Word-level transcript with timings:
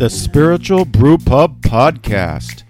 The 0.00 0.08
Spiritual 0.08 0.86
Brew 0.86 1.18
Pub 1.18 1.60
Podcast 1.60 2.62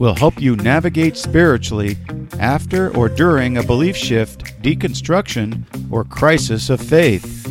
will 0.00 0.16
help 0.16 0.42
you 0.42 0.56
navigate 0.56 1.16
spiritually 1.16 1.96
after 2.40 2.92
or 2.96 3.08
during 3.08 3.56
a 3.56 3.62
belief 3.62 3.96
shift, 3.96 4.60
deconstruction, 4.62 5.62
or 5.92 6.02
crisis 6.02 6.70
of 6.70 6.80
faith. 6.80 7.48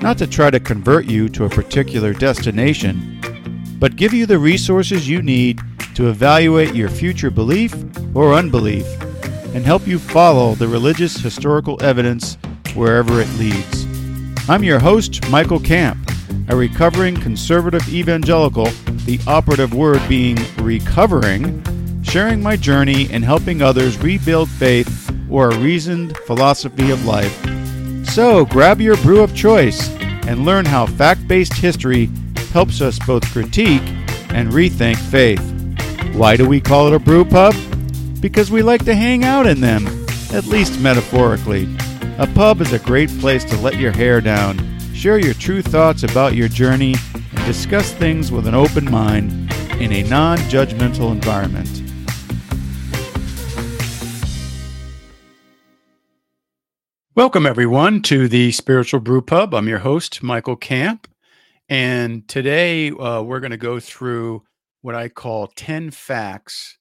Not 0.00 0.18
to 0.18 0.26
try 0.26 0.50
to 0.50 0.58
convert 0.58 1.04
you 1.04 1.28
to 1.28 1.44
a 1.44 1.48
particular 1.48 2.12
destination, 2.12 3.20
but 3.78 3.94
give 3.94 4.12
you 4.12 4.26
the 4.26 4.40
resources 4.40 5.08
you 5.08 5.22
need 5.22 5.60
to 5.94 6.08
evaluate 6.08 6.74
your 6.74 6.88
future 6.88 7.30
belief 7.30 7.76
or 8.12 8.34
unbelief 8.34 8.88
and 9.54 9.64
help 9.64 9.86
you 9.86 10.00
follow 10.00 10.56
the 10.56 10.66
religious 10.66 11.16
historical 11.16 11.80
evidence 11.80 12.36
wherever 12.74 13.20
it 13.20 13.32
leads. 13.38 13.86
I'm 14.48 14.64
your 14.64 14.80
host, 14.80 15.30
Michael 15.30 15.60
Camp, 15.60 16.03
a 16.48 16.56
recovering 16.56 17.16
conservative 17.16 17.88
evangelical, 17.88 18.66
the 19.06 19.18
operative 19.26 19.74
word 19.74 20.00
being 20.08 20.36
recovering, 20.58 21.62
sharing 22.02 22.42
my 22.42 22.56
journey 22.56 23.08
and 23.10 23.24
helping 23.24 23.62
others 23.62 23.98
rebuild 23.98 24.48
faith 24.48 25.10
or 25.30 25.50
a 25.50 25.58
reasoned 25.58 26.16
philosophy 26.18 26.90
of 26.90 27.04
life. 27.04 27.34
So 28.08 28.44
grab 28.44 28.80
your 28.80 28.96
brew 28.98 29.22
of 29.22 29.34
choice 29.34 29.88
and 30.26 30.44
learn 30.44 30.64
how 30.64 30.86
fact 30.86 31.26
based 31.26 31.54
history 31.54 32.10
helps 32.52 32.80
us 32.80 32.98
both 33.06 33.24
critique 33.32 33.82
and 34.30 34.50
rethink 34.52 34.96
faith. 34.96 35.42
Why 36.14 36.36
do 36.36 36.48
we 36.48 36.60
call 36.60 36.86
it 36.86 36.94
a 36.94 36.98
brew 36.98 37.24
pub? 37.24 37.54
Because 38.20 38.50
we 38.50 38.62
like 38.62 38.84
to 38.84 38.94
hang 38.94 39.24
out 39.24 39.46
in 39.46 39.60
them, 39.60 39.86
at 40.32 40.46
least 40.46 40.80
metaphorically. 40.80 41.68
A 42.18 42.28
pub 42.34 42.60
is 42.60 42.72
a 42.72 42.78
great 42.78 43.10
place 43.18 43.44
to 43.46 43.56
let 43.56 43.76
your 43.76 43.90
hair 43.90 44.20
down, 44.20 44.73
share 44.94 45.18
your 45.18 45.34
true 45.34 45.60
thoughts 45.60 46.04
about 46.04 46.34
your 46.34 46.48
journey, 46.48 46.94
and 47.14 47.46
discuss 47.46 47.92
things 47.92 48.30
with 48.30 48.46
an 48.46 48.54
open 48.54 48.90
mind 48.90 49.32
in 49.80 49.92
a 49.92 50.02
non 50.04 50.38
judgmental 50.38 51.10
environment. 51.10 51.82
Welcome, 57.16 57.44
everyone, 57.46 58.02
to 58.02 58.28
the 58.28 58.52
Spiritual 58.52 59.00
Brew 59.00 59.22
Pub. 59.22 59.54
I'm 59.54 59.68
your 59.68 59.80
host, 59.80 60.22
Michael 60.22 60.56
Camp. 60.56 61.06
And 61.68 62.26
today 62.28 62.90
uh, 62.90 63.22
we're 63.22 63.40
going 63.40 63.50
to 63.50 63.56
go 63.56 63.80
through 63.80 64.42
what 64.82 64.94
I 64.94 65.08
call 65.08 65.46
10 65.46 65.90
facts 65.90 66.78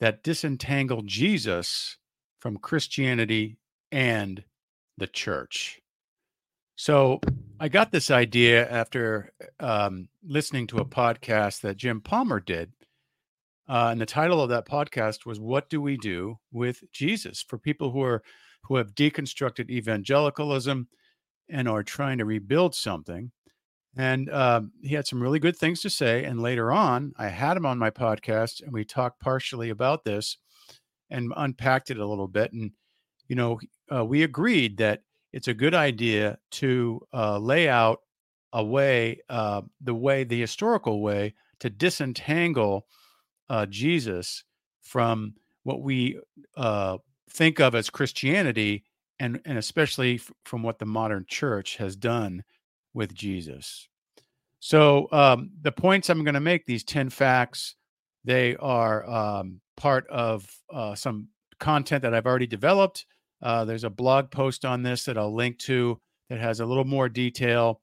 that 0.00 0.22
disentangle 0.22 1.02
Jesus 1.02 1.98
from 2.38 2.56
Christianity 2.56 3.58
and 3.92 4.44
the 4.96 5.06
church. 5.06 5.79
So 6.80 7.20
I 7.60 7.68
got 7.68 7.92
this 7.92 8.10
idea 8.10 8.66
after 8.70 9.34
um, 9.60 10.08
listening 10.26 10.66
to 10.68 10.78
a 10.78 10.84
podcast 10.86 11.60
that 11.60 11.76
Jim 11.76 12.00
Palmer 12.00 12.40
did. 12.40 12.72
Uh, 13.68 13.88
and 13.92 14.00
the 14.00 14.06
title 14.06 14.40
of 14.40 14.48
that 14.48 14.66
podcast 14.66 15.26
was 15.26 15.38
What 15.38 15.68
Do 15.68 15.82
We 15.82 15.98
Do 15.98 16.38
with 16.50 16.82
Jesus? 16.90 17.44
For 17.46 17.58
people 17.58 17.90
who 17.90 18.00
are 18.00 18.22
who 18.62 18.76
have 18.76 18.94
deconstructed 18.94 19.68
evangelicalism 19.68 20.88
and 21.50 21.68
are 21.68 21.82
trying 21.82 22.16
to 22.16 22.24
rebuild 22.24 22.74
something. 22.74 23.30
And 23.94 24.30
uh, 24.30 24.62
he 24.80 24.94
had 24.94 25.06
some 25.06 25.22
really 25.22 25.38
good 25.38 25.58
things 25.58 25.82
to 25.82 25.90
say. 25.90 26.24
And 26.24 26.40
later 26.40 26.72
on, 26.72 27.12
I 27.18 27.28
had 27.28 27.58
him 27.58 27.66
on 27.66 27.76
my 27.76 27.90
podcast 27.90 28.62
and 28.62 28.72
we 28.72 28.86
talked 28.86 29.20
partially 29.20 29.68
about 29.68 30.04
this 30.04 30.38
and 31.10 31.30
unpacked 31.36 31.90
it 31.90 31.98
a 31.98 32.06
little 32.06 32.26
bit. 32.26 32.54
And, 32.54 32.70
you 33.28 33.36
know, 33.36 33.60
uh, 33.94 34.02
we 34.02 34.22
agreed 34.22 34.78
that 34.78 35.02
it's 35.32 35.48
a 35.48 35.54
good 35.54 35.74
idea 35.74 36.38
to 36.52 37.00
uh, 37.12 37.38
lay 37.38 37.68
out 37.68 38.00
a 38.52 38.64
way, 38.64 39.20
uh, 39.28 39.62
the 39.80 39.94
way, 39.94 40.24
the 40.24 40.40
historical 40.40 41.00
way 41.00 41.34
to 41.60 41.70
disentangle 41.70 42.86
uh, 43.48 43.66
Jesus 43.66 44.44
from 44.80 45.34
what 45.62 45.82
we 45.82 46.18
uh, 46.56 46.98
think 47.30 47.60
of 47.60 47.74
as 47.74 47.90
Christianity, 47.90 48.84
and 49.18 49.40
and 49.44 49.58
especially 49.58 50.16
f- 50.16 50.32
from 50.44 50.62
what 50.62 50.78
the 50.78 50.86
modern 50.86 51.24
church 51.28 51.76
has 51.76 51.94
done 51.96 52.42
with 52.94 53.14
Jesus. 53.14 53.88
So 54.58 55.08
um, 55.12 55.50
the 55.62 55.72
points 55.72 56.10
I'm 56.10 56.24
going 56.24 56.34
to 56.34 56.40
make, 56.40 56.66
these 56.66 56.84
ten 56.84 57.08
facts, 57.10 57.76
they 58.24 58.56
are 58.56 59.08
um, 59.08 59.60
part 59.76 60.06
of 60.08 60.50
uh, 60.72 60.94
some 60.94 61.28
content 61.58 62.02
that 62.02 62.14
I've 62.14 62.26
already 62.26 62.46
developed. 62.46 63.06
Uh, 63.42 63.64
there's 63.64 63.84
a 63.84 63.90
blog 63.90 64.30
post 64.30 64.64
on 64.64 64.82
this 64.82 65.04
that 65.04 65.18
I'll 65.18 65.34
link 65.34 65.58
to 65.60 66.00
that 66.28 66.38
has 66.38 66.60
a 66.60 66.66
little 66.66 66.84
more 66.84 67.08
detail. 67.08 67.80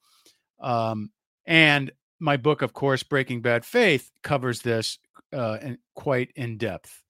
Um, 0.59 1.11
and 1.45 1.91
my 2.19 2.37
book, 2.37 2.61
of 2.61 2.73
course, 2.73 3.03
Breaking 3.03 3.41
Bad 3.41 3.65
Faith, 3.65 4.11
covers 4.23 4.61
this 4.61 4.99
uh, 5.33 5.57
in, 5.61 5.77
quite 5.95 6.31
in 6.35 6.57
depth. 6.57 7.03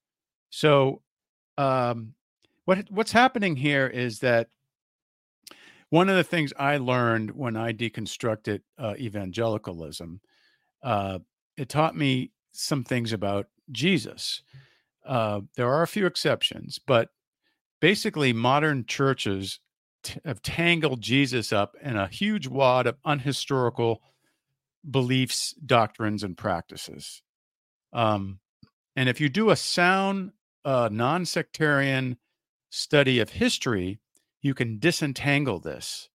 So 0.50 1.02
um, 1.56 2.14
what 2.64 2.90
what's 2.90 3.12
happening 3.12 3.56
here 3.56 3.86
is 3.86 4.20
that 4.20 4.48
one 5.90 6.08
of 6.08 6.16
the 6.16 6.24
things 6.24 6.52
I 6.58 6.76
learned 6.76 7.30
when 7.30 7.56
I 7.56 7.72
deconstructed 7.72 8.60
uh, 8.78 8.94
evangelicalism, 8.98 10.20
uh, 10.82 11.18
it 11.56 11.68
taught 11.68 11.96
me 11.96 12.32
some 12.52 12.84
things 12.84 13.12
about 13.12 13.46
Jesus. 13.72 14.42
Uh, 15.06 15.40
there 15.56 15.70
are 15.70 15.82
a 15.82 15.88
few 15.88 16.04
exceptions, 16.04 16.78
but 16.78 17.08
basically, 17.80 18.32
modern 18.32 18.84
churches 18.86 19.60
t- 20.02 20.20
have 20.24 20.42
tangled 20.42 21.00
Jesus 21.00 21.52
up 21.52 21.76
in 21.82 21.96
a 21.96 22.08
huge 22.08 22.46
wad 22.46 22.86
of 22.86 22.96
unhistorical 23.04 23.98
beliefs, 24.88 25.54
doctrines, 25.64 26.22
and 26.22 26.36
practices. 26.36 27.22
Um, 27.92 28.40
and 28.96 29.08
if 29.08 29.20
you 29.20 29.28
do 29.28 29.50
a 29.50 29.56
sound, 29.56 30.32
uh, 30.64 30.88
non 30.90 31.24
sectarian, 31.24 32.18
study 32.70 33.18
of 33.18 33.30
history, 33.30 33.98
you 34.42 34.54
can 34.54 34.78
disentangle 34.78 35.58
this 35.58 36.08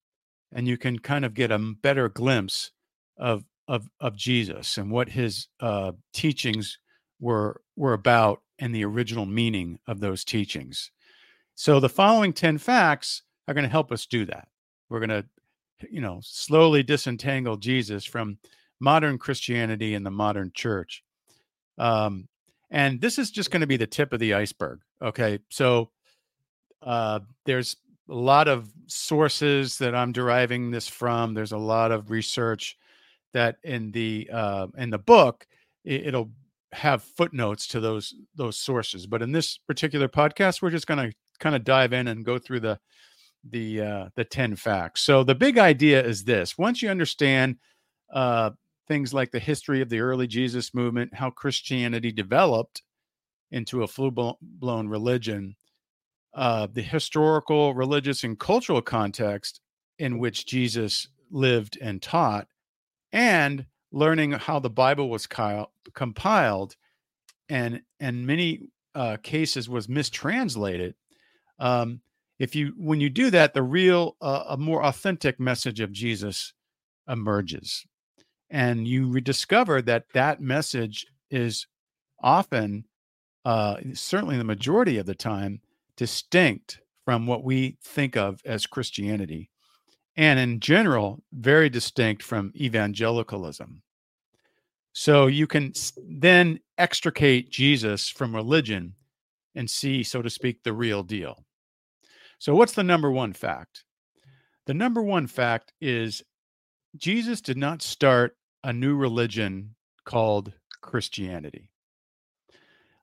and 0.51 0.67
you 0.67 0.77
can 0.77 0.99
kind 0.99 1.25
of 1.25 1.33
get 1.33 1.51
a 1.51 1.57
better 1.57 2.09
glimpse 2.09 2.71
of 3.17 3.45
of 3.67 3.89
of 3.99 4.15
Jesus 4.15 4.77
and 4.77 4.91
what 4.91 5.09
his 5.09 5.47
uh, 5.59 5.93
teachings 6.13 6.77
were 7.19 7.61
were 7.75 7.93
about 7.93 8.41
and 8.59 8.73
the 8.73 8.85
original 8.85 9.25
meaning 9.25 9.79
of 9.87 9.99
those 9.99 10.23
teachings. 10.23 10.91
So 11.55 11.79
the 11.79 11.89
following 11.89 12.33
10 12.33 12.57
facts 12.57 13.23
are 13.47 13.53
going 13.53 13.63
to 13.63 13.69
help 13.69 13.91
us 13.91 14.05
do 14.05 14.25
that. 14.25 14.47
We're 14.89 14.99
going 14.99 15.09
to 15.09 15.25
you 15.89 16.01
know 16.01 16.19
slowly 16.23 16.83
disentangle 16.83 17.57
Jesus 17.57 18.05
from 18.05 18.37
modern 18.79 19.17
Christianity 19.17 19.95
and 19.95 20.05
the 20.05 20.11
modern 20.11 20.51
church. 20.53 21.03
Um, 21.77 22.27
and 22.71 22.99
this 22.99 23.19
is 23.19 23.31
just 23.31 23.51
going 23.51 23.61
to 23.61 23.67
be 23.67 23.77
the 23.77 23.87
tip 23.87 24.13
of 24.13 24.19
the 24.19 24.33
iceberg. 24.33 24.81
Okay. 25.01 25.39
So 25.49 25.91
uh, 26.81 27.19
there's 27.45 27.75
a 28.09 28.13
lot 28.13 28.47
of 28.47 28.71
sources 28.87 29.77
that 29.77 29.95
I'm 29.95 30.11
deriving 30.11 30.71
this 30.71 30.87
from. 30.87 31.33
There's 31.33 31.51
a 31.51 31.57
lot 31.57 31.91
of 31.91 32.11
research 32.11 32.77
that 33.33 33.57
in 33.63 33.91
the 33.91 34.29
uh, 34.31 34.67
in 34.77 34.89
the 34.89 34.97
book 34.97 35.47
it, 35.83 36.07
it'll 36.07 36.31
have 36.71 37.03
footnotes 37.03 37.67
to 37.67 37.79
those 37.79 38.13
those 38.35 38.57
sources. 38.57 39.05
But 39.07 39.21
in 39.21 39.31
this 39.31 39.57
particular 39.57 40.07
podcast, 40.07 40.61
we're 40.61 40.71
just 40.71 40.87
going 40.87 41.09
to 41.09 41.15
kind 41.43 41.55
of 41.55 41.65
dive 41.65 41.91
in 41.91 42.07
and 42.07 42.25
go 42.25 42.39
through 42.39 42.61
the 42.61 42.79
the 43.43 43.81
uh, 43.81 44.09
the 44.15 44.23
ten 44.23 44.55
facts. 44.55 45.01
So 45.01 45.23
the 45.23 45.35
big 45.35 45.57
idea 45.57 46.01
is 46.03 46.23
this: 46.23 46.57
once 46.57 46.81
you 46.81 46.89
understand 46.89 47.57
uh, 48.13 48.51
things 48.87 49.13
like 49.13 49.31
the 49.31 49.39
history 49.39 49.81
of 49.81 49.89
the 49.89 49.99
early 49.99 50.27
Jesus 50.27 50.73
movement, 50.73 51.15
how 51.15 51.29
Christianity 51.29 52.11
developed 52.11 52.81
into 53.51 53.83
a 53.83 53.87
full 53.87 54.37
blown 54.41 54.87
religion, 54.87 55.55
uh, 56.33 56.67
the 56.71 56.81
historical, 56.81 57.73
religious, 57.73 58.23
and 58.23 58.39
cultural 58.39 58.81
context 58.81 59.59
in 59.99 60.19
which 60.19 60.45
Jesus 60.45 61.07
lived 61.29 61.77
and 61.81 62.01
taught, 62.01 62.47
and 63.11 63.65
learning 63.91 64.31
how 64.31 64.59
the 64.59 64.69
Bible 64.69 65.09
was 65.09 65.27
compiled, 65.93 66.75
and 67.49 67.81
in 67.99 68.25
many 68.25 68.61
uh, 68.95 69.17
cases 69.21 69.67
was 69.67 69.89
mistranslated. 69.89 70.95
Um, 71.59 72.01
if 72.39 72.55
you 72.55 72.73
when 72.77 72.99
you 72.99 73.09
do 73.09 73.29
that, 73.31 73.53
the 73.53 73.63
real, 73.63 74.17
uh, 74.21 74.43
a 74.49 74.57
more 74.57 74.83
authentic 74.83 75.39
message 75.39 75.79
of 75.79 75.91
Jesus 75.91 76.53
emerges, 77.07 77.85
and 78.49 78.87
you 78.87 79.09
rediscover 79.09 79.81
that 79.83 80.05
that 80.13 80.41
message 80.41 81.05
is 81.29 81.67
often, 82.21 82.85
uh, 83.45 83.77
certainly 83.93 84.37
the 84.37 84.43
majority 84.43 84.97
of 84.97 85.05
the 85.05 85.15
time, 85.15 85.61
distinct 85.95 86.79
from 87.05 87.27
what 87.27 87.43
we 87.43 87.77
think 87.83 88.15
of 88.17 88.41
as 88.45 88.65
Christianity, 88.65 89.49
and 90.15 90.39
in 90.39 90.59
general, 90.59 91.23
very 91.31 91.69
distinct 91.69 92.23
from 92.23 92.51
evangelicalism. 92.55 93.81
So 94.93 95.27
you 95.27 95.47
can 95.47 95.73
then 96.07 96.59
extricate 96.77 97.49
Jesus 97.49 98.09
from 98.09 98.35
religion 98.35 98.93
and 99.55 99.69
see, 99.69 100.03
so 100.03 100.21
to 100.21 100.29
speak, 100.29 100.63
the 100.63 100.73
real 100.73 101.03
deal. 101.03 101.45
So, 102.39 102.55
what's 102.55 102.73
the 102.73 102.83
number 102.83 103.09
one 103.09 103.33
fact? 103.33 103.85
The 104.65 104.73
number 104.73 105.01
one 105.01 105.27
fact 105.27 105.73
is 105.81 106.23
Jesus 106.97 107.41
did 107.41 107.57
not 107.57 107.81
start 107.81 108.35
a 108.63 108.73
new 108.73 108.95
religion 108.95 109.75
called 110.05 110.53
Christianity. 110.81 111.69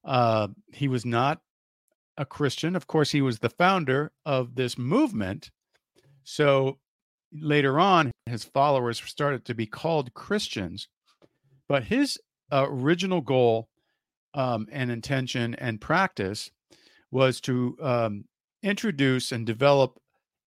Uh, 0.04 0.48
he 0.72 0.88
was 0.88 1.04
not 1.04 1.40
a 2.16 2.24
Christian. 2.24 2.76
Of 2.76 2.86
course, 2.86 3.10
he 3.10 3.22
was 3.22 3.38
the 3.38 3.48
founder 3.48 4.12
of 4.26 4.54
this 4.54 4.76
movement. 4.78 5.50
So 6.24 6.78
later 7.32 7.80
on, 7.80 8.12
his 8.26 8.44
followers 8.44 9.02
started 9.02 9.44
to 9.46 9.54
be 9.54 9.66
called 9.66 10.14
Christians. 10.14 10.88
But 11.68 11.84
his 11.84 12.18
uh, 12.52 12.66
original 12.68 13.22
goal 13.22 13.69
um, 14.34 14.66
and 14.70 14.90
intention 14.90 15.54
and 15.54 15.80
practice 15.80 16.50
was 17.10 17.40
to 17.42 17.76
um, 17.82 18.24
introduce 18.62 19.32
and 19.32 19.46
develop 19.46 19.98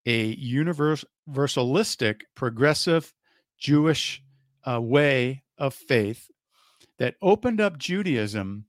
a 0.06 0.36
universalistic, 0.36 2.22
progressive 2.34 3.12
Jewish 3.58 4.22
uh, 4.64 4.80
way 4.80 5.42
of 5.58 5.74
faith 5.74 6.28
that 6.98 7.16
opened 7.22 7.60
up 7.60 7.78
Judaism 7.78 8.66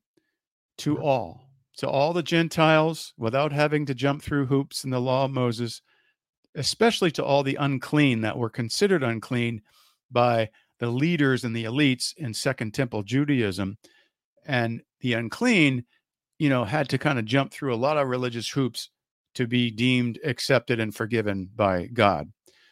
to 0.78 0.98
all, 0.98 1.50
to 1.78 1.88
all 1.88 2.14
the 2.14 2.24
Gentiles 2.24 3.14
without 3.18 3.52
having 3.52 3.86
to 3.86 3.94
jump 3.94 4.22
through 4.22 4.46
hoops 4.48 4.84
in 4.84 4.90
the 4.90 5.00
law 5.00 5.26
of 5.26 5.32
Moses, 5.32 5.82
especially 6.56 7.12
to 7.12 7.24
all 7.24 7.44
the 7.44 7.56
unclean 7.56 8.22
that 8.22 8.38
were 8.38 8.50
considered 8.50 9.04
unclean 9.04 9.62
by 10.12 10.50
the 10.80 10.88
leaders 10.88 11.44
and 11.44 11.56
the 11.56 11.66
elites 11.66 12.14
in 12.18 12.34
Second 12.34 12.74
Temple 12.74 13.04
Judaism. 13.04 13.78
And 14.46 14.82
the 15.02 15.14
unclean, 15.14 15.86
you 16.40 16.50
know, 16.50 16.64
had 16.64 16.90
to 16.90 16.98
kind 16.98 17.20
of 17.20 17.26
jump 17.26 17.52
through 17.52 17.74
a 17.74 17.78
lot 17.78 17.98
of 17.98 18.08
religious 18.08 18.50
hoops 18.50 18.90
to 19.36 19.48
be 19.48 19.70
deemed 19.70 20.20
accepted 20.24 20.80
and 20.80 20.96
forgiven 20.96 21.50
by 21.56 21.88
God. 21.88 22.32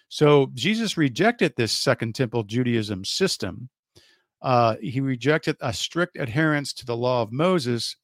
So 0.10 0.52
Jesus 0.54 0.98
rejected 0.98 1.54
this 1.56 1.72
Second 1.72 2.16
Temple 2.16 2.44
Judaism 2.44 3.04
system. 3.04 3.70
Uh, 4.42 4.76
he 4.82 5.00
rejected 5.00 5.58
a 5.62 5.74
strict 5.74 6.18
adherence 6.18 6.74
to 6.74 6.86
the 6.86 6.98
law 6.98 7.22
of 7.22 7.32
Moses 7.32 7.96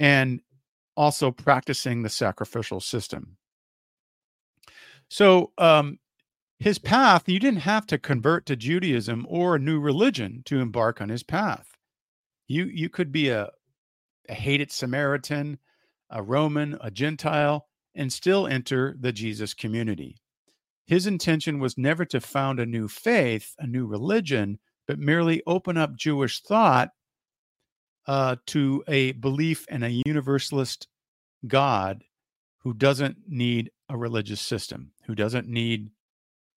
and 0.00 0.40
also 0.96 1.30
practicing 1.30 2.02
the 2.02 2.08
sacrificial 2.08 2.80
system. 2.80 3.36
So, 5.08 5.52
um, 5.58 5.98
his 6.58 6.78
path, 6.78 7.28
you 7.28 7.38
didn't 7.38 7.60
have 7.60 7.86
to 7.86 7.98
convert 7.98 8.44
to 8.46 8.56
Judaism 8.56 9.24
or 9.28 9.54
a 9.54 9.60
new 9.60 9.78
religion 9.78 10.42
to 10.46 10.58
embark 10.58 11.00
on 11.00 11.08
his 11.08 11.22
path. 11.22 11.77
You 12.48 12.64
you 12.64 12.88
could 12.88 13.12
be 13.12 13.28
a, 13.28 13.50
a 14.28 14.34
hated 14.34 14.72
Samaritan, 14.72 15.58
a 16.10 16.22
Roman, 16.22 16.78
a 16.80 16.90
Gentile, 16.90 17.68
and 17.94 18.12
still 18.12 18.46
enter 18.46 18.96
the 18.98 19.12
Jesus 19.12 19.54
community. 19.54 20.16
His 20.86 21.06
intention 21.06 21.58
was 21.60 21.76
never 21.76 22.06
to 22.06 22.20
found 22.20 22.58
a 22.58 22.66
new 22.66 22.88
faith, 22.88 23.54
a 23.58 23.66
new 23.66 23.86
religion, 23.86 24.58
but 24.86 24.98
merely 24.98 25.42
open 25.46 25.76
up 25.76 25.96
Jewish 25.96 26.40
thought 26.40 26.90
uh, 28.06 28.36
to 28.46 28.82
a 28.88 29.12
belief 29.12 29.66
in 29.68 29.82
a 29.82 30.02
universalist 30.06 30.88
God 31.46 32.02
who 32.60 32.72
doesn't 32.72 33.18
need 33.28 33.70
a 33.90 33.98
religious 33.98 34.40
system, 34.40 34.92
who 35.06 35.14
doesn't 35.14 35.46
need 35.46 35.90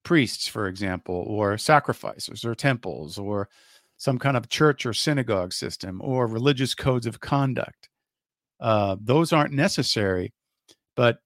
priests, 0.03 0.47
for 0.47 0.67
example, 0.67 1.25
or 1.27 1.57
sacrifices 1.57 2.45
or 2.45 2.55
temples 2.55 3.17
or 3.17 3.49
some 4.01 4.18
kind 4.18 4.36
of 4.36 4.50
church 4.50 4.83
or 4.83 4.94
synagogue 4.94 5.53
system 5.53 6.01
or 6.03 6.25
religious 6.25 6.74
codes 6.74 7.06
of 7.06 7.19
conduct. 7.19 7.88
Uh, 8.59 8.95
those 9.00 9.31
aren't 9.31 9.53
necessary, 9.53 10.33
but 10.95 11.19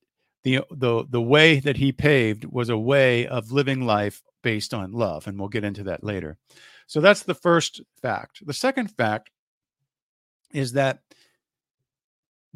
the 0.43 0.59
the 0.71 1.05
the 1.09 1.21
way 1.21 1.61
that 1.61 1.77
he 1.77 1.93
paved 1.93 2.43
was 2.43 2.67
a 2.67 2.77
way 2.77 3.27
of 3.27 3.53
living 3.53 3.85
life 3.85 4.21
based 4.43 4.73
on 4.73 4.91
love, 4.91 5.25
and 5.25 5.39
we'll 5.39 5.47
get 5.47 5.63
into 5.63 5.83
that 5.83 6.03
later. 6.03 6.37
So 6.85 6.99
that's 6.99 7.23
the 7.23 7.33
first 7.33 7.79
fact. 8.01 8.45
The 8.45 8.53
second 8.53 8.91
fact 8.91 9.29
is 10.51 10.73
that 10.73 10.99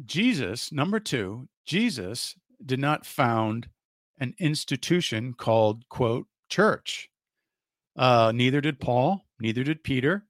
Jesus, 0.04 0.70
number 0.70 1.00
two, 1.00 1.48
Jesus 1.64 2.36
did 2.62 2.78
not 2.78 3.06
found 3.06 3.70
an 4.18 4.34
institution 4.38 5.32
called, 5.32 5.88
quote, 5.88 6.26
church. 6.50 7.08
Uh, 7.96 8.32
neither 8.34 8.60
did 8.60 8.78
Paul, 8.78 9.24
neither 9.40 9.64
did 9.64 9.82
Peter. 9.82 10.24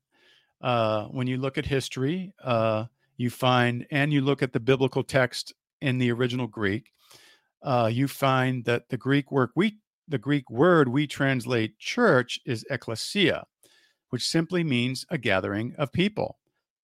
Uh, 0.61 1.05
when 1.07 1.27
you 1.27 1.37
look 1.37 1.57
at 1.57 1.67
history, 1.67 2.33
uh, 2.45 2.85
you 3.17 3.31
find, 3.31 3.87
and 3.91 4.13
you 4.13 4.21
look 4.21 4.43
at 4.43 4.53
the 4.53 4.61
biblical 4.61 5.03
text 5.03 5.55
in 5.81 5.99
the 5.99 6.11
original 6.13 6.47
Greek, 6.47 6.93
uh, 7.63 7.91
you 7.93 8.09
find 8.09 8.65
that 8.65 8.89
the 8.89 8.97
Greek 8.97 9.31
word 9.31 9.51
we 9.55 9.79
the 10.09 10.19
Greek 10.19 10.51
word 10.51 10.89
we 10.89 11.07
translate 11.07 11.79
church 11.79 12.41
is 12.45 12.67
ecclesia, 12.69 13.45
which 14.11 14.27
simply 14.27 14.65
means 14.65 15.07
a 15.09 15.17
gathering 15.17 15.73
of 15.79 15.93
people. 15.93 16.39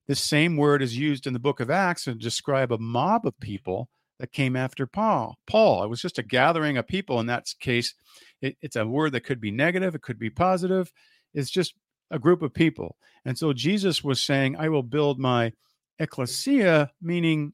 This 0.07 0.21
same 0.21 0.57
word 0.57 0.81
is 0.81 0.97
used 0.97 1.27
in 1.27 1.33
the 1.33 1.41
book 1.41 1.59
of 1.59 1.69
Acts 1.69 2.05
to 2.05 2.15
describe 2.15 2.71
a 2.71 2.79
mob 2.79 3.27
of 3.27 3.39
people 3.41 3.89
that 4.21 4.33
came 4.33 4.55
after 4.55 4.87
Paul. 4.87 5.37
Paul, 5.47 5.83
it 5.83 5.89
was 5.89 6.01
just 6.01 6.19
a 6.19 6.23
gathering 6.23 6.77
of 6.77 6.87
people. 6.87 7.19
In 7.19 7.27
that 7.27 7.47
case, 7.59 7.95
it, 8.41 8.57
it's 8.63 8.77
a 8.77 8.87
word 8.87 9.13
that 9.13 9.25
could 9.25 9.41
be 9.41 9.51
negative, 9.51 9.95
it 9.97 10.03
could 10.03 10.19
be 10.19 10.31
positive. 10.31 10.93
It's 11.35 11.51
just 11.51 11.75
a 12.11 12.19
group 12.19 12.43
of 12.43 12.55
people. 12.55 12.97
And 13.25 13.37
so 13.37 13.53
Jesus 13.53 14.05
was 14.05 14.23
saying, 14.23 14.57
I 14.57 14.69
will 14.69 14.83
build 14.83 15.19
my 15.19 15.53
ecclesia, 15.99 16.91
meaning 17.01 17.53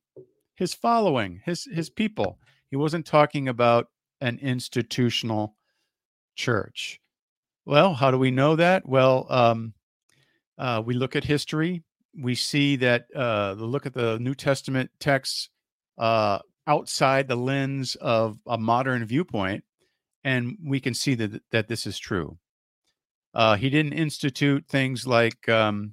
his 0.56 0.74
following, 0.74 1.40
his 1.44 1.66
his 1.72 1.90
people. 1.90 2.38
He 2.70 2.76
wasn't 2.76 3.06
talking 3.06 3.48
about 3.48 3.88
an 4.20 4.38
institutional 4.40 5.56
church. 6.36 7.00
Well, 7.64 7.94
how 7.94 8.10
do 8.10 8.18
we 8.18 8.30
know 8.30 8.56
that? 8.56 8.88
Well, 8.88 9.26
um, 9.30 9.74
uh, 10.58 10.82
we 10.84 10.94
look 10.94 11.16
at 11.16 11.24
history. 11.24 11.82
We 12.20 12.34
see 12.34 12.76
that 12.76 13.06
uh, 13.14 13.54
look 13.58 13.86
at 13.86 13.94
the 13.94 14.18
New 14.18 14.34
Testament 14.34 14.90
texts 15.00 15.48
uh, 15.98 16.40
outside 16.66 17.28
the 17.28 17.36
lens 17.36 17.94
of 17.96 18.38
a 18.46 18.58
modern 18.58 19.04
viewpoint, 19.04 19.64
and 20.24 20.56
we 20.64 20.80
can 20.80 20.94
see 20.94 21.14
that 21.14 21.42
that 21.50 21.68
this 21.68 21.86
is 21.86 21.98
true. 21.98 22.38
Uh, 23.34 23.56
he 23.56 23.70
didn't 23.70 23.94
institute 23.94 24.64
things 24.68 25.06
like 25.06 25.48
um, 25.48 25.92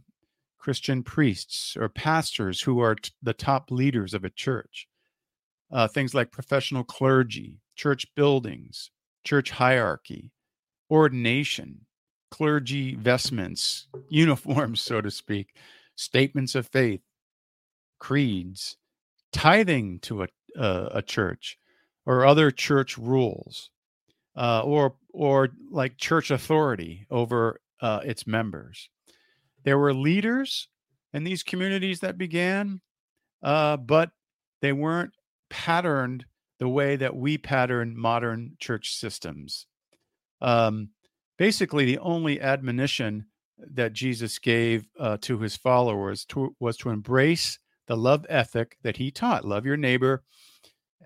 Christian 0.57 1.03
priests 1.03 1.77
or 1.77 1.89
pastors 1.89 2.61
who 2.61 2.79
are 2.79 2.95
t- 2.95 3.11
the 3.21 3.33
top 3.33 3.71
leaders 3.71 4.13
of 4.13 4.25
a 4.25 4.29
church. 4.29 4.87
Uh, 5.71 5.87
things 5.87 6.13
like 6.13 6.31
professional 6.31 6.83
clergy, 6.83 7.59
church 7.75 8.05
buildings, 8.15 8.91
church 9.23 9.51
hierarchy, 9.51 10.31
ordination, 10.89 11.85
clergy 12.31 12.95
vestments, 12.95 13.87
uniforms, 14.09 14.81
so 14.81 14.99
to 15.01 15.11
speak, 15.11 15.55
statements 15.95 16.55
of 16.55 16.67
faith, 16.67 17.01
creeds, 17.99 18.77
tithing 19.31 19.99
to 19.99 20.23
a 20.23 20.27
uh, 20.57 20.89
a 20.93 21.01
church 21.01 21.57
or 22.05 22.25
other 22.25 22.51
church 22.51 22.97
rules 22.97 23.69
uh, 24.35 24.61
or 24.63 24.95
or 25.11 25.49
like 25.69 25.97
church 25.97 26.31
authority 26.31 27.05
over 27.09 27.59
uh, 27.81 28.01
its 28.03 28.27
members. 28.27 28.89
There 29.63 29.77
were 29.77 29.93
leaders 29.93 30.67
in 31.13 31.23
these 31.23 31.43
communities 31.43 31.99
that 32.01 32.17
began, 32.17 32.81
uh, 33.43 33.77
but 33.77 34.11
they 34.61 34.73
weren't 34.73 35.13
patterned 35.49 36.25
the 36.59 36.69
way 36.69 36.95
that 36.95 37.15
we 37.15 37.37
pattern 37.37 37.97
modern 37.97 38.55
church 38.59 38.93
systems. 38.93 39.65
Um, 40.41 40.89
basically, 41.37 41.85
the 41.85 41.99
only 41.99 42.39
admonition 42.41 43.25
that 43.57 43.93
Jesus 43.93 44.39
gave 44.39 44.87
uh, 44.99 45.17
to 45.21 45.39
his 45.39 45.55
followers 45.57 46.25
to, 46.25 46.55
was 46.59 46.77
to 46.77 46.89
embrace 46.89 47.59
the 47.87 47.97
love 47.97 48.25
ethic 48.29 48.77
that 48.83 48.97
he 48.97 49.11
taught 49.11 49.45
love 49.45 49.65
your 49.65 49.77
neighbor 49.77 50.23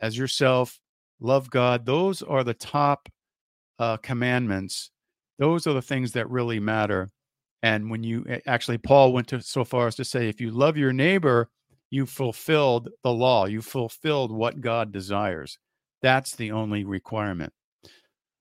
as 0.02 0.18
yourself, 0.18 0.80
love 1.20 1.50
God. 1.50 1.86
Those 1.86 2.22
are 2.22 2.44
the 2.44 2.54
top 2.54 3.10
uh, 3.80 3.98
commandments. 3.98 4.92
Those 5.40 5.68
are 5.68 5.74
the 5.74 5.82
things 5.82 6.12
that 6.14 6.30
really 6.30 6.60
matter. 6.60 7.10
And 7.62 7.90
when 7.90 8.04
you 8.04 8.26
actually, 8.46 8.78
Paul 8.78 9.14
went 9.14 9.28
to 9.30 9.42
so 9.42 9.64
far 9.64 9.88
as 9.88 9.96
to 9.96 10.06
say, 10.06 10.28
if 10.28 10.42
you 10.42 10.52
love 10.52 10.78
your 10.78 10.94
neighbor, 10.94 11.50
you 11.90 12.06
fulfilled 12.06 12.90
the 13.04 13.12
law, 13.12 13.46
you 13.46 13.62
fulfilled 13.62 14.32
what 14.32 14.62
God 14.62 14.92
desires. 14.92 15.58
That's 16.02 16.36
the 16.36 16.52
only 16.52 16.84
requirement. 16.84 17.54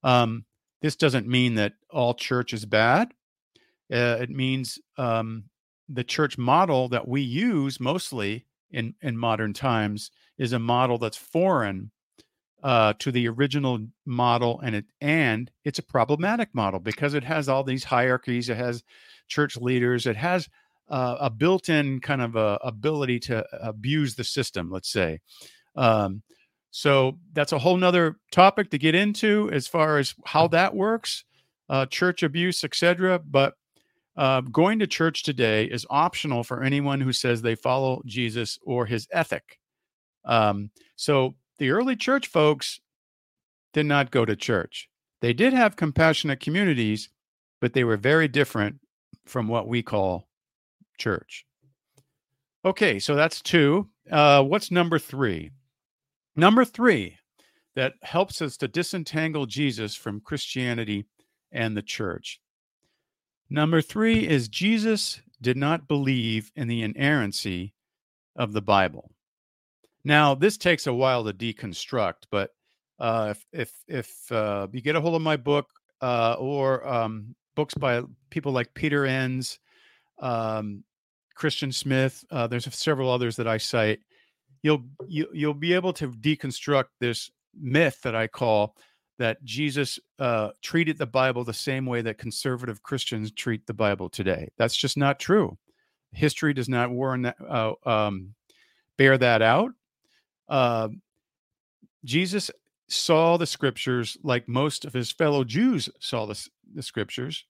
Um, 0.03 0.45
this 0.81 0.95
doesn't 0.97 1.27
mean 1.27 1.55
that 1.55 1.73
all 1.89 2.13
church 2.13 2.51
is 2.53 2.65
bad. 2.65 3.13
Uh, 3.91 4.17
it 4.19 4.29
means 4.29 4.79
um, 4.97 5.45
the 5.87 6.03
church 6.03 6.37
model 6.37 6.89
that 6.89 7.07
we 7.07 7.21
use 7.21 7.79
mostly 7.79 8.45
in, 8.71 8.95
in 9.01 9.17
modern 9.17 9.53
times 9.53 10.11
is 10.37 10.51
a 10.51 10.59
model 10.59 10.97
that's 10.97 11.17
foreign 11.17 11.91
uh, 12.63 12.93
to 12.99 13.11
the 13.11 13.27
original 13.27 13.79
model, 14.05 14.59
and 14.61 14.75
it 14.75 14.85
and 15.01 15.51
it's 15.65 15.79
a 15.79 15.83
problematic 15.83 16.49
model 16.53 16.79
because 16.79 17.13
it 17.13 17.23
has 17.23 17.49
all 17.49 17.63
these 17.63 17.83
hierarchies. 17.83 18.49
It 18.49 18.57
has 18.57 18.83
church 19.27 19.57
leaders. 19.57 20.07
It 20.07 20.15
has 20.15 20.47
uh, 20.89 21.17
a 21.19 21.29
built-in 21.29 21.99
kind 21.99 22.21
of 22.21 22.35
a 22.35 22.57
ability 22.63 23.19
to 23.19 23.45
abuse 23.61 24.15
the 24.15 24.23
system. 24.23 24.71
Let's 24.71 24.89
say. 24.89 25.19
Um, 25.75 26.23
so 26.71 27.19
that's 27.33 27.51
a 27.51 27.59
whole 27.59 27.77
nother 27.77 28.15
topic 28.31 28.71
to 28.71 28.79
get 28.79 28.95
into 28.95 29.49
as 29.51 29.67
far 29.67 29.99
as 29.99 30.15
how 30.25 30.47
that 30.47 30.73
works, 30.73 31.23
uh, 31.69 31.85
church 31.85 32.23
abuse, 32.23 32.63
etc. 32.63 33.19
But 33.19 33.55
uh, 34.15 34.41
going 34.41 34.79
to 34.79 34.87
church 34.87 35.23
today 35.23 35.65
is 35.65 35.85
optional 35.89 36.43
for 36.43 36.63
anyone 36.63 37.01
who 37.01 37.13
says 37.13 37.41
they 37.41 37.55
follow 37.55 38.01
Jesus 38.05 38.57
or 38.63 38.85
his 38.85 39.07
ethic. 39.11 39.59
Um, 40.25 40.71
so 40.95 41.35
the 41.57 41.71
early 41.71 41.95
church 41.95 42.27
folks 42.27 42.79
did 43.73 43.85
not 43.85 44.11
go 44.11 44.25
to 44.25 44.35
church. 44.35 44.89
They 45.21 45.33
did 45.33 45.53
have 45.53 45.75
compassionate 45.75 46.39
communities, 46.39 47.09
but 47.61 47.73
they 47.73 47.83
were 47.83 47.97
very 47.97 48.27
different 48.27 48.79
from 49.25 49.47
what 49.47 49.67
we 49.67 49.81
call 49.81 50.27
church. 50.97 51.45
Okay, 52.65 52.99
so 52.99 53.15
that's 53.15 53.41
two. 53.41 53.89
Uh, 54.11 54.43
what's 54.43 54.71
number 54.71 54.99
three? 54.99 55.51
Number 56.35 56.65
three 56.65 57.17
that 57.75 57.93
helps 58.01 58.41
us 58.41 58.57
to 58.57 58.67
disentangle 58.67 59.45
Jesus 59.45 59.95
from 59.95 60.21
Christianity 60.21 61.05
and 61.51 61.75
the 61.75 61.81
church. 61.81 62.39
Number 63.49 63.81
three 63.81 64.27
is 64.27 64.47
Jesus 64.47 65.21
did 65.41 65.57
not 65.57 65.87
believe 65.87 66.51
in 66.55 66.67
the 66.67 66.81
inerrancy 66.81 67.73
of 68.35 68.53
the 68.53 68.61
Bible. 68.61 69.12
Now, 70.05 70.35
this 70.35 70.57
takes 70.57 70.87
a 70.87 70.93
while 70.93 71.23
to 71.23 71.33
deconstruct, 71.33 72.23
but 72.29 72.51
uh, 72.99 73.33
if 73.33 73.45
if, 73.53 73.71
if 73.87 74.31
uh, 74.31 74.67
you 74.71 74.81
get 74.81 74.95
a 74.95 75.01
hold 75.01 75.15
of 75.15 75.21
my 75.21 75.37
book 75.37 75.69
uh, 76.01 76.35
or 76.39 76.85
um, 76.87 77.35
books 77.55 77.73
by 77.73 78.01
people 78.29 78.51
like 78.51 78.73
Peter 78.73 79.05
Enns, 79.05 79.59
um, 80.19 80.83
Christian 81.35 81.71
Smith, 81.71 82.23
uh, 82.31 82.47
there's 82.47 82.73
several 82.73 83.09
others 83.09 83.35
that 83.37 83.47
I 83.47 83.57
cite. 83.57 83.99
You'll 84.61 84.83
you, 85.07 85.27
you'll 85.33 85.53
be 85.53 85.73
able 85.73 85.93
to 85.93 86.09
deconstruct 86.09 86.85
this 86.99 87.31
myth 87.59 87.99
that 88.03 88.15
I 88.15 88.27
call 88.27 88.75
that 89.19 89.43
Jesus 89.43 89.99
uh, 90.19 90.49
treated 90.61 90.97
the 90.97 91.05
Bible 91.05 91.43
the 91.43 91.53
same 91.53 91.85
way 91.85 92.01
that 92.01 92.17
conservative 92.17 92.81
Christians 92.81 93.31
treat 93.31 93.65
the 93.67 93.73
Bible 93.73 94.09
today. 94.09 94.49
That's 94.57 94.75
just 94.75 94.97
not 94.97 95.19
true. 95.19 95.57
History 96.11 96.53
does 96.53 96.69
not 96.69 96.91
warn 96.91 97.23
that, 97.23 97.35
uh, 97.47 97.73
um, 97.85 98.33
bear 98.97 99.17
that 99.17 99.41
out. 99.41 99.71
Uh, 100.49 100.89
Jesus 102.03 102.51
saw 102.89 103.37
the 103.37 103.45
scriptures 103.45 104.17
like 104.23 104.47
most 104.47 104.85
of 104.85 104.93
his 104.93 105.11
fellow 105.11 105.43
Jews 105.43 105.89
saw 105.99 106.25
the, 106.25 106.47
the 106.73 106.83
scriptures. 106.83 107.45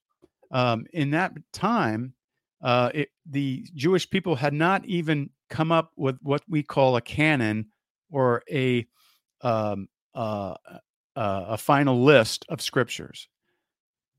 Um, 0.50 0.86
in 0.92 1.10
that 1.10 1.32
time, 1.52 2.14
uh, 2.62 2.90
it, 2.94 3.08
the 3.26 3.66
Jewish 3.74 4.08
people 4.08 4.36
had 4.36 4.54
not 4.54 4.84
even 4.86 5.30
come 5.50 5.72
up 5.72 5.92
with 5.96 6.16
what 6.22 6.42
we 6.48 6.62
call 6.62 6.96
a 6.96 7.00
canon 7.00 7.66
or 8.10 8.42
a 8.50 8.86
um, 9.42 9.88
uh, 10.14 10.54
uh, 11.16 11.44
a 11.48 11.58
final 11.58 12.02
list 12.02 12.44
of 12.48 12.60
scriptures. 12.60 13.28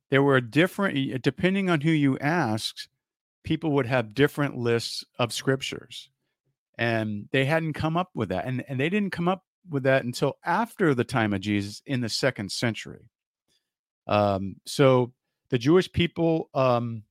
There 0.09 0.23
were 0.23 0.39
different, 0.39 1.21
depending 1.23 1.69
on 1.69 1.81
who 1.81 1.91
you 1.91 2.17
asked, 2.19 2.87
people 3.43 3.71
would 3.71 3.85
have 3.85 4.13
different 4.13 4.57
lists 4.57 5.03
of 5.19 5.33
scriptures. 5.33 6.09
And 6.77 7.29
they 7.31 7.45
hadn't 7.45 7.73
come 7.73 7.97
up 7.97 8.09
with 8.13 8.29
that. 8.29 8.45
And, 8.45 8.63
and 8.67 8.79
they 8.79 8.89
didn't 8.89 9.11
come 9.11 9.27
up 9.27 9.43
with 9.69 9.83
that 9.83 10.03
until 10.03 10.37
after 10.43 10.93
the 10.93 11.03
time 11.03 11.33
of 11.33 11.41
Jesus 11.41 11.81
in 11.85 12.01
the 12.01 12.09
second 12.09 12.51
century. 12.51 13.09
Um, 14.07 14.57
so 14.65 15.13
the 15.49 15.57
Jewish 15.57 15.91
people 15.91 16.49
um, 16.53 17.03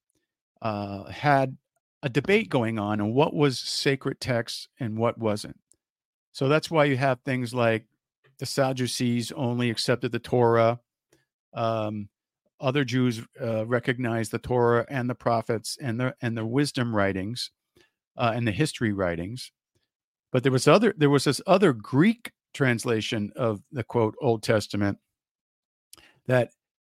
uh, 0.62 1.04
had 1.04 1.56
a 2.02 2.08
debate 2.08 2.50
going 2.50 2.78
on 2.78 3.00
on 3.00 3.14
what 3.14 3.34
was 3.34 3.58
sacred 3.58 4.20
text 4.20 4.68
and 4.78 4.98
what 4.98 5.18
wasn't. 5.18 5.58
So 6.32 6.48
that's 6.48 6.70
why 6.70 6.84
you 6.84 6.96
have 6.96 7.20
things 7.20 7.54
like 7.54 7.86
the 8.38 8.46
Sadducees 8.46 9.32
only 9.32 9.70
accepted 9.70 10.12
the 10.12 10.18
Torah. 10.18 10.80
Um, 11.54 12.08
other 12.60 12.84
Jews 12.84 13.22
uh, 13.40 13.66
recognized 13.66 14.32
the 14.32 14.38
Torah 14.38 14.84
and 14.88 15.08
the 15.08 15.14
prophets 15.14 15.78
and 15.80 16.00
the 16.00 16.14
and 16.20 16.36
the 16.36 16.46
wisdom 16.46 16.94
writings 16.94 17.50
uh, 18.16 18.32
and 18.34 18.46
the 18.46 18.52
history 18.52 18.92
writings. 18.92 19.52
But 20.32 20.42
there 20.42 20.52
was 20.52 20.66
other 20.66 20.94
there 20.96 21.10
was 21.10 21.24
this 21.24 21.40
other 21.46 21.72
Greek 21.72 22.32
translation 22.52 23.32
of 23.36 23.60
the 23.72 23.84
quote 23.84 24.14
Old 24.20 24.42
Testament 24.42 24.98
that 26.26 26.50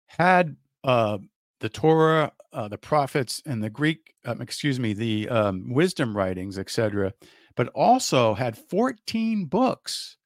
had 0.07 0.57
uh, 0.83 1.19
the 1.61 1.69
Torah, 1.69 2.33
uh, 2.53 2.69
the 2.69 2.79
prophets, 2.79 3.43
and 3.47 3.63
the 3.63 3.71
Greek, 3.71 4.15
um, 4.25 4.41
excuse 4.41 4.79
me, 4.79 4.93
the 4.93 5.29
um, 5.29 5.73
wisdom 5.73 6.17
writings, 6.17 6.59
etc., 6.59 7.13
but 7.57 7.69
also 7.69 8.35
had 8.35 8.59
14 8.59 9.47
books 9.47 10.17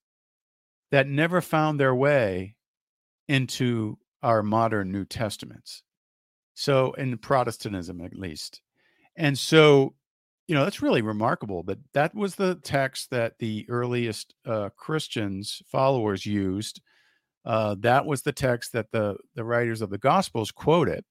that 0.90 1.06
never 1.06 1.40
found 1.40 1.78
their 1.78 1.94
way 1.94 2.56
into 3.28 3.98
our 4.22 4.42
modern 4.42 4.90
New 4.90 5.04
Testaments. 5.04 5.82
So, 6.54 6.92
in 6.94 7.16
Protestantism 7.18 8.00
at 8.00 8.14
least. 8.16 8.62
And 9.14 9.38
so, 9.38 9.94
you 10.48 10.54
know, 10.54 10.64
that's 10.64 10.82
really 10.82 11.02
remarkable. 11.02 11.62
But 11.62 11.78
that 11.92 12.14
was 12.14 12.34
the 12.34 12.56
text 12.56 13.10
that 13.10 13.38
the 13.38 13.66
earliest 13.68 14.34
uh, 14.46 14.70
Christians, 14.76 15.62
followers 15.70 16.26
used. 16.26 16.80
Uh, 17.44 17.76
that 17.80 18.06
was 18.06 18.22
the 18.22 18.32
text 18.32 18.72
that 18.72 18.90
the, 18.90 19.16
the 19.34 19.44
writers 19.44 19.82
of 19.82 19.90
the 19.90 19.98
Gospels 19.98 20.50
quoted. 20.50 21.04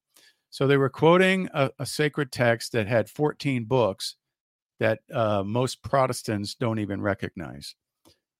So 0.50 0.66
they 0.66 0.78
were 0.78 0.90
quoting 0.90 1.50
a, 1.54 1.70
a 1.80 1.86
sacred 1.86 2.32
text 2.32 2.72
that 2.72 2.88
had 2.88 3.10
14 3.10 3.66
books 3.66 4.16
that 4.80 5.00
uh, 5.14 5.44
most 5.46 5.84
Protestants 5.84 6.56
don't 6.56 6.80
even 6.80 7.02
recognize. 7.02 7.76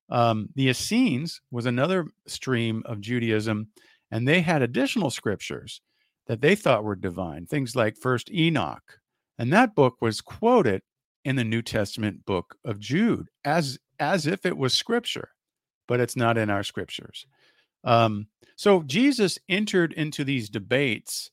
Um, 0.10 0.50
the 0.56 0.70
Essenes 0.70 1.42
was 1.52 1.66
another 1.66 2.08
stream 2.28 2.82
of 2.86 3.02
Judaism, 3.02 3.68
and 4.10 4.28
they 4.28 4.42
had 4.42 4.62
additional 4.62 5.10
scriptures 5.10 5.82
that 6.28 6.42
they 6.42 6.56
thought 6.56 6.84
were 6.84 6.96
divine, 6.96 7.46
things 7.46 7.76
like 7.76 7.98
First 7.98 8.32
Enoch, 8.32 9.00
and 9.38 9.52
that 9.54 9.76
book 9.76 9.96
was 10.02 10.22
quoted 10.22 10.82
in 11.24 11.36
the 11.36 11.44
New 11.44 11.62
Testament 11.62 12.26
book 12.26 12.56
of 12.64 12.80
Jude 12.80 13.28
as 13.44 13.78
as 14.00 14.28
if 14.28 14.46
it 14.46 14.58
was 14.58 14.74
scripture, 14.74 15.30
but 15.88 16.00
it's 16.00 16.16
not 16.16 16.38
in 16.38 16.50
our 16.50 16.64
scriptures. 16.64 17.26
Um, 17.84 18.28
so 18.56 18.84
Jesus 18.84 19.40
entered 19.50 19.94
into 19.94 20.24
these 20.24 20.50
debates 20.50 21.32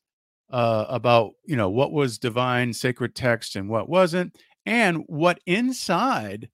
uh, 0.50 0.86
about 0.88 1.32
you 1.44 1.56
know 1.56 1.70
what 1.70 1.92
was 1.92 2.18
divine 2.18 2.72
sacred 2.72 3.14
text 3.14 3.56
and 3.56 3.68
what 3.68 3.88
wasn't, 3.88 4.36
and 4.66 5.04
what 5.06 5.38
inside 5.46 6.48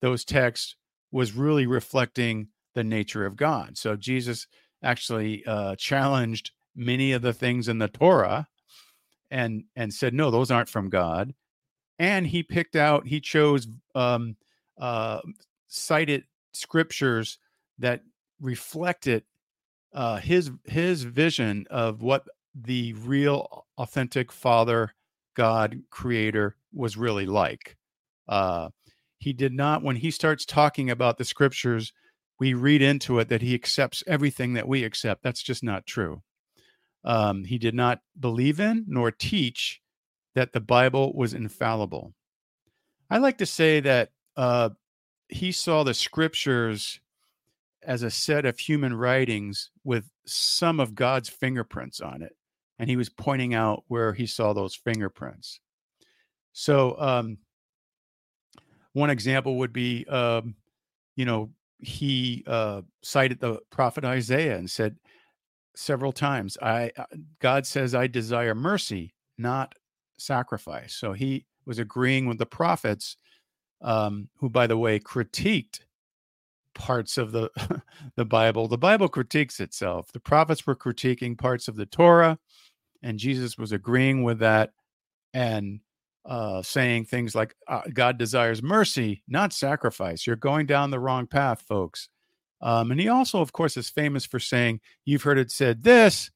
those 0.00 0.24
texts 0.24 0.76
was 1.12 1.32
really 1.32 1.66
reflecting 1.66 2.48
the 2.74 2.84
nature 2.84 3.24
of 3.24 3.36
God. 3.36 3.78
So 3.78 3.96
Jesus 3.96 4.46
actually 4.82 5.44
uh, 5.46 5.76
challenged 5.76 6.50
many 6.74 7.12
of 7.12 7.22
the 7.22 7.32
things 7.32 7.68
in 7.68 7.78
the 7.78 7.88
Torah 7.88 8.48
and 9.34 9.64
and 9.74 9.92
said, 9.92 10.14
no, 10.14 10.30
those 10.30 10.52
aren't 10.52 10.68
from 10.68 10.88
God. 10.88 11.34
And 11.98 12.26
he 12.26 12.42
picked 12.42 12.76
out, 12.76 13.06
he 13.06 13.20
chose 13.20 13.66
um, 13.94 14.36
uh, 14.78 15.20
cited 15.66 16.24
scriptures 16.52 17.38
that 17.78 18.02
reflected 18.40 19.24
uh, 19.92 20.16
his 20.18 20.52
his 20.64 21.02
vision 21.02 21.66
of 21.68 22.00
what 22.00 22.24
the 22.54 22.92
real 22.94 23.66
authentic 23.76 24.30
Father 24.30 24.94
God 25.34 25.82
Creator 25.90 26.56
was 26.72 26.96
really 26.96 27.26
like. 27.26 27.76
Uh, 28.28 28.68
he 29.18 29.32
did 29.32 29.52
not 29.52 29.82
when 29.82 29.96
he 29.96 30.12
starts 30.12 30.44
talking 30.44 30.90
about 30.90 31.18
the 31.18 31.24
scriptures 31.24 31.92
we 32.38 32.54
read 32.54 32.82
into 32.82 33.18
it 33.18 33.28
that 33.28 33.42
he 33.42 33.54
accepts 33.54 34.02
everything 34.06 34.54
that 34.54 34.68
we 34.68 34.84
accept 34.84 35.22
that's 35.22 35.42
just 35.42 35.62
not 35.62 35.86
true 35.86 36.22
um, 37.04 37.44
he 37.44 37.58
did 37.58 37.74
not 37.74 38.00
believe 38.18 38.60
in 38.60 38.84
nor 38.88 39.10
teach 39.10 39.80
that 40.34 40.52
the 40.52 40.60
bible 40.60 41.12
was 41.14 41.34
infallible. 41.34 42.14
I 43.10 43.18
like 43.18 43.38
to 43.38 43.46
say 43.46 43.80
that 43.80 44.10
uh, 44.36 44.70
he 45.28 45.52
saw 45.52 45.84
the 45.84 45.94
scriptures 45.94 47.00
as 47.82 48.02
a 48.02 48.10
set 48.10 48.46
of 48.46 48.58
human 48.58 48.94
writings 48.94 49.70
with 49.84 50.10
some 50.26 50.80
of 50.80 50.94
god's 50.94 51.28
fingerprints 51.28 52.00
on 52.00 52.22
it 52.22 52.34
and 52.78 52.90
he 52.90 52.96
was 52.96 53.08
pointing 53.08 53.54
out 53.54 53.84
where 53.88 54.12
he 54.12 54.26
saw 54.26 54.52
those 54.52 54.74
fingerprints. 54.74 55.60
So 56.52 56.98
um, 56.98 57.38
one 58.92 59.10
example 59.10 59.58
would 59.58 59.72
be, 59.72 60.04
um, 60.06 60.54
you 61.16 61.24
know, 61.24 61.50
he 61.78 62.44
uh, 62.46 62.82
cited 63.02 63.40
the 63.40 63.60
prophet 63.70 64.04
Isaiah 64.04 64.56
and 64.56 64.70
said 64.70 64.96
several 65.76 66.12
times, 66.12 66.56
"I 66.62 66.90
uh, 66.96 67.04
God 67.40 67.66
says 67.66 67.94
I 67.94 68.06
desire 68.06 68.54
mercy, 68.54 69.14
not 69.38 69.74
sacrifice." 70.18 70.94
So 70.94 71.12
he 71.12 71.46
was 71.66 71.78
agreeing 71.78 72.26
with 72.26 72.38
the 72.38 72.46
prophets, 72.46 73.16
um, 73.82 74.28
who, 74.36 74.48
by 74.48 74.66
the 74.66 74.78
way, 74.78 74.98
critiqued 74.98 75.80
parts 76.74 77.18
of 77.18 77.32
the 77.32 77.50
the 78.16 78.24
Bible. 78.24 78.68
The 78.68 78.78
Bible 78.78 79.08
critiques 79.08 79.60
itself. 79.60 80.12
The 80.12 80.20
prophets 80.20 80.66
were 80.66 80.76
critiquing 80.76 81.38
parts 81.38 81.68
of 81.68 81.76
the 81.76 81.86
Torah, 81.86 82.38
and 83.02 83.18
Jesus 83.18 83.56
was 83.56 83.72
agreeing 83.72 84.22
with 84.22 84.40
that 84.40 84.72
and 85.32 85.80
uh, 86.24 86.62
saying 86.62 87.04
things 87.04 87.34
like 87.34 87.54
uh, 87.68 87.82
God 87.92 88.18
desires 88.18 88.62
mercy, 88.62 89.22
not 89.28 89.52
sacrifice. 89.52 90.26
You're 90.26 90.36
going 90.36 90.66
down 90.66 90.90
the 90.90 91.00
wrong 91.00 91.26
path, 91.26 91.62
folks. 91.62 92.08
Um, 92.64 92.90
and 92.90 92.98
he 92.98 93.08
also, 93.08 93.40
of 93.40 93.52
course, 93.52 93.76
is 93.76 93.90
famous 93.90 94.24
for 94.24 94.40
saying, 94.40 94.80
You've 95.04 95.22
heard 95.22 95.38
it 95.38 95.52
said 95.52 95.84
this, 95.84 96.30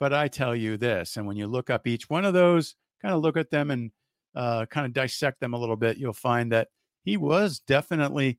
but 0.00 0.12
I 0.12 0.26
tell 0.28 0.56
you 0.56 0.76
this. 0.76 1.16
And 1.16 1.26
when 1.26 1.36
you 1.36 1.46
look 1.46 1.70
up 1.70 1.86
each 1.86 2.10
one 2.10 2.24
of 2.24 2.34
those 2.34 2.74
kind 3.04 3.14
of 3.14 3.20
look 3.20 3.36
at 3.36 3.50
them 3.50 3.70
and 3.70 3.90
uh, 4.34 4.64
kind 4.66 4.86
of 4.86 4.94
dissect 4.94 5.40
them 5.40 5.52
a 5.52 5.58
little 5.58 5.76
bit, 5.76 5.98
you'll 5.98 6.14
find 6.14 6.50
that 6.52 6.68
he 7.02 7.18
was 7.18 7.60
definitely 7.60 8.38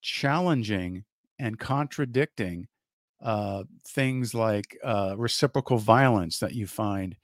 challenging 0.00 1.04
and 1.38 1.58
contradicting 1.58 2.66
uh, 3.22 3.64
things 3.86 4.34
like 4.34 4.78
uh, 4.82 5.14
reciprocal 5.18 5.76
violence 5.76 6.38
that 6.38 6.54
you 6.54 6.66
find 6.66 7.14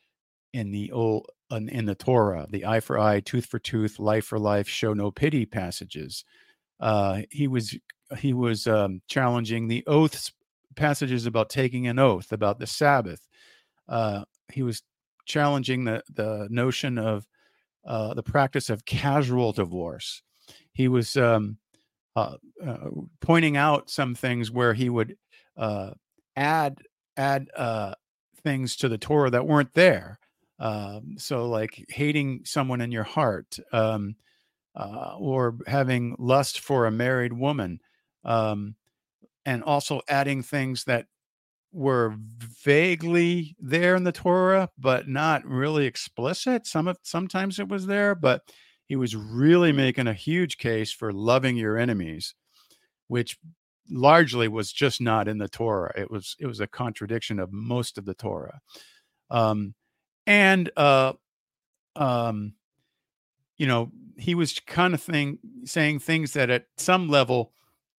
in 0.53 0.71
the 0.71 0.93
old 0.93 1.27
in 1.51 1.87
the 1.87 1.95
Torah, 1.95 2.47
the 2.51 2.67
eye 2.67 2.81
for 2.81 2.99
eye, 2.99 3.21
tooth 3.21 3.47
for 3.47 3.61
tooth, 3.61 4.01
life 4.01 4.27
for 4.27 4.39
life, 4.39 4.69
show 4.69 4.93
no 4.93 5.13
pity 5.13 5.47
passages. 5.47 6.25
Uh, 6.81 7.23
he 7.31 7.47
was 7.47 7.79
he 8.19 8.33
was 8.33 8.67
um, 8.67 9.03
challenging 9.09 9.69
the 9.69 9.85
oaths 9.87 10.33
passages 10.77 11.27
about 11.27 11.49
taking 11.51 11.87
an 11.87 11.99
oath 11.99 12.33
about 12.33 12.59
the 12.59 12.67
Sabbath. 12.67 13.27
Uh, 13.89 14.25
he 14.53 14.63
was 14.63 14.83
challenging 15.25 15.85
the 15.85 16.03
the 16.15 16.47
notion 16.51 16.99
of 16.99 17.27
uh, 17.87 18.15
the 18.15 18.23
practice 18.23 18.71
of 18.71 18.85
casual 18.85 19.53
divorce. 19.53 20.23
He 20.73 20.89
was 20.89 21.17
um, 21.17 21.59
uh, 22.15 22.37
uh, 22.65 22.89
pointing 23.21 23.57
out 23.57 23.91
some 23.91 24.15
things 24.15 24.51
where 24.51 24.75
he 24.75 24.89
would 24.89 25.17
uh, 25.57 25.91
add 26.37 26.79
add 27.17 27.49
uh, 27.57 27.95
things 28.43 28.77
to 28.77 28.89
the 28.89 28.99
Torah 28.99 29.31
that 29.31 29.47
weren't 29.47 29.73
there. 29.75 30.19
Um, 30.59 31.17
so, 31.19 31.49
like 31.49 31.85
hating 31.89 32.43
someone 32.45 32.81
in 32.81 32.91
your 32.93 33.05
heart, 33.05 33.59
um, 33.73 34.17
or 34.75 35.57
having 35.67 36.17
lust 36.19 36.61
for 36.61 36.87
a 36.87 36.91
married 36.91 37.33
woman, 37.33 37.81
um, 38.27 38.75
and 39.47 39.63
also 39.63 40.03
adding 40.09 40.43
things 40.43 40.85
that 40.85 41.07
were 41.73 42.15
vaguely 42.65 43.57
there 43.59 43.95
in 43.95 44.05
the 44.05 44.13
Torah, 44.13 44.69
but 44.79 45.09
not 45.09 45.45
really 45.45 45.87
explicit. 45.87 46.67
Some 46.67 46.89
of 46.89 46.99
sometimes 47.03 47.59
it 47.59 47.69
was 47.69 47.87
there, 47.87 48.15
but 48.15 48.43
he 48.87 48.97
was 48.97 49.17
really 49.17 49.73
making 49.73 50.07
a 50.07 50.15
huge 50.15 50.59
case 50.59 50.93
for 50.93 51.13
loving 51.13 51.57
your 51.57 51.79
enemies, 51.79 52.35
which 53.09 53.39
largely 53.91 54.49
was 54.49 54.73
just 54.73 55.01
not 55.01 55.29
in 55.29 55.39
the 55.39 55.49
Torah. 55.49 55.93
It 55.97 56.11
was 56.11 56.37
it 56.41 56.47
was 56.47 56.61
a 56.61 56.67
contradiction 56.67 57.39
of 57.39 57.53
most 57.53 57.99
of 57.99 58.05
the 58.05 58.15
Torah, 58.15 58.61
um, 59.31 59.75
and 60.27 60.71
uh, 60.77 61.13
um, 61.95 62.55
you 63.59 63.67
know 63.67 63.93
he 64.17 64.35
was 64.35 64.59
kind 64.61 64.95
of 64.95 65.03
thing 65.03 65.39
saying 65.65 65.99
things 65.99 66.33
that 66.33 66.51
at 66.51 66.65
some 66.79 67.09
level 67.09 67.53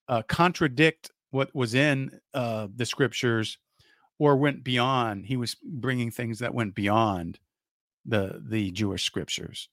uh, 0.07 0.21
contradict 0.23 1.11
what 1.31 1.53
was 1.53 1.73
in 1.75 2.19
uh, 2.33 2.67
the 2.75 2.85
scriptures 2.85 3.57
or 4.19 4.35
went 4.37 4.63
beyond. 4.63 5.25
He 5.25 5.37
was 5.37 5.55
bringing 5.63 6.11
things 6.11 6.39
that 6.39 6.53
went 6.53 6.75
beyond 6.75 7.39
the 8.05 8.41
the 8.47 8.71
Jewish 8.71 9.03
scriptures. 9.03 9.69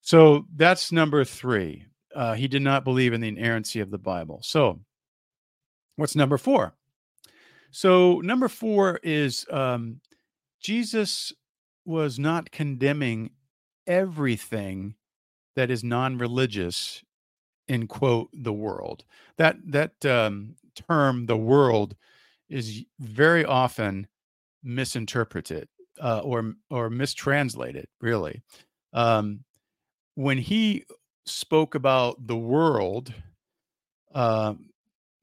So 0.00 0.46
that's 0.56 0.92
number 0.92 1.24
three. 1.24 1.84
Uh, 2.14 2.34
he 2.34 2.48
did 2.48 2.62
not 2.62 2.84
believe 2.84 3.12
in 3.12 3.20
the 3.20 3.28
inerrancy 3.28 3.80
of 3.80 3.90
the 3.90 3.98
Bible. 3.98 4.40
So, 4.42 4.80
what's 5.96 6.16
number 6.16 6.38
four? 6.38 6.74
So, 7.70 8.20
number 8.20 8.48
four 8.48 8.98
is 9.02 9.46
um, 9.50 10.00
Jesus 10.60 11.32
was 11.84 12.18
not 12.18 12.50
condemning 12.50 13.30
everything 13.86 14.96
that 15.54 15.70
is 15.70 15.84
non-religious 15.84 17.02
in 17.70 17.86
quote 17.86 18.28
the 18.32 18.52
world. 18.52 19.04
That 19.38 19.56
that 19.68 20.04
um, 20.04 20.56
term, 20.88 21.26
the 21.26 21.36
world, 21.36 21.94
is 22.48 22.82
very 22.98 23.44
often 23.44 24.08
misinterpreted 24.64 25.68
uh, 26.02 26.18
or 26.18 26.54
or 26.68 26.90
mistranslated. 26.90 27.86
Really, 28.00 28.42
um, 28.92 29.44
when 30.16 30.36
he 30.36 30.84
spoke 31.26 31.76
about 31.76 32.26
the 32.26 32.36
world, 32.36 33.14
uh, 34.16 34.54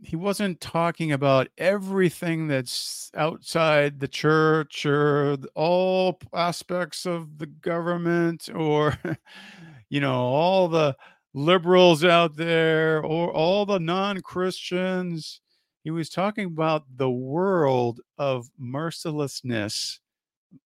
he 0.01 0.15
wasn't 0.15 0.61
talking 0.61 1.11
about 1.11 1.49
everything 1.57 2.47
that's 2.47 3.11
outside 3.13 3.99
the 3.99 4.07
church 4.07 4.85
or 4.85 5.37
all 5.53 6.17
aspects 6.33 7.05
of 7.05 7.39
the 7.39 7.47
government 7.47 8.47
or 8.55 8.97
you 9.89 9.99
know 9.99 10.15
all 10.15 10.69
the 10.69 10.95
liberals 11.37 12.03
out 12.03 12.35
there 12.35 13.03
or 13.03 13.31
all 13.31 13.65
the 13.65 13.79
non-christians 13.79 15.41
he 15.83 15.91
was 15.91 16.09
talking 16.09 16.45
about 16.45 16.83
the 16.97 17.09
world 17.09 18.01
of 18.17 18.49
mercilessness 18.57 19.99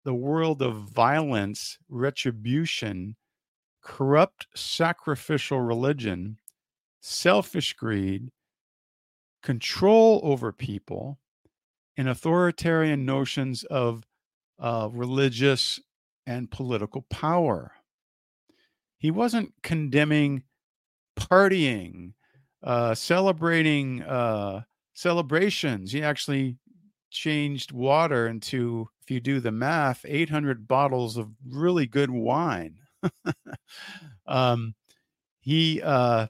the 0.04 0.14
world 0.14 0.62
of 0.62 0.76
violence 0.76 1.78
retribution 1.88 3.16
corrupt 3.82 4.46
sacrificial 4.54 5.60
religion, 5.60 6.38
selfish 7.00 7.74
greed, 7.74 8.30
control 9.42 10.20
over 10.22 10.52
people, 10.52 11.18
and 11.96 12.08
authoritarian 12.08 13.04
notions 13.04 13.64
of 13.64 14.04
uh, 14.58 14.88
religious 14.92 15.80
and 16.26 16.50
political 16.50 17.02
power. 17.10 17.72
He 18.98 19.10
wasn't 19.10 19.54
condemning 19.62 20.42
partying, 21.20 22.12
uh, 22.62 22.94
celebrating 22.94 24.02
uh, 24.02 24.62
celebrations. 24.94 25.92
He 25.92 26.02
actually 26.02 26.56
changed 27.10 27.72
water 27.72 28.28
into, 28.28 28.88
if 29.02 29.10
you 29.10 29.20
do 29.20 29.40
the 29.40 29.52
math, 29.52 30.04
800 30.06 30.66
bottles 30.66 31.16
of 31.16 31.28
really 31.46 31.86
good 31.86 32.10
wine. 32.10 32.76
um, 34.26 34.74
he 35.40 35.80
uh, 35.82 36.26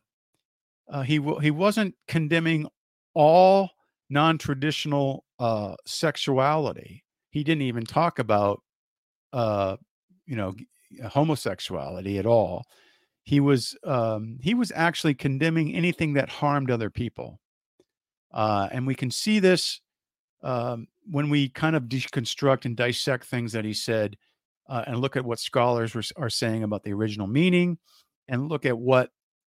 uh, 0.89 1.03
he 1.03 1.21
he 1.41 1.51
wasn't 1.51 1.95
condemning 2.09 2.69
all 3.15 3.71
non-traditional 4.09 5.25
uh, 5.39 5.75
sexuality. 5.87 7.05
He 7.31 7.45
didn't 7.45 7.63
even 7.63 7.85
talk 7.85 8.19
about 8.19 8.63
uh, 9.33 9.77
you 10.27 10.37
know 10.37 10.55
homosexuality 11.09 12.19
at 12.19 12.27
all. 12.27 12.65
He 13.25 13.41
was 13.41 13.77
um, 13.85 14.39
he 14.41 14.55
was 14.55 14.73
actually 14.75 15.15
condemning 15.15 15.75
anything 15.75 16.15
that 16.15 16.29
harmed 16.29 16.71
other 16.71 16.91
people, 16.91 17.41
uh, 18.33 18.69
and 18.73 18.87
we 18.87 18.95
can 18.95 19.11
see 19.11 19.39
this 19.39 19.81
um, 20.43 20.89
when 21.11 21.29
we 21.29 21.49
kind 21.49 21.77
of 21.77 21.85
deconstruct 21.85 22.65
and 22.65 22.77
dissect 22.77 23.27
things 23.27 23.53
that 23.53 23.65
he 23.65 23.75
said 23.75 24.17
uh, 24.69 24.85
and 24.87 24.99
look 24.99 25.17
at 25.17 25.25
what 25.25 25.39
scholars 25.39 25.95
were, 25.95 26.03
are 26.17 26.31
saying 26.31 26.63
about 26.63 26.83
the 26.85 26.93
original 26.93 27.27
meaning 27.27 27.79
and 28.29 28.49
look 28.49 28.65
at 28.65 28.79
what 28.79 29.11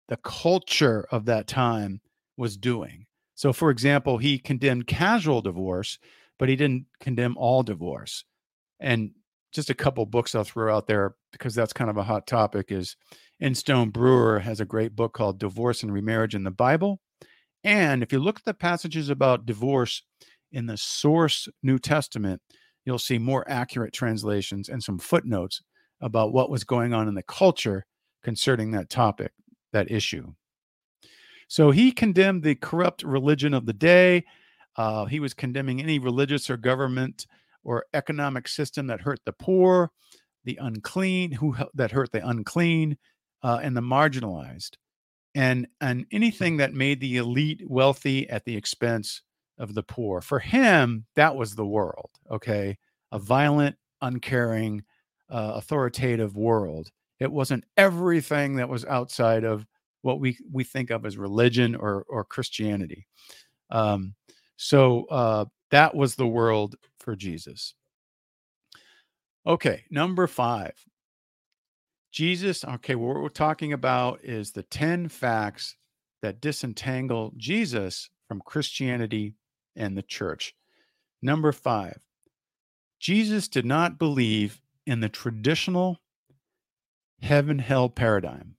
the 0.09 0.18
culture 0.18 1.07
of 1.11 1.24
that 1.24 1.46
time 1.46 2.00
was 2.37 2.57
doing. 2.57 3.07
So, 3.35 3.52
for 3.52 3.70
example, 3.70 4.18
he 4.18 4.38
condemned 4.38 4.87
casual 4.87 5.40
divorce, 5.42 5.98
but 6.38 6.48
he 6.48 6.57
didn't 6.57 6.87
condemn 7.00 7.37
all 7.37 7.62
divorce. 7.62 8.24
And 8.79 9.12
just 9.57 9.71
a 9.71 9.75
couple 9.75 10.07
books 10.07 10.35
I'll 10.35 10.45
throw 10.45 10.75
out 10.75 10.87
there 10.87 11.16
because 11.33 11.55
that's 11.55 11.73
kind 11.73 11.90
of 11.90 11.97
a 11.97 12.05
hot 12.05 12.27
topic 12.27 12.71
is 12.71 12.97
Stone 13.55 13.90
Brewer 13.90 14.38
has 14.38 14.61
a 14.61 14.64
great 14.64 14.95
book 14.95 15.12
called 15.14 15.40
Divorce 15.40 15.83
and 15.83 15.92
Remarriage 15.92 16.35
in 16.35 16.45
the 16.45 16.51
Bible. 16.51 17.01
And 17.64 18.03
if 18.03 18.12
you 18.12 18.21
look 18.21 18.38
at 18.38 18.45
the 18.45 18.55
passages 18.55 19.11
about 19.11 19.47
divorce 19.47 20.03
in 20.53 20.66
the 20.66 20.77
source 20.77 21.49
New 21.62 21.79
Testament, 21.79 22.40
you'll 22.85 22.99
see 22.99 23.19
more 23.19 23.45
accurate 23.49 23.92
translations 23.92 24.69
and 24.69 24.83
some 24.83 24.99
footnotes 24.99 25.62
about 26.01 26.33
what 26.33 26.51
was 26.51 26.62
going 26.62 26.95
on 26.95 27.09
in 27.09 27.14
the 27.14 27.23
culture 27.23 27.85
concerning 28.23 28.71
that 28.71 28.90
topic, 28.90 29.33
that 29.73 29.90
issue. 29.90 30.33
So 31.49 31.71
he 31.71 31.92
condemned 31.92 32.42
the 32.42 32.55
corrupt 32.55 33.03
religion 33.03 33.55
of 33.55 33.66
the 33.66 33.73
day. 33.73 34.25
Uh, 34.77 35.07
he 35.07 35.21
was 35.21 35.35
condemning 35.35 35.81
any 35.81 35.99
religious 35.99 36.51
or 36.51 36.57
government 36.57 37.27
or 37.66 37.85
economic 37.94 38.46
system 38.46 38.87
that 38.87 39.00
hurt 39.00 39.18
the 39.26 39.33
poor, 39.33 39.90
the 40.44 40.57
unclean, 40.62 41.33
who 41.33 41.57
that 41.74 41.90
hurt 41.90 42.12
the 42.12 42.26
unclean, 42.26 42.96
uh, 43.42 43.59
and 43.62 43.76
the 43.76 43.83
marginalized, 43.83 44.76
and 45.35 45.66
and 45.81 46.07
anything 46.12 46.57
that 46.59 46.72
made 46.72 47.00
the 47.00 47.16
elite 47.16 47.62
wealthy 47.66 48.29
at 48.31 48.44
the 48.44 48.57
expense 48.57 49.22
of 49.59 49.74
the 49.74 49.83
poor. 49.83 50.20
For 50.20 50.38
him, 50.38 51.07
that 51.16 51.35
was 51.35 51.55
the 51.55 51.66
world, 51.66 52.11
okay? 52.31 52.79
A 53.11 53.18
violent, 53.18 53.76
uncaring, 54.00 54.85
uh, 55.31 55.52
authoritative 55.55 56.37
world. 56.37 56.90
It 57.18 57.33
wasn't 57.33 57.64
everything 57.76 58.57
that 58.57 58.68
was 58.68 58.85
outside 58.85 59.44
of 59.44 59.66
what 60.02 60.20
we, 60.20 60.38
we 60.52 60.62
think 60.62 60.90
of 60.90 61.07
as 61.07 61.16
religion 61.16 61.74
or, 61.74 62.05
or 62.09 62.22
Christianity. 62.22 63.07
Um, 63.70 64.14
so 64.57 65.07
uh, 65.07 65.46
that 65.70 65.94
was 65.94 66.14
the 66.14 66.26
world 66.26 66.76
for 67.07 67.16
Jesus. 67.16 67.75
Okay, 69.47 69.85
number 69.90 70.27
five. 70.27 70.75
Jesus, 72.12 72.64
okay, 72.64 72.97
what 72.97 73.16
we're 73.16 73.29
talking 73.29 73.73
about 73.73 74.21
is 74.25 74.51
the 74.51 74.64
10 74.64 75.09
facts 75.09 75.77
that 76.21 76.40
disentangle 76.40 77.33
Jesus 77.37 78.11
from 78.27 78.40
Christianity 78.45 79.35
and 79.77 79.97
the 79.97 80.03
church. 80.03 80.55
Number 81.23 81.53
five, 81.53 82.01
Jesus 82.99 83.47
did 83.47 83.64
not 83.64 83.99
believe 83.99 84.61
in 84.85 84.99
the 84.99 85.09
traditional 85.09 86.01
heaven 87.23 87.61
hell 87.61 87.88
paradigm. 87.88 88.57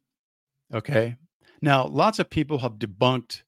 Okay. 0.74 1.18
Now, 1.62 1.86
lots 1.86 2.20
of 2.20 2.30
people 2.30 2.60
have 2.60 2.74
debunked 2.74 3.42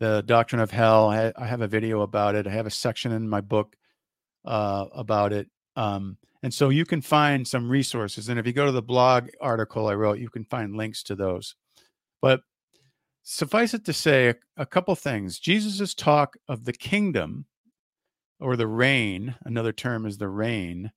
the 0.00 0.22
doctrine 0.26 0.60
of 0.60 0.70
hell. 0.70 1.08
I, 1.08 1.32
I 1.34 1.46
have 1.46 1.62
a 1.62 1.66
video 1.66 2.02
about 2.02 2.34
it. 2.34 2.46
I 2.46 2.50
have 2.50 2.66
a 2.66 2.70
section 2.70 3.12
in 3.12 3.28
my 3.28 3.40
book 3.40 3.76
uh, 4.44 4.86
about 4.94 5.32
it. 5.32 5.48
Um, 5.76 6.16
and 6.42 6.52
so 6.52 6.68
you 6.68 6.84
can 6.84 7.00
find 7.00 7.46
some 7.46 7.68
resources. 7.68 8.28
And 8.28 8.38
if 8.38 8.46
you 8.46 8.52
go 8.52 8.66
to 8.66 8.72
the 8.72 8.82
blog 8.82 9.28
article 9.40 9.88
I 9.88 9.94
wrote, 9.94 10.18
you 10.18 10.28
can 10.28 10.44
find 10.44 10.76
links 10.76 11.02
to 11.04 11.14
those. 11.14 11.54
But 12.20 12.40
suffice 13.22 13.74
it 13.74 13.84
to 13.84 13.92
say 13.92 14.28
a, 14.28 14.34
a 14.56 14.66
couple 14.66 14.94
things. 14.94 15.38
Jesus' 15.38 15.94
talk 15.94 16.36
of 16.48 16.64
the 16.64 16.72
kingdom 16.72 17.46
or 18.40 18.56
the 18.56 18.66
reign, 18.66 19.34
another 19.44 19.72
term 19.72 20.06
is 20.06 20.18
the 20.18 20.28
reign, 20.28 20.92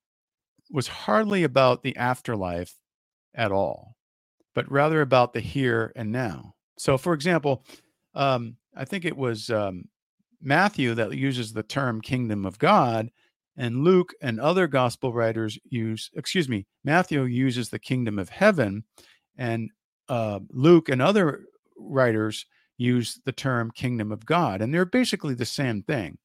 was 0.70 0.88
hardly 0.88 1.42
about 1.42 1.82
the 1.82 1.96
afterlife 1.96 2.74
at 3.34 3.52
all, 3.52 3.96
but 4.54 4.70
rather 4.70 5.00
about 5.00 5.32
the 5.32 5.40
here 5.40 5.92
and 5.96 6.10
now. 6.12 6.54
So, 6.78 6.96
for 6.96 7.14
example, 7.14 7.64
um, 8.14 8.56
I 8.76 8.84
think 8.84 9.04
it 9.04 9.16
was 9.16 9.50
um, 9.50 9.84
Matthew 10.40 10.94
that 10.94 11.16
uses 11.16 11.52
the 11.52 11.62
term 11.62 12.00
kingdom 12.00 12.46
of 12.46 12.58
God, 12.58 13.10
and 13.56 13.84
Luke 13.84 14.14
and 14.22 14.40
other 14.40 14.66
gospel 14.66 15.12
writers 15.12 15.58
use, 15.64 16.10
excuse 16.14 16.48
me, 16.48 16.66
Matthew 16.84 17.24
uses 17.24 17.68
the 17.68 17.78
kingdom 17.78 18.18
of 18.18 18.28
heaven, 18.28 18.84
and 19.36 19.70
uh, 20.08 20.40
Luke 20.50 20.88
and 20.88 21.02
other 21.02 21.44
writers 21.76 22.46
use 22.78 23.20
the 23.24 23.32
term 23.32 23.70
kingdom 23.70 24.10
of 24.10 24.24
God, 24.24 24.62
and 24.62 24.72
they're 24.72 24.84
basically 24.84 25.34
the 25.34 25.44
same 25.44 25.82
thing. 25.82 26.18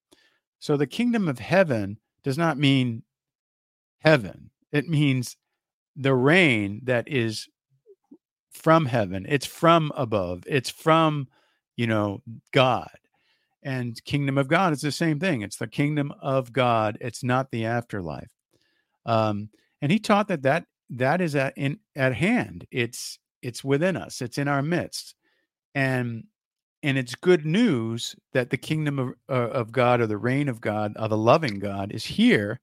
So 0.59 0.77
the 0.77 0.87
kingdom 0.87 1.27
of 1.27 1.39
heaven 1.39 1.97
does 2.23 2.37
not 2.37 2.57
mean 2.57 3.03
heaven, 3.99 4.51
it 4.71 4.87
means 4.87 5.37
the 5.95 6.13
reign 6.13 6.81
that 6.83 7.07
is 7.07 7.47
from 8.51 8.85
heaven, 8.85 9.25
it's 9.27 9.45
from 9.45 9.91
above, 9.95 10.43
it's 10.47 10.69
from, 10.69 11.27
you 11.75 11.87
know, 11.87 12.21
God 12.51 12.89
and 13.67 14.01
kingdom 14.05 14.37
of 14.37 14.47
god 14.47 14.71
is 14.71 14.79
the 14.79 14.93
same 14.93 15.19
thing. 15.19 15.41
It's 15.41 15.57
the 15.57 15.67
kingdom 15.67 16.13
of 16.21 16.53
god. 16.53 16.97
It's 17.01 17.21
not 17.21 17.51
the 17.51 17.65
afterlife. 17.65 18.31
Um, 19.05 19.49
and 19.81 19.91
he 19.91 19.99
taught 19.99 20.29
that 20.29 20.43
that 20.43 20.63
that 20.91 21.19
is 21.19 21.35
at 21.35 21.53
in 21.57 21.77
at 21.93 22.13
hand. 22.15 22.65
It's 22.71 23.19
it's 23.41 23.65
within 23.65 23.97
us. 23.97 24.21
It's 24.21 24.37
in 24.37 24.47
our 24.47 24.61
midst. 24.61 25.15
And 25.75 26.23
and 26.81 26.97
it's 26.97 27.13
good 27.15 27.45
news 27.45 28.15
that 28.31 28.51
the 28.51 28.57
kingdom 28.57 28.99
of, 28.99 29.09
uh, 29.29 29.51
of 29.51 29.73
god 29.73 29.99
or 29.99 30.07
the 30.07 30.17
reign 30.17 30.47
of 30.47 30.61
god 30.61 30.93
of 30.95 31.09
the 31.09 31.17
loving 31.17 31.59
god 31.59 31.91
is 31.91 32.05
here 32.05 32.61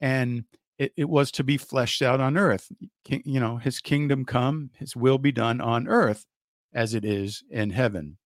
and 0.00 0.44
it, 0.78 0.92
it 0.96 1.08
was 1.08 1.30
to 1.30 1.44
be 1.44 1.58
fleshed 1.58 2.02
out 2.02 2.20
on 2.20 2.36
earth. 2.36 2.72
You 3.06 3.38
know 3.38 3.56
his 3.56 3.78
kingdom 3.78 4.24
come 4.24 4.70
his 4.74 4.96
will 4.96 5.18
be 5.18 5.30
done 5.30 5.60
on 5.60 5.86
earth 5.86 6.26
as 6.74 6.94
it 6.94 7.04
is 7.04 7.44
in 7.50 7.70
heaven. 7.70 8.16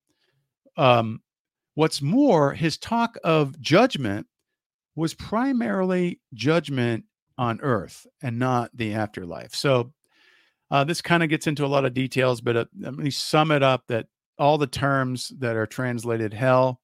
Um, 0.79 1.21
What's 1.75 2.01
more, 2.01 2.55
his 2.55 2.79
talk 2.79 3.17
of 3.25 3.61
judgment 3.61 4.27
was 4.95 5.15
primarily 5.15 6.21
judgment 6.33 7.05
on 7.37 7.61
earth 7.61 8.07
and 8.23 8.39
not 8.39 8.71
the 8.75 8.95
afterlife. 8.95 9.55
So 9.55 9.93
uh, 10.71 10.85
this 10.85 11.03
kind 11.03 11.23
of 11.23 11.29
gets 11.29 11.47
into 11.47 11.65
a 11.65 11.69
lot 11.69 11.85
of 11.85 11.95
details, 11.95 12.41
but 12.41 12.57
uh, 12.57 12.65
let 12.79 12.95
me 12.95 13.11
sum 13.11 13.51
it 13.51 13.63
up 13.63 13.85
that 13.89 14.07
all 14.39 14.59
the 14.59 14.67
terms 14.67 15.33
that 15.39 15.57
are 15.57 15.67
translated 15.67 16.33
hell 16.33 16.81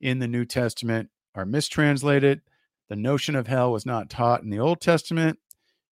in 0.00 0.18
the 0.18 0.28
New 0.28 0.44
Testament 0.44 1.08
are 1.34 1.44
mistranslated. 1.44 2.40
The 2.88 2.96
notion 2.96 3.36
of 3.36 3.46
hell 3.46 3.72
was 3.72 3.86
not 3.86 4.10
taught 4.10 4.42
in 4.42 4.50
the 4.50 4.58
Old 4.58 4.80
Testament. 4.80 5.38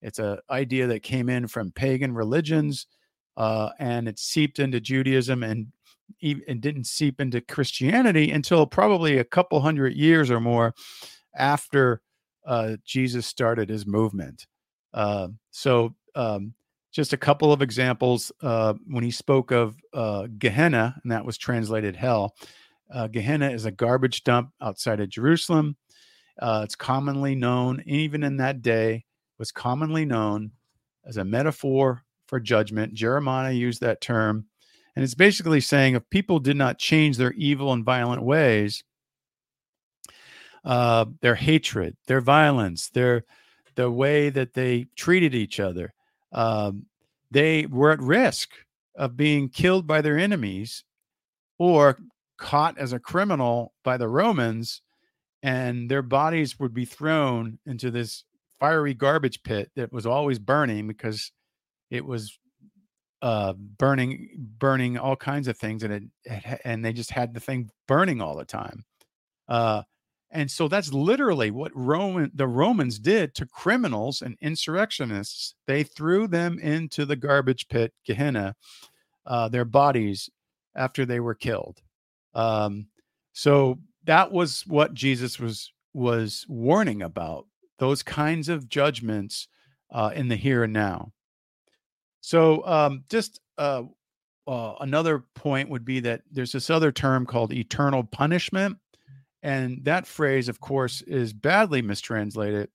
It's 0.01 0.19
an 0.19 0.39
idea 0.49 0.87
that 0.87 1.03
came 1.03 1.29
in 1.29 1.47
from 1.47 1.71
pagan 1.71 2.13
religions 2.13 2.87
uh, 3.35 3.69
and 3.79 4.07
it 4.07 4.17
seeped 4.17 4.59
into 4.59 4.79
Judaism 4.79 5.43
and 5.43 5.67
it 6.19 6.61
didn't 6.61 6.85
seep 6.85 7.21
into 7.21 7.41
Christianity 7.41 8.31
until 8.31 8.65
probably 8.65 9.17
a 9.17 9.23
couple 9.23 9.59
hundred 9.59 9.93
years 9.93 10.31
or 10.31 10.39
more 10.39 10.73
after 11.35 12.01
uh, 12.45 12.77
Jesus 12.85 13.25
started 13.25 13.69
his 13.69 13.85
movement. 13.85 14.47
Uh, 14.93 15.29
so, 15.51 15.95
um, 16.15 16.53
just 16.91 17.13
a 17.13 17.17
couple 17.17 17.51
of 17.51 17.61
examples 17.61 18.31
uh, 18.41 18.73
when 18.87 19.03
he 19.03 19.11
spoke 19.11 19.51
of 19.51 19.75
uh, 19.93 20.27
Gehenna, 20.39 20.95
and 21.03 21.11
that 21.11 21.25
was 21.25 21.37
translated 21.37 21.95
hell. 21.95 22.33
Uh, 22.91 23.07
Gehenna 23.07 23.51
is 23.51 23.65
a 23.65 23.71
garbage 23.71 24.23
dump 24.23 24.51
outside 24.61 24.99
of 24.99 25.09
Jerusalem. 25.09 25.75
Uh, 26.39 26.61
it's 26.63 26.75
commonly 26.75 27.35
known, 27.35 27.83
even 27.85 28.23
in 28.23 28.37
that 28.37 28.61
day, 28.61 29.05
was 29.37 29.51
commonly 29.51 30.05
known 30.05 30.51
as 31.05 31.17
a 31.17 31.25
metaphor 31.25 32.03
for 32.27 32.39
judgment. 32.39 32.93
Jeremiah 32.93 33.51
used 33.51 33.81
that 33.81 34.01
term 34.01 34.45
and 34.97 35.03
it's 35.03 35.13
basically 35.13 35.61
saying 35.61 35.93
if 35.93 36.09
people 36.09 36.39
did 36.39 36.57
not 36.57 36.79
change 36.79 37.17
their 37.17 37.33
evil 37.33 37.71
and 37.71 37.85
violent 37.85 38.23
ways, 38.23 38.83
uh, 40.65 41.05
their 41.21 41.35
hatred, 41.35 41.95
their 42.07 42.19
violence, 42.19 42.89
their 42.89 43.23
the 43.75 43.91
way 43.91 44.31
that 44.31 44.55
they 44.55 44.87
treated 44.95 45.35
each 45.35 45.59
other, 45.59 45.93
um, 46.31 46.87
they 47.29 47.67
were 47.67 47.91
at 47.91 48.01
risk 48.01 48.49
of 48.95 49.15
being 49.15 49.49
killed 49.49 49.85
by 49.85 50.01
their 50.01 50.17
enemies 50.17 50.83
or 51.59 51.99
caught 52.39 52.75
as 52.79 52.91
a 52.91 52.99
criminal 52.99 53.73
by 53.83 53.97
the 53.97 54.09
Romans, 54.09 54.81
and 55.43 55.91
their 55.91 56.01
bodies 56.01 56.59
would 56.59 56.73
be 56.73 56.85
thrown 56.85 57.59
into 57.67 57.91
this 57.91 58.23
fiery 58.59 58.95
garbage 58.95 59.43
pit 59.43 59.69
that 59.75 59.93
was 59.93 60.07
always 60.07 60.39
burning 60.39 60.87
because 60.87 61.31
it 61.91 62.03
was 62.03 62.39
uh, 63.21 63.53
burning 63.53 64.29
burning 64.59 64.97
all 64.97 65.15
kinds 65.15 65.47
of 65.47 65.57
things 65.57 65.83
and 65.83 65.93
it, 65.93 66.03
it, 66.25 66.61
and 66.65 66.83
they 66.83 66.93
just 66.93 67.11
had 67.11 67.33
the 67.33 67.39
thing 67.39 67.69
burning 67.87 68.21
all 68.21 68.35
the 68.35 68.45
time. 68.45 68.85
Uh, 69.47 69.81
and 70.29 70.51
so 70.51 70.67
that's 70.67 70.93
literally 70.93 71.51
what 71.51 71.71
roman 71.75 72.31
the 72.35 72.47
romans 72.47 72.99
did 72.99 73.33
to 73.35 73.45
criminals 73.45 74.21
and 74.21 74.37
insurrectionists. 74.41 75.55
They 75.65 75.83
threw 75.83 76.27
them 76.27 76.59
into 76.59 77.05
the 77.05 77.15
garbage 77.15 77.67
pit 77.69 77.93
gehenna 78.05 78.55
uh, 79.25 79.49
their 79.49 79.65
bodies 79.65 80.29
after 80.75 81.05
they 81.05 81.19
were 81.19 81.35
killed. 81.35 81.81
Um, 82.33 82.87
so 83.33 83.79
that 84.03 84.31
was 84.31 84.63
what 84.67 84.93
jesus 84.93 85.39
was 85.39 85.71
was 85.93 86.45
warning 86.47 87.01
about 87.01 87.45
those 87.79 88.03
kinds 88.03 88.49
of 88.49 88.69
judgments 88.69 89.47
uh, 89.91 90.11
in 90.13 90.27
the 90.27 90.35
here 90.35 90.63
and 90.63 90.73
now 90.73 91.11
so, 92.27 92.67
um, 92.67 93.05
just 93.09 93.39
uh, 93.57 93.83
uh, 94.47 94.73
another 94.81 95.23
point 95.33 95.69
would 95.69 95.85
be 95.85 96.01
that 96.01 96.23
there's 96.29 96.51
this 96.51 96.69
other 96.69 96.91
term 96.91 97.25
called 97.25 97.53
eternal 97.53 98.03
punishment. 98.03 98.79
And 99.43 99.85
that 99.85 100.05
phrase, 100.05 100.49
of 100.49 100.59
course, 100.59 101.01
is 101.03 101.31
badly 101.31 101.81
mistranslated. 101.81 102.67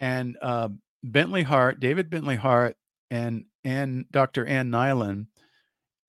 And 0.00 0.36
uh, 0.42 0.68
Bentley 1.02 1.44
Hart, 1.44 1.80
David 1.80 2.10
Bentley 2.10 2.36
Hart, 2.36 2.76
and, 3.10 3.46
and 3.64 4.04
Dr. 4.10 4.44
Ann 4.44 4.68
Nyland, 4.68 5.28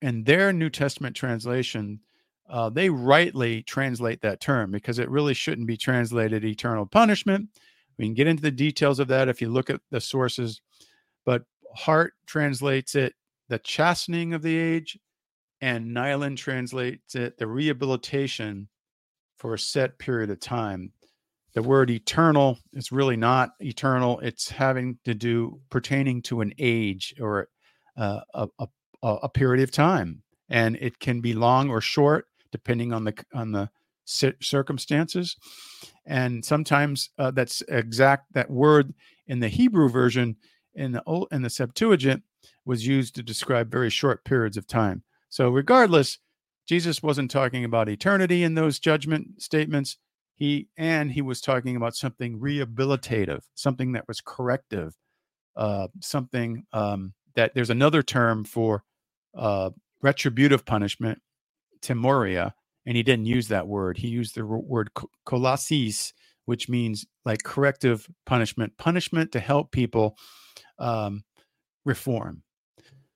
in 0.01 0.25
their 0.25 0.51
New 0.51 0.69
Testament 0.69 1.15
translation, 1.15 2.01
uh, 2.49 2.69
they 2.69 2.89
rightly 2.89 3.63
translate 3.63 4.19
that 4.23 4.41
term 4.41 4.71
because 4.71 4.99
it 4.99 5.09
really 5.09 5.33
shouldn't 5.33 5.67
be 5.67 5.77
translated 5.77 6.43
eternal 6.43 6.85
punishment. 6.85 7.47
We 7.97 8.03
can 8.03 8.15
get 8.15 8.27
into 8.27 8.43
the 8.43 8.51
details 8.51 8.99
of 8.99 9.07
that 9.07 9.29
if 9.29 9.39
you 9.39 9.47
look 9.47 9.69
at 9.69 9.79
the 9.91 10.01
sources. 10.01 10.59
But 11.25 11.43
Hart 11.75 12.13
translates 12.25 12.95
it 12.95 13.13
the 13.49 13.59
chastening 13.59 14.33
of 14.33 14.41
the 14.41 14.57
age, 14.57 14.97
and 15.61 15.93
Nyland 15.93 16.37
translates 16.37 17.15
it 17.15 17.37
the 17.37 17.47
rehabilitation 17.47 18.67
for 19.37 19.53
a 19.53 19.59
set 19.59 19.99
period 19.99 20.29
of 20.29 20.39
time. 20.39 20.91
The 21.53 21.61
word 21.61 21.89
eternal 21.89 22.59
is 22.73 22.91
really 22.91 23.15
not 23.15 23.51
eternal. 23.59 24.19
It's 24.19 24.49
having 24.49 24.97
to 25.05 25.13
do 25.13 25.59
pertaining 25.69 26.21
to 26.23 26.41
an 26.41 26.53
age 26.59 27.15
or 27.19 27.47
uh, 27.97 28.21
a, 28.33 28.47
a, 28.59 28.67
a 29.01 29.29
period 29.29 29.63
of 29.63 29.71
time, 29.71 30.23
and 30.49 30.75
it 30.81 30.99
can 30.99 31.21
be 31.21 31.33
long 31.33 31.69
or 31.69 31.81
short 31.81 32.27
depending 32.51 32.93
on 32.93 33.03
the 33.03 33.13
on 33.33 33.51
the 33.51 33.69
circumstances. 34.05 35.35
And 36.05 36.45
sometimes 36.45 37.09
uh, 37.17 37.31
that's 37.31 37.63
exact 37.67 38.33
that 38.33 38.49
word 38.49 38.93
in 39.27 39.39
the 39.39 39.49
Hebrew 39.49 39.89
version 39.89 40.37
in 40.75 40.91
the 40.91 41.03
old 41.05 41.27
in 41.31 41.41
the 41.41 41.49
Septuagint 41.49 42.23
was 42.65 42.85
used 42.85 43.15
to 43.15 43.23
describe 43.23 43.71
very 43.71 43.89
short 43.89 44.23
periods 44.25 44.57
of 44.57 44.67
time. 44.67 45.03
So 45.29 45.49
regardless, 45.49 46.19
Jesus 46.67 47.03
wasn't 47.03 47.31
talking 47.31 47.63
about 47.63 47.89
eternity 47.89 48.43
in 48.43 48.55
those 48.55 48.79
judgment 48.79 49.41
statements. 49.41 49.97
He 50.35 50.67
and 50.77 51.11
he 51.11 51.21
was 51.21 51.41
talking 51.41 51.75
about 51.75 51.95
something 51.95 52.39
rehabilitative, 52.39 53.43
something 53.53 53.93
that 53.93 54.07
was 54.07 54.21
corrective, 54.21 54.95
uh, 55.55 55.87
something 56.01 56.65
um, 56.73 57.13
that 57.35 57.53
there's 57.53 57.69
another 57.69 58.03
term 58.03 58.43
for 58.43 58.83
uh, 59.35 59.69
retributive 60.01 60.65
punishment, 60.65 61.21
timoria, 61.81 62.53
and 62.85 62.97
he 62.97 63.03
didn't 63.03 63.25
use 63.25 63.47
that 63.47 63.67
word. 63.67 63.97
He 63.97 64.07
used 64.07 64.35
the 64.35 64.45
word 64.45 64.89
kolasis, 65.25 66.13
which 66.45 66.67
means 66.69 67.05
like 67.23 67.43
corrective 67.43 68.09
punishment, 68.25 68.77
punishment 68.77 69.31
to 69.31 69.39
help 69.39 69.71
people 69.71 70.17
um, 70.79 71.23
reform. 71.85 72.41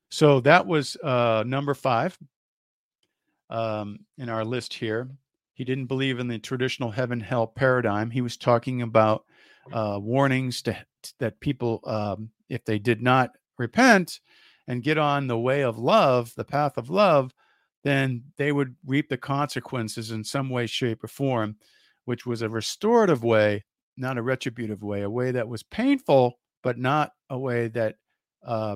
So 0.10 0.40
that 0.42 0.66
was 0.66 0.96
uh, 0.98 1.44
number 1.46 1.74
five 1.74 2.18
um, 3.50 4.00
in 4.18 4.30
our 4.30 4.44
list 4.44 4.74
here. 4.74 5.10
He 5.54 5.64
didn't 5.64 5.88
believe 5.88 6.20
in 6.20 6.28
the 6.28 6.40
traditional 6.40 6.90
heaven 6.90 7.20
hell 7.20 7.46
paradigm. 7.46 8.10
He 8.10 8.22
was 8.22 8.38
talking 8.38 8.82
about 8.82 9.26
uh, 9.72 10.00
warnings 10.02 10.62
to, 10.64 10.78
that 11.20 11.40
people, 11.40 11.82
um, 11.86 12.30
if 12.48 12.64
they 12.66 12.80
did 12.80 13.02
not 13.02 13.32
repent 13.58 14.20
and 14.68 14.84
get 14.84 14.98
on 14.98 15.28
the 15.28 15.38
way 15.38 15.64
of 15.64 15.78
love, 15.78 16.34
the 16.36 16.46
path 16.46 16.78
of 16.78 16.90
love, 16.90 17.34
then 17.84 18.24
they 18.38 18.52
would 18.52 18.76
reap 18.86 19.10
the 19.10 19.18
consequences 19.18 20.12
in 20.12 20.24
some 20.24 20.50
way, 20.50 20.66
shape, 20.66 21.04
or 21.04 21.08
form, 21.08 21.56
which 22.06 22.26
was 22.26 22.42
a 22.42 22.50
restorative 22.50 23.24
way, 23.24 23.64
not 23.98 24.18
a 24.18 24.24
retributive 24.24 24.82
way, 24.82 25.02
a 25.02 25.10
way 25.10 25.32
that 25.32 25.48
was 25.48 25.64
painful, 25.64 26.39
but 26.64 26.78
not 26.78 27.12
a 27.30 27.38
way 27.38 27.68
that 27.70 27.96
uh, 28.46 28.76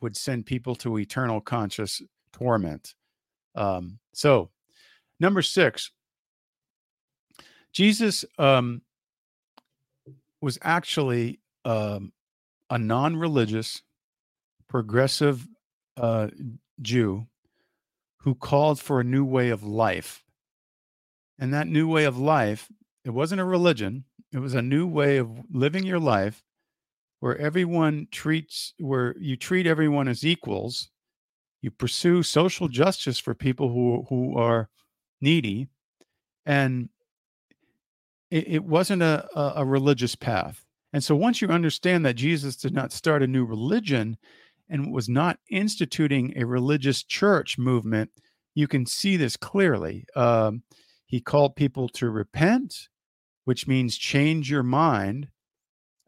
would 0.00 0.16
send 0.16 0.46
people 0.46 0.74
to 0.76 0.98
eternal 0.98 1.40
conscious 1.40 2.02
torment. 2.32 2.94
Um, 3.54 3.98
so, 4.12 4.50
number 5.20 5.42
six, 5.42 5.90
Jesus 7.72 8.24
um, 8.38 8.82
was 10.40 10.58
actually 10.62 11.40
um, 11.64 12.12
a 12.70 12.78
non 12.78 13.16
religious, 13.16 13.82
progressive 14.68 15.46
uh, 15.96 16.28
Jew 16.82 17.26
who 18.18 18.34
called 18.34 18.80
for 18.80 19.00
a 19.00 19.04
new 19.04 19.24
way 19.24 19.50
of 19.50 19.62
life. 19.62 20.24
And 21.38 21.52
that 21.52 21.66
new 21.66 21.88
way 21.88 22.04
of 22.04 22.16
life, 22.16 22.68
it 23.04 23.10
wasn't 23.10 23.40
a 23.40 23.44
religion, 23.44 24.04
it 24.32 24.38
was 24.38 24.54
a 24.54 24.62
new 24.62 24.86
way 24.86 25.18
of 25.18 25.30
living 25.52 25.84
your 25.84 25.98
life 25.98 26.42
where 27.24 27.38
everyone 27.38 28.06
treats, 28.10 28.74
where 28.78 29.16
you 29.18 29.34
treat 29.34 29.66
everyone 29.66 30.08
as 30.08 30.26
equals 30.26 30.90
you 31.62 31.70
pursue 31.70 32.22
social 32.22 32.68
justice 32.68 33.18
for 33.18 33.34
people 33.34 33.70
who 33.70 34.04
who 34.10 34.36
are 34.36 34.68
needy 35.22 35.66
and 36.44 36.90
it, 38.30 38.46
it 38.46 38.64
wasn't 38.64 39.00
a, 39.00 39.26
a, 39.34 39.52
a 39.62 39.64
religious 39.64 40.14
path. 40.14 40.66
And 40.92 41.02
so 41.02 41.16
once 41.16 41.40
you 41.40 41.48
understand 41.48 42.04
that 42.04 42.16
jesus 42.16 42.56
did 42.56 42.74
not 42.74 42.92
start 42.92 43.22
a 43.22 43.26
new 43.26 43.46
religion 43.46 44.18
and 44.68 44.92
was 44.92 45.08
not 45.08 45.38
instituting 45.50 46.34
a 46.36 46.44
religious 46.44 47.02
church 47.02 47.56
movement 47.56 48.10
you 48.54 48.68
can 48.68 48.84
see 48.84 49.16
this 49.16 49.38
clearly. 49.38 50.04
Um, 50.14 50.62
he 51.06 51.22
called 51.22 51.56
people 51.56 51.88
to 51.88 52.10
repent 52.10 52.90
which 53.46 53.66
means 53.66 53.96
change 53.96 54.50
your 54.50 54.62
mind 54.62 55.28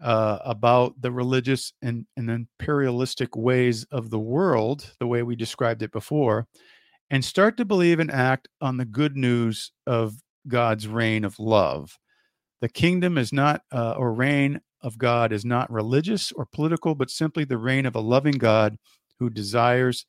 uh, 0.02 0.38
about 0.44 1.00
the 1.00 1.10
religious 1.10 1.72
and, 1.82 2.06
and 2.16 2.30
imperialistic 2.30 3.36
ways 3.36 3.84
of 3.84 4.10
the 4.10 4.18
world, 4.18 4.94
the 5.00 5.06
way 5.06 5.22
we 5.22 5.36
described 5.36 5.82
it 5.82 5.92
before, 5.92 6.46
and 7.10 7.24
start 7.24 7.56
to 7.56 7.64
believe 7.64 8.00
and 8.00 8.10
act 8.10 8.48
on 8.60 8.76
the 8.76 8.84
good 8.84 9.16
news 9.16 9.72
of 9.86 10.16
God's 10.48 10.86
reign 10.86 11.24
of 11.24 11.38
love. 11.38 11.98
The 12.60 12.68
kingdom 12.68 13.16
is 13.18 13.32
not, 13.32 13.62
uh, 13.72 13.94
or 13.96 14.12
reign 14.12 14.60
of 14.82 14.98
God 14.98 15.32
is 15.32 15.44
not 15.44 15.70
religious 15.70 16.32
or 16.32 16.46
political, 16.46 16.94
but 16.94 17.10
simply 17.10 17.44
the 17.44 17.58
reign 17.58 17.86
of 17.86 17.94
a 17.94 18.00
loving 18.00 18.38
God 18.38 18.76
who 19.18 19.30
desires 19.30 20.06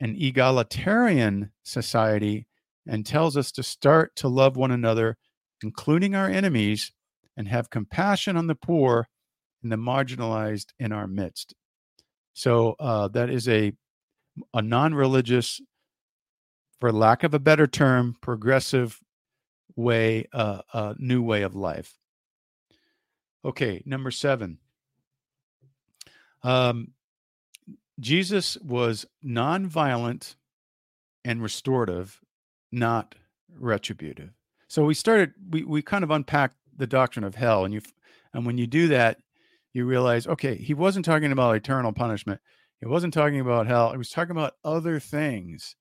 an 0.00 0.16
egalitarian 0.18 1.50
society 1.62 2.46
and 2.86 3.06
tells 3.06 3.36
us 3.36 3.50
to 3.52 3.62
start 3.62 4.14
to 4.16 4.28
love 4.28 4.56
one 4.56 4.70
another, 4.70 5.16
including 5.62 6.14
our 6.14 6.28
enemies, 6.28 6.92
and 7.36 7.48
have 7.48 7.70
compassion 7.70 8.36
on 8.36 8.46
the 8.46 8.54
poor 8.54 9.08
and 9.64 9.72
the 9.72 9.76
marginalized 9.76 10.66
in 10.78 10.92
our 10.92 11.08
midst. 11.08 11.54
So 12.34 12.76
uh, 12.78 13.08
that 13.08 13.30
is 13.30 13.48
a 13.48 13.72
a 14.52 14.62
non-religious, 14.62 15.60
for 16.80 16.92
lack 16.92 17.22
of 17.22 17.34
a 17.34 17.38
better 17.38 17.68
term, 17.68 18.16
progressive 18.20 19.00
way, 19.76 20.26
uh, 20.32 20.60
a 20.72 20.94
new 20.98 21.22
way 21.22 21.42
of 21.42 21.54
life. 21.54 21.96
Okay, 23.44 23.82
number 23.86 24.10
seven. 24.10 24.58
Um, 26.42 26.92
Jesus 28.00 28.56
was 28.58 29.06
non-violent 29.22 30.36
and 31.24 31.40
restorative, 31.40 32.20
not 32.72 33.14
retributive. 33.56 34.30
So 34.66 34.84
we 34.84 34.94
started. 34.94 35.32
We 35.48 35.62
we 35.62 35.80
kind 35.80 36.02
of 36.02 36.10
unpacked 36.10 36.56
the 36.76 36.88
doctrine 36.88 37.24
of 37.24 37.36
hell, 37.36 37.64
and 37.64 37.72
you 37.72 37.80
and 38.32 38.44
when 38.44 38.58
you 38.58 38.66
do 38.66 38.88
that, 38.88 39.20
you 39.74 39.84
realize, 39.84 40.26
okay, 40.26 40.54
he 40.54 40.72
wasn't 40.72 41.04
talking 41.04 41.32
about 41.32 41.56
eternal 41.56 41.92
punishment. 41.92 42.40
He 42.80 42.86
wasn't 42.86 43.12
talking 43.12 43.40
about 43.40 43.66
hell. 43.66 43.90
He 43.90 43.98
was 43.98 44.10
talking 44.10 44.30
about 44.30 44.54
other 44.64 44.98
things. 45.00 45.76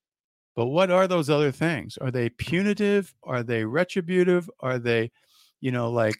But 0.55 0.67
what 0.67 0.91
are 0.91 1.07
those 1.07 1.29
other 1.29 1.51
things? 1.51 1.97
Are 1.97 2.11
they 2.11 2.29
punitive? 2.29 3.13
Are 3.23 3.43
they 3.43 3.65
retributive? 3.65 4.49
Are 4.59 4.79
they, 4.79 5.11
you 5.61 5.71
know, 5.71 5.91
like 5.91 6.15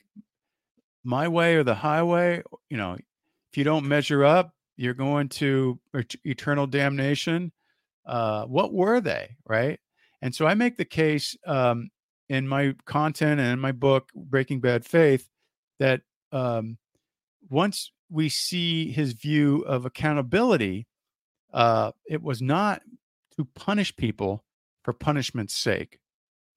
my 1.04 1.28
way 1.28 1.56
or 1.56 1.64
the 1.64 1.76
highway? 1.76 2.44
You 2.70 2.78
know, 2.78 2.94
if 2.94 3.58
you 3.58 3.64
don't 3.64 3.88
measure 3.88 4.24
up, 4.24 4.54
you're 4.76 4.94
going 4.94 5.30
to 5.30 5.80
eternal 6.24 6.68
damnation. 6.68 7.52
Uh, 8.06 8.46
what 8.46 8.74
were 8.74 9.02
they? 9.02 9.36
Right. 9.48 9.80
And 10.22 10.34
so 10.34 10.46
I 10.48 10.54
make 10.54 10.78
the 10.78 10.86
case 10.86 11.36
um, 11.46 11.90
in 12.30 12.48
my 12.48 12.76
content 12.86 13.40
and 13.40 13.52
in 13.52 13.60
my 13.60 13.72
book, 13.72 14.10
Breaking 14.16 14.62
Bad 14.62 14.86
Faith, 14.86 15.30
that 15.80 16.02
um, 16.32 16.78
once 17.54 17.92
we 18.10 18.30
see 18.30 18.92
his 18.92 19.14
view 19.14 19.62
of 19.62 19.86
accountability, 19.86 20.88
uh, 21.54 21.92
it 22.10 22.22
was 22.22 22.42
not 22.42 22.82
to 23.38 23.46
punish 23.54 23.96
people 23.96 24.44
for 24.84 24.92
punishment's 24.92 25.54
sake 25.54 26.00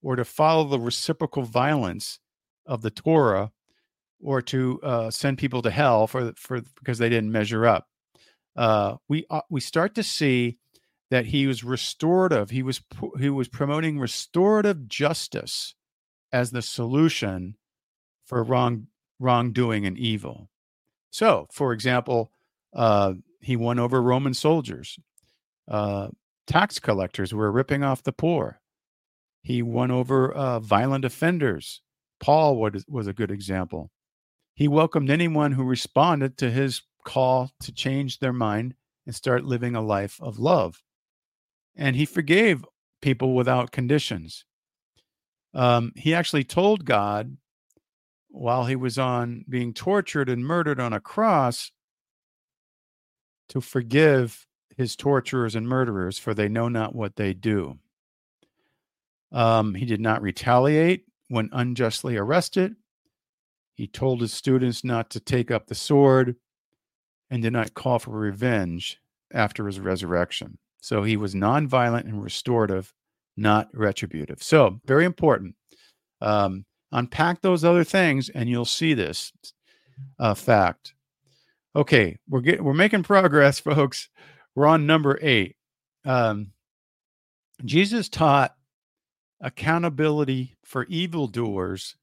or 0.03 0.17
to 0.17 0.25
follow 0.25 0.65
the 0.65 0.81
reciprocal 0.81 1.43
violence 1.43 2.19
of 2.65 2.81
the 2.81 2.91
Torah 2.91 3.53
or 4.23 4.41
to 4.41 4.81
uh, 4.83 5.11
send 5.11 5.37
people 5.37 5.61
to 5.63 5.71
hell 5.71 6.07
for 6.07 6.33
for 6.37 6.63
because 6.79 6.99
they 6.99 7.11
didn't 7.11 7.31
measure 7.31 7.67
up. 7.67 7.87
Uh, 8.57 8.97
we 9.09 9.27
uh, 9.29 9.43
we 9.51 9.61
start 9.61 9.95
to 9.95 10.03
see 10.03 10.57
that 11.11 11.27
he 11.27 11.47
was 11.47 11.63
restorative. 11.63 12.49
He 12.49 12.63
was 12.63 12.81
he 13.19 13.29
was 13.29 13.49
promoting 13.49 13.99
restorative 13.99 14.89
justice 14.89 15.75
as 16.33 16.51
the 16.51 16.63
solution 16.63 17.57
for 18.25 18.43
wrong 18.43 18.87
wrongdoing 19.21 19.85
and 19.85 19.99
evil. 19.99 20.49
So, 21.17 21.47
for 21.51 21.73
example, 21.73 22.31
uh, 22.75 23.15
he 23.41 23.57
won 23.57 23.79
over 23.79 24.03
Roman 24.03 24.35
soldiers. 24.35 24.99
Uh, 25.67 26.09
tax 26.47 26.79
collectors 26.79 27.33
were 27.33 27.51
ripping 27.51 27.83
off 27.83 28.03
the 28.03 28.13
poor. 28.13 28.61
He 29.41 29.63
won 29.63 29.91
over 29.91 30.31
uh, 30.31 30.61
violent 30.61 31.07
offenders. 31.07 31.81
Paul 32.21 32.59
was, 32.59 32.85
was 32.87 33.07
a 33.07 33.15
good 33.15 33.31
example. 33.31 33.91
He 34.55 34.69
welcomed 34.69 35.09
anyone 35.09 35.53
who 35.53 35.65
responded 35.65 36.37
to 36.37 36.51
his 36.51 36.83
call 37.03 37.51
to 37.61 37.73
change 37.73 38.19
their 38.19 38.35
mind 38.35 38.75
and 39.07 39.15
start 39.15 39.43
living 39.43 39.75
a 39.75 39.81
life 39.81 40.19
of 40.21 40.39
love. 40.39 40.83
And 41.75 41.97
he 41.97 42.05
forgave 42.05 42.63
people 43.01 43.35
without 43.35 43.73
conditions. 43.73 44.45
Um, 45.55 45.93
he 45.97 46.13
actually 46.13 46.45
told 46.45 46.85
God 46.85 47.39
while 48.37 48.67
he 48.67 48.77
was 48.77 48.99
on 48.99 49.45
being 49.49 49.73
tortured 49.73 50.29
and 50.29 50.45
murdered 50.45 50.81
on 50.81 50.93
a 50.93 51.01
cross 51.01 51.71
to 53.49 53.61
forgive 53.61 54.47
his 54.77 54.97
torturers 54.97 55.55
and 55.55 55.69
murderers, 55.69 56.19
for 56.19 56.35
they 56.35 56.49
know 56.49 56.69
not 56.69 56.95
what 56.95 57.17
they 57.17 57.33
do. 57.33 57.79
Um, 59.33 59.75
he 59.75 59.87
did 59.87 60.01
not 60.01 60.23
retaliate 60.23 61.05
when 61.29 61.49
unjustly 61.53 62.17
arrested. 62.17 62.75
He 63.75 63.87
told 63.87 64.21
his 64.21 64.33
students 64.33 64.85
not 64.85 65.11
to 65.11 65.21
take 65.21 65.51
up 65.51 65.67
the 65.67 65.75
sword 65.75 66.37
and 67.31 67.43
did 67.43 67.53
not 67.53 67.75
call 67.75 67.99
for 67.99 68.11
revenge 68.11 68.99
after 69.33 69.67
his 69.67 69.81
resurrection. 69.81 70.59
So 70.81 71.03
he 71.03 71.17
was 71.17 71.35
nonviolent 71.35 72.05
and 72.05 72.23
restorative, 72.23 72.93
not 73.37 73.69
retributive. 73.73 74.43
So, 74.43 74.81
very 74.85 75.05
important. 75.05 75.57
Um, 76.21 76.65
Unpack 76.93 77.43
those 77.43 77.65
other 77.65 77.85
things, 77.85 78.29
and 78.29 78.49
you'll 78.49 78.65
see 78.65 78.95
this 78.95 79.33
uh, 80.19 80.35
fact. 80.35 80.95
Okay, 81.75 82.19
we're 82.29 82.41
getting 82.41 82.65
we're 82.65 82.75
making 82.75 83.03
progress, 83.03 83.61
folks. 83.61 84.09
We're 84.55 84.67
on 84.67 84.87
number 84.87 85.19
eight. 85.21 85.57
Um, 86.05 86.53
Jesus 87.65 88.09
taught 88.09 88.55
accountability 89.41 90.57
for 90.65 90.85
evildoers, 90.87 91.97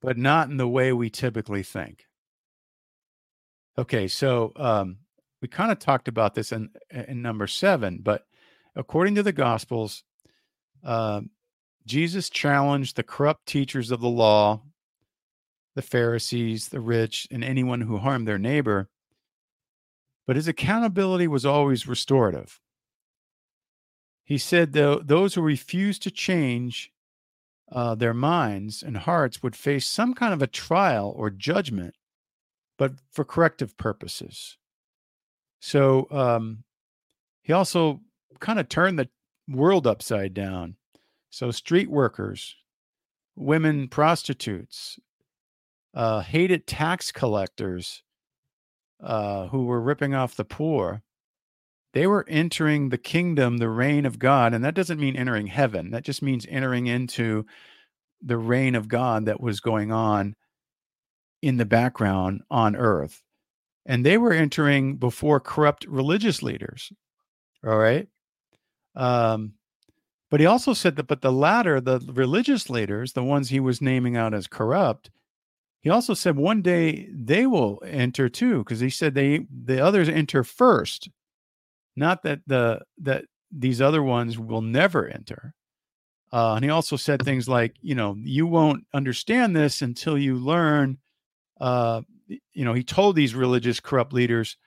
but 0.00 0.16
not 0.16 0.48
in 0.48 0.56
the 0.56 0.68
way 0.68 0.92
we 0.92 1.10
typically 1.10 1.62
think. 1.62 2.04
Okay, 3.76 4.08
so 4.08 4.52
um, 4.56 4.98
we 5.40 5.48
kind 5.48 5.70
of 5.70 5.78
talked 5.78 6.08
about 6.08 6.34
this 6.34 6.52
in, 6.52 6.70
in 6.90 7.22
number 7.22 7.46
seven, 7.46 8.00
but 8.02 8.26
according 8.74 9.14
to 9.16 9.22
the 9.22 9.32
Gospels, 9.32 10.04
uh, 10.84 11.20
Jesus 11.88 12.30
challenged 12.30 12.96
the 12.96 13.02
corrupt 13.02 13.46
teachers 13.46 13.90
of 13.90 14.00
the 14.00 14.08
law, 14.08 14.62
the 15.74 15.82
Pharisees, 15.82 16.68
the 16.68 16.80
rich, 16.80 17.26
and 17.30 17.42
anyone 17.42 17.80
who 17.80 17.98
harmed 17.98 18.28
their 18.28 18.38
neighbor 18.38 18.88
but 20.28 20.36
his 20.36 20.46
accountability 20.46 21.26
was 21.26 21.46
always 21.46 21.88
restorative. 21.88 22.60
He 24.24 24.36
said 24.36 24.74
though 24.74 24.98
those 24.98 25.34
who 25.34 25.40
refused 25.40 26.02
to 26.02 26.10
change 26.10 26.92
uh, 27.72 27.94
their 27.94 28.12
minds 28.12 28.82
and 28.82 28.98
hearts 28.98 29.42
would 29.42 29.56
face 29.56 29.86
some 29.86 30.12
kind 30.12 30.34
of 30.34 30.42
a 30.42 30.46
trial 30.46 31.14
or 31.16 31.30
judgment, 31.30 31.94
but 32.76 32.92
for 33.10 33.24
corrective 33.24 33.78
purposes. 33.78 34.58
So 35.60 36.06
um, 36.10 36.64
he 37.40 37.54
also 37.54 38.00
kind 38.38 38.60
of 38.60 38.68
turned 38.68 38.98
the 38.98 39.08
world 39.48 39.86
upside 39.86 40.34
down. 40.34 40.76
So 41.30 41.50
street 41.50 41.90
workers, 41.90 42.56
women 43.36 43.88
prostitutes, 43.88 44.98
uh, 45.94 46.20
hated 46.20 46.66
tax 46.66 47.12
collectors 47.12 48.02
uh, 49.02 49.46
who 49.48 49.64
were 49.64 49.80
ripping 49.80 50.14
off 50.14 50.36
the 50.36 50.44
poor, 50.44 51.02
they 51.94 52.06
were 52.06 52.26
entering 52.28 52.88
the 52.88 52.98
kingdom, 52.98 53.58
the 53.58 53.68
reign 53.68 54.06
of 54.06 54.18
God. 54.18 54.54
And 54.54 54.64
that 54.64 54.74
doesn't 54.74 55.00
mean 55.00 55.16
entering 55.16 55.46
heaven, 55.46 55.90
that 55.90 56.04
just 56.04 56.22
means 56.22 56.46
entering 56.48 56.86
into 56.86 57.46
the 58.22 58.36
reign 58.36 58.74
of 58.74 58.88
God 58.88 59.26
that 59.26 59.40
was 59.40 59.60
going 59.60 59.92
on 59.92 60.34
in 61.40 61.56
the 61.56 61.64
background 61.64 62.42
on 62.50 62.74
earth. 62.74 63.22
And 63.86 64.04
they 64.04 64.18
were 64.18 64.32
entering 64.32 64.96
before 64.96 65.40
corrupt 65.40 65.86
religious 65.86 66.42
leaders. 66.42 66.92
All 67.66 67.78
right. 67.78 68.08
Um, 68.94 69.54
but 70.30 70.40
he 70.40 70.46
also 70.46 70.72
said 70.72 70.96
that, 70.96 71.06
but 71.06 71.22
the 71.22 71.32
latter, 71.32 71.80
the 71.80 72.00
religious 72.12 72.68
leaders, 72.68 73.12
the 73.12 73.22
ones 73.22 73.48
he 73.48 73.60
was 73.60 73.80
naming 73.80 74.16
out 74.16 74.34
as 74.34 74.46
corrupt, 74.46 75.10
he 75.80 75.90
also 75.90 76.14
said 76.14 76.36
one 76.36 76.60
day 76.62 77.08
they 77.12 77.46
will 77.46 77.82
enter 77.86 78.28
too, 78.28 78.58
because 78.58 78.80
he 78.80 78.90
said 78.90 79.14
they 79.14 79.46
the 79.64 79.80
others 79.80 80.08
enter 80.08 80.44
first, 80.44 81.08
not 81.96 82.22
that 82.24 82.40
the 82.46 82.82
that 82.98 83.24
these 83.50 83.80
other 83.80 84.02
ones 84.02 84.38
will 84.38 84.60
never 84.60 85.08
enter. 85.08 85.54
Uh, 86.30 86.54
and 86.54 86.64
he 86.64 86.70
also 86.70 86.96
said 86.96 87.22
things 87.22 87.48
like, 87.48 87.74
you 87.80 87.94
know, 87.94 88.14
you 88.18 88.46
won't 88.46 88.84
understand 88.92 89.56
this 89.56 89.80
until 89.80 90.18
you 90.18 90.34
learn. 90.34 90.98
Uh, 91.60 92.02
you 92.52 92.64
know, 92.64 92.74
he 92.74 92.82
told 92.82 93.16
these 93.16 93.34
religious 93.34 93.80
corrupt 93.80 94.12
leaders, 94.12 94.58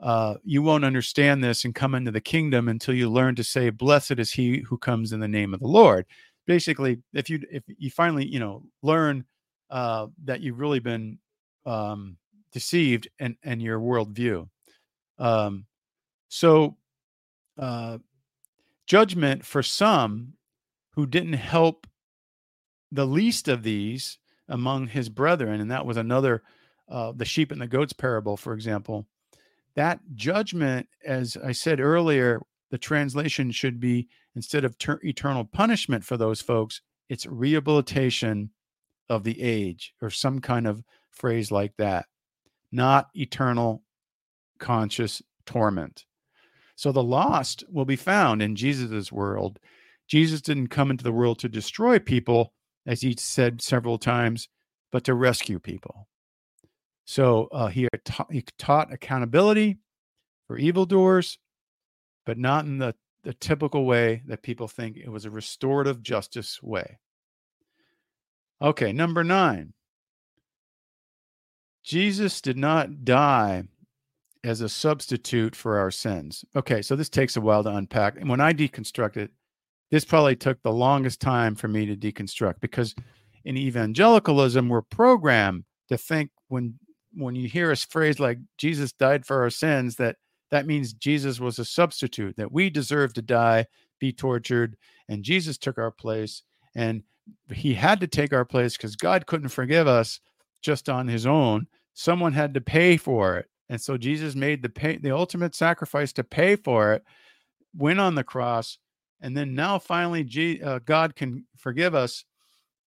uh, 0.00 0.34
you 0.44 0.62
won't 0.62 0.84
understand 0.84 1.42
this 1.42 1.64
and 1.64 1.74
come 1.74 1.94
into 1.94 2.10
the 2.10 2.20
kingdom 2.20 2.68
until 2.68 2.94
you 2.94 3.08
learn 3.10 3.34
to 3.36 3.44
say, 3.44 3.70
"Blessed 3.70 4.18
is 4.18 4.32
he 4.32 4.60
who 4.60 4.78
comes 4.78 5.12
in 5.12 5.20
the 5.20 5.28
name 5.28 5.54
of 5.54 5.60
the 5.60 5.66
Lord." 5.66 6.06
Basically, 6.46 6.98
if 7.12 7.30
you 7.30 7.40
if 7.50 7.62
you 7.78 7.90
finally 7.90 8.26
you 8.26 8.38
know 8.38 8.64
learn 8.82 9.24
uh, 9.70 10.08
that 10.24 10.40
you've 10.40 10.58
really 10.58 10.80
been 10.80 11.18
um, 11.66 12.16
deceived 12.52 13.08
and 13.18 13.36
and 13.42 13.62
your 13.62 13.78
worldview. 13.78 14.48
Um, 15.18 15.66
so, 16.28 16.76
uh, 17.58 17.98
judgment 18.86 19.44
for 19.44 19.62
some 19.62 20.34
who 20.94 21.06
didn't 21.06 21.34
help 21.34 21.86
the 22.92 23.06
least 23.06 23.48
of 23.48 23.62
these 23.62 24.18
among 24.48 24.88
his 24.88 25.08
brethren, 25.08 25.60
and 25.60 25.70
that 25.70 25.86
was 25.86 25.96
another 25.96 26.42
uh, 26.88 27.12
the 27.12 27.24
sheep 27.24 27.50
and 27.50 27.60
the 27.60 27.66
goats 27.66 27.92
parable, 27.92 28.36
for 28.36 28.52
example. 28.52 29.06
That 29.76 30.00
judgment, 30.14 30.88
as 31.04 31.36
I 31.36 31.52
said 31.52 31.80
earlier, 31.80 32.40
the 32.70 32.78
translation 32.78 33.50
should 33.50 33.80
be 33.80 34.08
instead 34.36 34.64
of 34.64 34.78
ter- 34.78 35.00
eternal 35.02 35.44
punishment 35.44 36.04
for 36.04 36.16
those 36.16 36.40
folks, 36.40 36.80
it's 37.08 37.26
rehabilitation 37.26 38.50
of 39.08 39.24
the 39.24 39.40
age 39.40 39.94
or 40.00 40.10
some 40.10 40.40
kind 40.40 40.66
of 40.66 40.82
phrase 41.10 41.50
like 41.50 41.76
that, 41.76 42.06
not 42.72 43.08
eternal 43.14 43.82
conscious 44.58 45.22
torment. 45.46 46.04
So 46.76 46.90
the 46.90 47.02
lost 47.02 47.64
will 47.70 47.84
be 47.84 47.96
found 47.96 48.42
in 48.42 48.56
Jesus' 48.56 49.12
world. 49.12 49.58
Jesus 50.08 50.40
didn't 50.40 50.68
come 50.68 50.90
into 50.90 51.04
the 51.04 51.12
world 51.12 51.38
to 51.40 51.48
destroy 51.48 51.98
people, 51.98 52.52
as 52.86 53.00
he 53.00 53.14
said 53.18 53.62
several 53.62 53.98
times, 53.98 54.48
but 54.90 55.04
to 55.04 55.14
rescue 55.14 55.58
people. 55.58 56.08
So 57.04 57.48
uh, 57.52 57.66
he, 57.68 57.88
ta- 58.04 58.26
he 58.30 58.44
taught 58.58 58.92
accountability 58.92 59.78
for 60.46 60.58
evildoers, 60.58 61.38
but 62.24 62.38
not 62.38 62.64
in 62.64 62.78
the, 62.78 62.94
the 63.22 63.34
typical 63.34 63.84
way 63.84 64.22
that 64.26 64.42
people 64.42 64.68
think 64.68 64.96
it 64.96 65.10
was 65.10 65.24
a 65.24 65.30
restorative 65.30 66.02
justice 66.02 66.62
way. 66.62 66.98
Okay, 68.62 68.92
number 68.92 69.24
nine. 69.24 69.74
Jesus 71.82 72.40
did 72.40 72.56
not 72.56 73.04
die 73.04 73.64
as 74.42 74.60
a 74.60 74.68
substitute 74.68 75.54
for 75.54 75.78
our 75.78 75.90
sins. 75.90 76.44
Okay, 76.56 76.80
so 76.82 76.96
this 76.96 77.10
takes 77.10 77.36
a 77.36 77.40
while 77.40 77.62
to 77.62 77.70
unpack. 77.70 78.16
And 78.18 78.28
when 78.28 78.40
I 78.40 78.52
deconstruct 78.52 79.16
it, 79.16 79.30
this 79.90 80.04
probably 80.04 80.36
took 80.36 80.62
the 80.62 80.72
longest 80.72 81.20
time 81.20 81.54
for 81.54 81.68
me 81.68 81.86
to 81.86 81.96
deconstruct 81.96 82.56
because 82.60 82.94
in 83.44 83.56
evangelicalism, 83.56 84.68
we're 84.68 84.82
programmed 84.82 85.64
to 85.88 85.98
think 85.98 86.30
when 86.48 86.78
when 87.16 87.34
you 87.34 87.48
hear 87.48 87.70
a 87.70 87.76
phrase 87.76 88.20
like 88.20 88.38
Jesus 88.58 88.92
died 88.92 89.26
for 89.26 89.42
our 89.42 89.50
sins, 89.50 89.96
that 89.96 90.16
that 90.50 90.66
means 90.66 90.92
Jesus 90.92 91.40
was 91.40 91.58
a 91.58 91.64
substitute, 91.64 92.36
that 92.36 92.52
we 92.52 92.70
deserve 92.70 93.14
to 93.14 93.22
die, 93.22 93.66
be 93.98 94.12
tortured, 94.12 94.76
and 95.08 95.24
Jesus 95.24 95.58
took 95.58 95.78
our 95.78 95.90
place. 95.90 96.42
And 96.74 97.02
he 97.52 97.74
had 97.74 98.00
to 98.00 98.06
take 98.06 98.32
our 98.32 98.44
place 98.44 98.76
because 98.76 98.96
God 98.96 99.26
couldn't 99.26 99.48
forgive 99.48 99.86
us 99.86 100.20
just 100.62 100.88
on 100.88 101.08
his 101.08 101.26
own. 101.26 101.66
Someone 101.94 102.32
had 102.32 102.54
to 102.54 102.60
pay 102.60 102.96
for 102.96 103.36
it. 103.38 103.46
And 103.68 103.80
so 103.80 103.96
Jesus 103.96 104.34
made 104.34 104.62
the 104.62 104.68
pay, 104.68 104.98
the 104.98 105.12
ultimate 105.12 105.54
sacrifice 105.54 106.12
to 106.14 106.24
pay 106.24 106.56
for 106.56 106.92
it, 106.92 107.04
went 107.76 108.00
on 108.00 108.14
the 108.14 108.24
cross, 108.24 108.78
and 109.20 109.36
then 109.36 109.54
now 109.54 109.78
finally 109.78 110.22
G, 110.22 110.62
uh, 110.62 110.80
God 110.84 111.16
can 111.16 111.46
forgive 111.56 111.94
us 111.94 112.24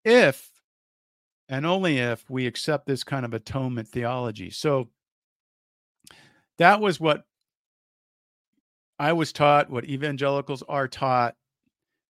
if 0.05 0.50
and 1.51 1.65
only 1.65 1.97
if 1.97 2.27
we 2.29 2.47
accept 2.47 2.87
this 2.87 3.03
kind 3.03 3.25
of 3.25 3.33
atonement 3.33 3.87
theology. 3.89 4.49
So 4.49 4.89
that 6.57 6.79
was 6.79 6.99
what 6.99 7.25
I 8.97 9.11
was 9.13 9.33
taught, 9.33 9.69
what 9.69 9.85
evangelicals 9.85 10.63
are 10.69 10.87
taught. 10.87 11.35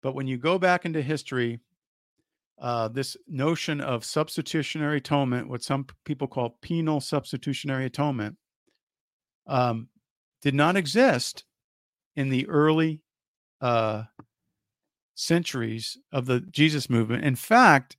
But 0.02 0.14
when 0.14 0.26
you 0.26 0.36
go 0.36 0.58
back 0.58 0.84
into 0.84 1.00
history, 1.00 1.58
uh, 2.60 2.88
this 2.88 3.16
notion 3.26 3.80
of 3.80 4.04
substitutionary 4.04 4.98
atonement, 4.98 5.48
what 5.48 5.62
some 5.62 5.86
people 6.04 6.28
call 6.28 6.58
penal 6.60 7.00
substitutionary 7.00 7.86
atonement, 7.86 8.36
um, 9.46 9.88
did 10.42 10.54
not 10.54 10.76
exist 10.76 11.44
in 12.14 12.28
the 12.28 12.46
early 12.46 13.00
uh, 13.62 14.02
centuries 15.14 15.96
of 16.12 16.26
the 16.26 16.40
Jesus 16.40 16.90
movement. 16.90 17.24
In 17.24 17.36
fact, 17.36 17.96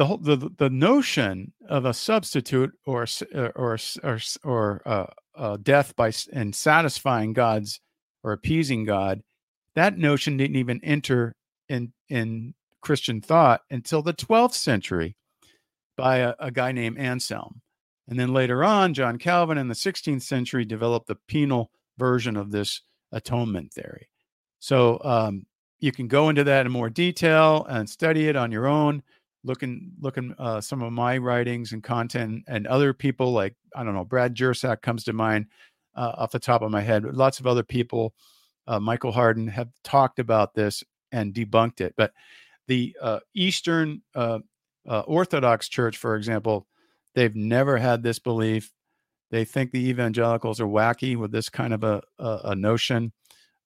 the 0.00 0.06
whole 0.06 0.16
the, 0.16 0.50
the 0.56 0.70
notion 0.70 1.52
of 1.68 1.84
a 1.84 1.92
substitute 1.92 2.72
or 2.86 3.06
uh, 3.34 3.48
or 3.54 3.76
or 4.02 4.18
or 4.42 4.82
uh, 4.86 5.06
uh, 5.34 5.58
death 5.62 5.94
by 5.94 6.10
and 6.32 6.54
satisfying 6.54 7.34
God's 7.34 7.82
or 8.24 8.32
appeasing 8.32 8.86
God, 8.86 9.20
that 9.74 9.98
notion 9.98 10.38
didn't 10.38 10.56
even 10.56 10.80
enter 10.82 11.36
in 11.68 11.92
in 12.08 12.54
Christian 12.80 13.20
thought 13.20 13.60
until 13.70 14.00
the 14.00 14.14
12th 14.14 14.54
century 14.54 15.16
by 15.98 16.16
a, 16.16 16.34
a 16.38 16.50
guy 16.50 16.72
named 16.72 16.96
Anselm. 16.96 17.60
And 18.08 18.18
then 18.18 18.32
later 18.32 18.64
on, 18.64 18.94
John 18.94 19.18
Calvin 19.18 19.58
in 19.58 19.68
the 19.68 19.74
16th 19.74 20.22
century 20.22 20.64
developed 20.64 21.08
the 21.08 21.18
penal 21.28 21.72
version 21.98 22.38
of 22.38 22.52
this 22.52 22.80
atonement 23.12 23.74
theory. 23.74 24.08
So 24.60 24.98
um, 25.04 25.44
you 25.78 25.92
can 25.92 26.08
go 26.08 26.30
into 26.30 26.44
that 26.44 26.64
in 26.64 26.72
more 26.72 26.88
detail 26.88 27.66
and 27.68 27.88
study 27.88 28.28
it 28.28 28.36
on 28.36 28.50
your 28.50 28.66
own. 28.66 29.02
Looking, 29.42 29.92
looking 30.00 30.34
uh, 30.38 30.60
some 30.60 30.82
of 30.82 30.92
my 30.92 31.16
writings 31.16 31.72
and 31.72 31.82
content, 31.82 32.44
and 32.46 32.66
other 32.66 32.92
people 32.92 33.32
like 33.32 33.54
I 33.74 33.84
don't 33.84 33.94
know, 33.94 34.04
Brad 34.04 34.34
Jersak 34.34 34.82
comes 34.82 35.04
to 35.04 35.12
mind 35.12 35.46
uh, 35.94 36.12
off 36.18 36.32
the 36.32 36.38
top 36.38 36.62
of 36.62 36.70
my 36.70 36.82
head. 36.82 37.04
Lots 37.04 37.40
of 37.40 37.46
other 37.46 37.62
people, 37.62 38.14
uh, 38.66 38.80
Michael 38.80 39.12
Hardin, 39.12 39.48
have 39.48 39.68
talked 39.82 40.18
about 40.18 40.54
this 40.54 40.84
and 41.12 41.32
debunked 41.32 41.80
it. 41.80 41.94
But 41.96 42.12
the 42.68 42.96
uh, 43.00 43.20
Eastern 43.34 44.02
uh, 44.14 44.40
uh, 44.88 45.00
Orthodox 45.00 45.68
Church, 45.68 45.96
for 45.96 46.16
example, 46.16 46.66
they've 47.14 47.34
never 47.34 47.78
had 47.78 48.02
this 48.02 48.18
belief. 48.18 48.72
They 49.30 49.44
think 49.44 49.70
the 49.70 49.88
evangelicals 49.88 50.60
are 50.60 50.66
wacky 50.66 51.16
with 51.16 51.32
this 51.32 51.48
kind 51.48 51.72
of 51.72 51.84
a, 51.84 52.02
a, 52.18 52.40
a 52.44 52.54
notion. 52.54 53.12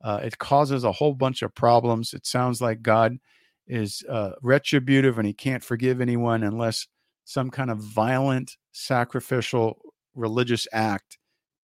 It 0.06 0.38
causes 0.38 0.84
a 0.84 0.92
whole 0.92 1.14
bunch 1.14 1.42
of 1.42 1.54
problems. 1.54 2.12
It 2.12 2.26
sounds 2.26 2.60
like 2.60 2.82
God 2.82 3.18
is 3.66 4.02
uh, 4.08 4.32
retributive 4.42 5.18
and 5.18 5.26
he 5.26 5.32
can't 5.32 5.64
forgive 5.64 6.00
anyone 6.00 6.42
unless 6.42 6.86
some 7.24 7.50
kind 7.50 7.70
of 7.70 7.78
violent, 7.78 8.56
sacrificial 8.72 9.78
religious 10.14 10.66
act 10.72 11.18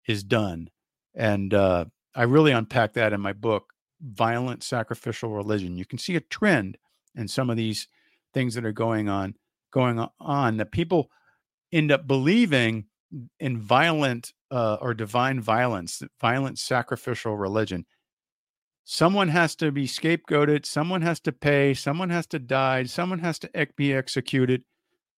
is 0.06 0.22
done. 0.22 0.68
And 1.14 1.52
uh, 1.52 1.86
I 2.14 2.22
really 2.22 2.52
unpack 2.52 2.94
that 2.94 3.12
in 3.12 3.20
my 3.20 3.32
book, 3.32 3.72
Violent 4.00 4.62
Sacrificial 4.62 5.30
Religion. 5.30 5.76
You 5.76 5.84
can 5.84 5.98
see 5.98 6.14
a 6.14 6.20
trend 6.20 6.78
in 7.16 7.26
some 7.26 7.50
of 7.50 7.56
these 7.56 7.88
things 8.32 8.54
that 8.54 8.64
are 8.64 8.72
going 8.72 9.08
on 9.08 9.34
going 9.70 10.04
on 10.20 10.56
that 10.56 10.72
people 10.72 11.10
end 11.72 11.92
up 11.92 12.06
believing 12.06 12.86
in 13.40 13.58
violent 13.58 14.32
uh, 14.50 14.76
or 14.80 14.94
divine 14.94 15.40
violence, 15.40 16.02
violent 16.20 16.58
sacrificial 16.58 17.36
religion. 17.36 17.86
Someone 18.90 19.28
has 19.28 19.54
to 19.56 19.70
be 19.70 19.86
scapegoated. 19.86 20.64
Someone 20.64 21.02
has 21.02 21.20
to 21.20 21.30
pay. 21.30 21.74
Someone 21.74 22.08
has 22.08 22.26
to 22.28 22.38
die. 22.38 22.84
Someone 22.84 23.18
has 23.18 23.38
to 23.40 23.50
be 23.76 23.92
executed 23.92 24.64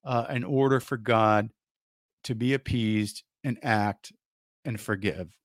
uh, 0.04 0.26
in 0.28 0.42
order 0.42 0.80
for 0.80 0.96
God 0.96 1.50
to 2.24 2.34
be 2.34 2.52
appeased 2.52 3.22
and 3.44 3.60
act 3.62 4.12
and 4.64 4.80
forgive. 4.80 5.38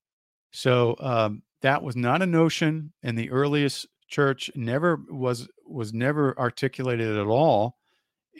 So 0.51 0.95
um, 1.01 1.43
that 1.61 1.83
was 1.83 1.95
not 1.95 2.23
a 2.23 2.25
notion 2.25 2.93
in 3.03 3.13
the 3.13 3.29
earliest 3.29 3.85
church. 4.07 4.49
Never 4.55 4.99
was 5.07 5.47
was 5.67 5.93
never 5.93 6.35
articulated 6.39 7.15
at 7.15 7.27
all 7.27 7.77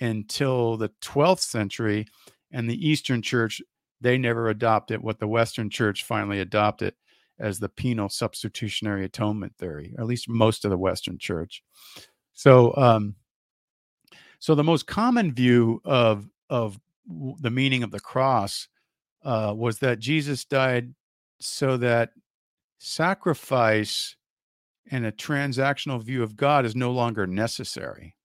until 0.01 0.77
the 0.77 0.89
12th 1.03 1.41
century, 1.41 2.07
and 2.51 2.67
the 2.67 2.89
Eastern 2.89 3.21
Church 3.21 3.61
they 4.01 4.17
never 4.17 4.49
adopted 4.49 5.01
what 5.01 5.19
the 5.19 5.27
Western 5.27 5.69
Church 5.69 6.03
finally 6.03 6.39
adopted 6.39 6.95
as 7.39 7.59
the 7.59 7.69
penal 7.69 8.09
substitutionary 8.09 9.05
atonement 9.05 9.53
theory, 9.57 9.93
or 9.97 10.01
at 10.01 10.07
least 10.07 10.29
most 10.29 10.65
of 10.65 10.71
the 10.71 10.77
Western 10.77 11.17
Church. 11.17 11.63
So, 12.33 12.75
um, 12.75 13.15
so 14.39 14.55
the 14.55 14.63
most 14.63 14.87
common 14.87 15.33
view 15.33 15.81
of 15.85 16.27
of 16.49 16.79
the 17.39 17.51
meaning 17.51 17.83
of 17.83 17.91
the 17.91 17.99
cross 17.99 18.67
uh, 19.23 19.53
was 19.55 19.79
that 19.79 19.99
Jesus 19.99 20.45
died 20.45 20.93
so 21.39 21.77
that 21.77 22.11
sacrifice 22.79 24.15
and 24.91 25.05
a 25.05 25.11
transactional 25.11 26.01
view 26.01 26.23
of 26.23 26.35
God 26.35 26.65
is 26.65 26.75
no 26.75 26.91
longer 26.91 27.25
necessary. 27.25 28.15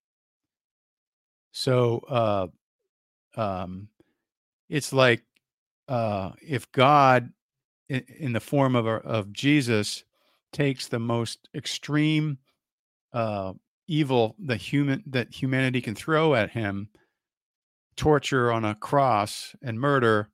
So 1.53 1.99
uh, 2.09 2.47
um, 3.37 3.89
it's 4.69 4.93
like 4.93 5.25
uh, 5.89 6.33
if 6.43 6.71
God, 6.73 7.33
in, 7.91 8.05
in, 8.19 8.33
the 8.33 8.41
form 8.41 8.77
of, 8.77 8.87
of 8.87 9.33
Jesus, 9.33 10.05
takes 10.53 10.87
the 10.87 10.99
most 10.99 11.49
extreme 11.55 12.39
uh, 13.13 13.53
evil 13.89 14.37
that 14.39 14.59
human 14.59 15.03
that 15.07 15.35
humanity 15.35 15.81
can 15.81 15.95
throw 15.95 16.35
at 16.35 16.51
him, 16.51 16.89
torture 17.97 18.53
on 18.53 18.65
a 18.65 18.77
cross 18.77 19.55
and 19.63 19.81
murder, 19.81 20.31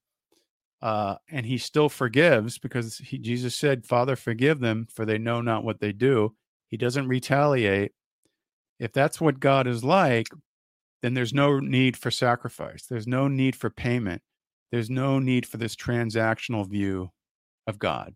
uh, 0.83 1.17
and 1.31 1.47
he 1.47 1.57
still 1.57 1.89
forgives 1.89 2.59
because 2.59 2.99
he, 2.99 3.19
Jesus 3.19 3.55
said, 3.57 3.87
"Father, 3.87 4.15
forgive 4.17 4.61
them, 4.61 4.87
for 4.93 5.07
they 5.07 5.19
know 5.19 5.41
not 5.41 5.65
what 5.65 5.81
they 5.81 5.93
do." 5.93 6.35
He 6.69 6.77
doesn't 6.77 7.09
retaliate. 7.09 7.93
If 8.79 8.93
that's 8.93 9.21
what 9.21 9.41
God 9.41 9.67
is 9.67 9.83
like, 9.83 10.29
then 11.03 11.15
there's 11.15 11.33
no 11.33 11.59
need 11.59 11.97
for 11.97 12.11
sacrifice. 12.11 12.85
There's 12.87 13.07
no 13.07 13.29
need 13.29 13.57
for 13.57 13.71
payment. 13.71 14.21
There's 14.71 14.91
no 14.91 15.19
need 15.19 15.47
for 15.47 15.57
this 15.57 15.75
transactional 15.77 16.69
view 16.69 17.11
of 17.67 17.79
God. 17.79 18.15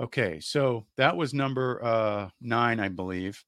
Okay, 0.00 0.40
so 0.40 0.86
that 0.96 1.16
was 1.16 1.32
number 1.32 1.82
uh, 1.84 2.28
nine, 2.40 2.80
I 2.80 2.88
believe. 2.88 3.44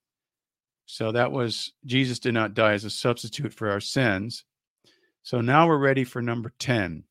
So 0.86 1.12
that 1.12 1.32
was 1.32 1.72
Jesus 1.86 2.18
did 2.18 2.34
not 2.34 2.54
die 2.54 2.74
as 2.74 2.84
a 2.84 2.90
substitute 2.90 3.52
for 3.52 3.70
our 3.70 3.80
sins. 3.80 4.44
So 5.22 5.40
now 5.40 5.66
we're 5.66 5.78
ready 5.78 6.04
for 6.04 6.20
number 6.20 6.52
10. 6.58 7.04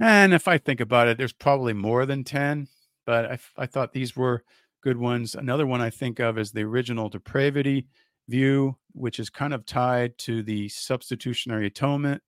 And 0.00 0.34
if 0.34 0.48
I 0.48 0.58
think 0.58 0.80
about 0.80 1.06
it, 1.06 1.16
there's 1.16 1.32
probably 1.32 1.72
more 1.72 2.04
than 2.06 2.24
10, 2.24 2.66
but 3.06 3.30
I, 3.30 3.38
I 3.56 3.66
thought 3.66 3.92
these 3.92 4.16
were 4.16 4.42
good 4.82 4.96
ones. 4.96 5.36
Another 5.36 5.66
one 5.66 5.80
I 5.80 5.90
think 5.90 6.18
of 6.18 6.38
is 6.38 6.50
the 6.50 6.62
original 6.62 7.08
depravity 7.08 7.86
view, 8.28 8.76
which 8.92 9.20
is 9.20 9.30
kind 9.30 9.54
of 9.54 9.64
tied 9.64 10.18
to 10.18 10.42
the 10.42 10.68
substitutionary 10.68 11.68
atonement, 11.68 12.20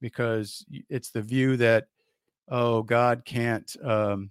because 0.00 0.64
it's 0.88 1.10
the 1.10 1.20
view 1.20 1.58
that, 1.58 1.88
oh, 2.50 2.82
God 2.82 3.24
can't, 3.24 3.74
um, 3.82 4.30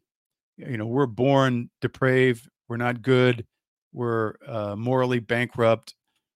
you 0.57 0.77
know, 0.77 0.85
we're 0.85 1.07
born 1.07 1.69
depraved, 1.81 2.47
we're 2.67 2.77
not 2.77 3.01
good, 3.01 3.45
we're 3.93 4.35
uh, 4.45 4.75
morally 4.75 5.19
bankrupt 5.19 5.95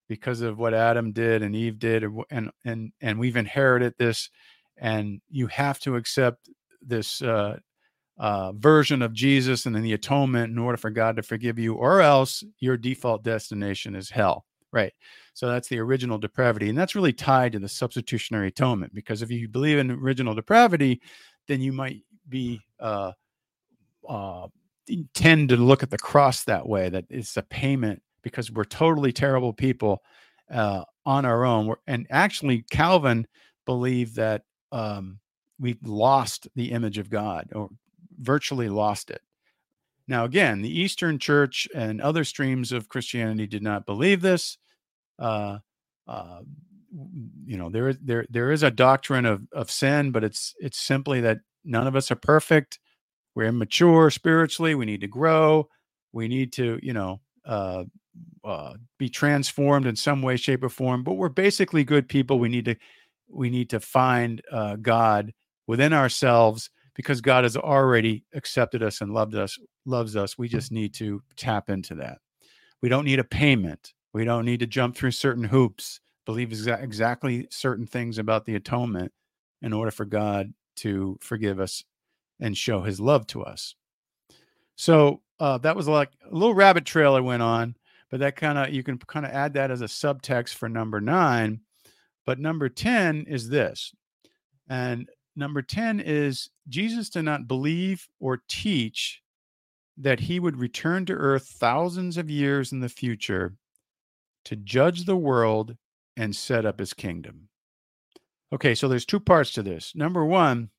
because 0.09 0.41
of 0.41 0.57
what 0.57 0.73
Adam 0.73 1.11
did 1.11 1.43
and 1.43 1.55
Eve 1.55 1.79
did, 1.79 2.05
and 2.29 2.51
and 2.65 2.91
and 3.01 3.19
we've 3.19 3.37
inherited 3.37 3.93
this 3.97 4.29
and 4.77 5.21
you 5.29 5.47
have 5.47 5.79
to 5.79 5.95
accept 5.95 6.49
this 6.81 7.21
uh, 7.21 7.57
uh, 8.17 8.51
version 8.53 9.01
of 9.01 9.13
Jesus 9.13 9.65
and 9.65 9.75
then 9.75 9.83
the 9.83 9.93
atonement 9.93 10.51
in 10.51 10.57
order 10.57 10.77
for 10.77 10.89
God 10.89 11.15
to 11.15 11.23
forgive 11.23 11.59
you, 11.59 11.75
or 11.75 12.01
else 12.01 12.43
your 12.59 12.77
default 12.77 13.23
destination 13.23 13.95
is 13.95 14.09
hell. 14.09 14.45
Right. 14.71 14.93
So 15.35 15.47
that's 15.47 15.67
the 15.67 15.79
original 15.79 16.17
depravity. 16.17 16.67
And 16.67 16.77
that's 16.77 16.95
really 16.95 17.13
tied 17.13 17.51
to 17.51 17.59
the 17.59 17.69
substitutionary 17.69 18.47
atonement 18.47 18.93
because 18.93 19.21
if 19.21 19.29
you 19.29 19.47
believe 19.47 19.77
in 19.77 19.91
original 19.91 20.33
depravity, 20.33 20.99
then 21.47 21.61
you 21.61 21.73
might 21.73 22.01
be 22.29 22.59
uh, 22.79 23.11
uh, 24.07 24.47
tend 25.13 25.49
to 25.49 25.57
look 25.57 25.83
at 25.83 25.89
the 25.89 25.97
cross 25.97 26.43
that 26.43 26.67
way 26.67 26.89
that 26.89 27.05
it's 27.09 27.37
a 27.37 27.43
payment 27.43 28.01
because 28.21 28.51
we're 28.51 28.63
totally 28.63 29.11
terrible 29.11 29.53
people 29.53 30.01
uh, 30.51 30.83
on 31.05 31.25
our 31.25 31.45
own. 31.45 31.73
And 31.87 32.07
actually, 32.09 32.65
Calvin 32.71 33.27
believed 33.65 34.15
that 34.15 34.43
um, 34.71 35.19
we've 35.59 35.81
lost 35.83 36.47
the 36.55 36.71
image 36.71 36.97
of 36.97 37.09
God 37.09 37.49
or 37.53 37.69
virtually 38.19 38.69
lost 38.69 39.09
it. 39.09 39.21
Now, 40.07 40.25
again, 40.25 40.61
the 40.61 40.79
Eastern 40.81 41.17
Church 41.17 41.67
and 41.73 42.01
other 42.01 42.23
streams 42.23 42.71
of 42.71 42.89
Christianity 42.89 43.47
did 43.47 43.63
not 43.63 43.85
believe 43.85 44.21
this. 44.21 44.57
Uh, 45.17 45.59
uh, 46.07 46.41
you 47.45 47.57
know, 47.57 47.69
there 47.69 47.89
is 47.89 47.97
there 48.01 48.25
there 48.29 48.51
is 48.51 48.63
a 48.63 48.71
doctrine 48.71 49.25
of 49.25 49.41
of 49.51 49.71
sin, 49.71 50.11
but 50.11 50.23
it's 50.23 50.53
it's 50.59 50.79
simply 50.79 51.21
that 51.21 51.39
none 51.63 51.87
of 51.87 51.95
us 51.95 52.11
are 52.11 52.15
perfect. 52.15 52.79
We're 53.35 53.47
immature 53.47 54.09
spiritually. 54.11 54.75
We 54.75 54.85
need 54.85 55.01
to 55.01 55.07
grow. 55.07 55.69
We 56.11 56.27
need 56.27 56.53
to, 56.53 56.79
you 56.83 56.93
know, 56.93 57.21
uh, 57.45 57.85
uh, 58.43 58.73
be 58.99 59.09
transformed 59.09 59.87
in 59.87 59.95
some 59.95 60.21
way, 60.21 60.37
shape, 60.37 60.63
or 60.63 60.69
form. 60.69 61.03
But 61.03 61.13
we're 61.13 61.29
basically 61.29 61.83
good 61.83 62.07
people. 62.07 62.39
We 62.39 62.49
need 62.49 62.65
to 62.65 62.75
we 63.27 63.49
need 63.49 63.69
to 63.71 63.79
find 63.79 64.41
uh, 64.51 64.75
God 64.75 65.33
within 65.67 65.93
ourselves 65.93 66.69
because 66.95 67.21
God 67.21 67.43
has 67.43 67.57
already 67.57 68.23
accepted 68.33 68.83
us 68.83 69.01
and 69.01 69.11
loved 69.11 69.35
us, 69.35 69.57
loves 69.85 70.15
us. 70.15 70.37
We 70.37 70.47
just 70.47 70.71
need 70.71 70.93
to 70.95 71.21
tap 71.35 71.69
into 71.69 71.95
that. 71.95 72.19
We 72.81 72.89
don't 72.89 73.05
need 73.05 73.19
a 73.19 73.23
payment. 73.23 73.93
We 74.13 74.25
don't 74.25 74.45
need 74.45 74.59
to 74.59 74.67
jump 74.67 74.95
through 74.95 75.11
certain 75.11 75.43
hoops, 75.43 75.99
believe 76.25 76.49
exa- 76.49 76.81
exactly 76.81 77.47
certain 77.49 77.85
things 77.85 78.17
about 78.17 78.45
the 78.45 78.55
atonement 78.55 79.11
in 79.61 79.73
order 79.73 79.91
for 79.91 80.05
God 80.05 80.53
to 80.77 81.17
forgive 81.21 81.59
us 81.59 81.83
and 82.39 82.57
show 82.57 82.81
his 82.81 82.99
love 82.99 83.27
to 83.27 83.43
us. 83.43 83.75
So 84.75 85.21
uh, 85.39 85.59
that 85.59 85.75
was 85.75 85.87
like 85.87 86.09
a 86.29 86.33
little 86.33 86.55
rabbit 86.55 86.85
trail 86.85 87.15
I 87.15 87.19
went 87.19 87.43
on, 87.43 87.75
but 88.09 88.19
that 88.21 88.35
kind 88.35 88.57
of, 88.57 88.73
you 88.73 88.83
can 88.83 88.97
kind 88.97 89.25
of 89.25 89.31
add 89.31 89.53
that 89.53 89.71
as 89.71 89.81
a 89.81 89.85
subtext 89.85 90.55
for 90.55 90.67
number 90.67 90.99
nine 90.99 91.61
but 92.25 92.39
number 92.39 92.69
10 92.69 93.25
is 93.27 93.49
this. 93.49 93.93
And 94.69 95.09
number 95.35 95.61
10 95.61 95.99
is 95.99 96.49
Jesus 96.69 97.09
did 97.09 97.23
not 97.23 97.47
believe 97.47 98.07
or 98.19 98.43
teach 98.47 99.21
that 99.97 100.21
he 100.21 100.39
would 100.39 100.57
return 100.57 101.05
to 101.05 101.13
earth 101.13 101.47
thousands 101.59 102.17
of 102.17 102.29
years 102.29 102.71
in 102.71 102.79
the 102.79 102.89
future 102.89 103.55
to 104.45 104.55
judge 104.55 105.05
the 105.05 105.17
world 105.17 105.77
and 106.15 106.35
set 106.35 106.65
up 106.65 106.79
his 106.79 106.93
kingdom. 106.93 107.49
Okay, 108.51 108.75
so 108.75 108.87
there's 108.87 109.05
two 109.05 109.19
parts 109.19 109.51
to 109.53 109.63
this. 109.63 109.95
Number 109.95 110.23
one, 110.23 110.69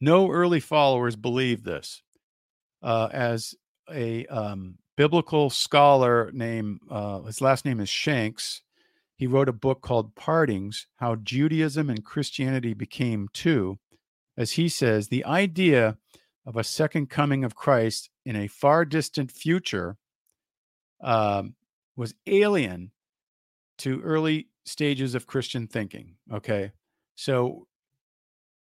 no 0.00 0.30
early 0.30 0.60
followers 0.60 1.16
believed 1.16 1.64
this. 1.64 2.02
Uh, 2.82 3.08
as 3.12 3.54
a 3.92 4.24
um, 4.26 4.78
biblical 4.96 5.50
scholar 5.50 6.30
named, 6.32 6.80
uh, 6.90 7.20
his 7.22 7.40
last 7.42 7.64
name 7.66 7.80
is 7.80 7.90
Shanks, 7.90 8.62
he 9.16 9.26
wrote 9.26 9.50
a 9.50 9.52
book 9.52 9.82
called 9.82 10.14
Partings 10.14 10.86
How 10.96 11.14
Judaism 11.16 11.90
and 11.90 12.02
Christianity 12.02 12.72
Became 12.72 13.28
Two. 13.34 13.78
As 14.34 14.52
he 14.52 14.70
says, 14.70 15.08
the 15.08 15.26
idea 15.26 15.98
of 16.46 16.56
a 16.56 16.64
second 16.64 17.10
coming 17.10 17.44
of 17.44 17.54
Christ 17.54 18.08
in 18.24 18.34
a 18.34 18.46
far 18.46 18.86
distant 18.86 19.30
future 19.30 19.98
um, 21.02 21.54
was 21.96 22.14
alien 22.26 22.92
to 23.80 24.00
early 24.02 24.48
stages 24.64 25.14
of 25.14 25.26
Christian 25.26 25.66
thinking. 25.66 26.16
Okay. 26.32 26.72
So 27.16 27.66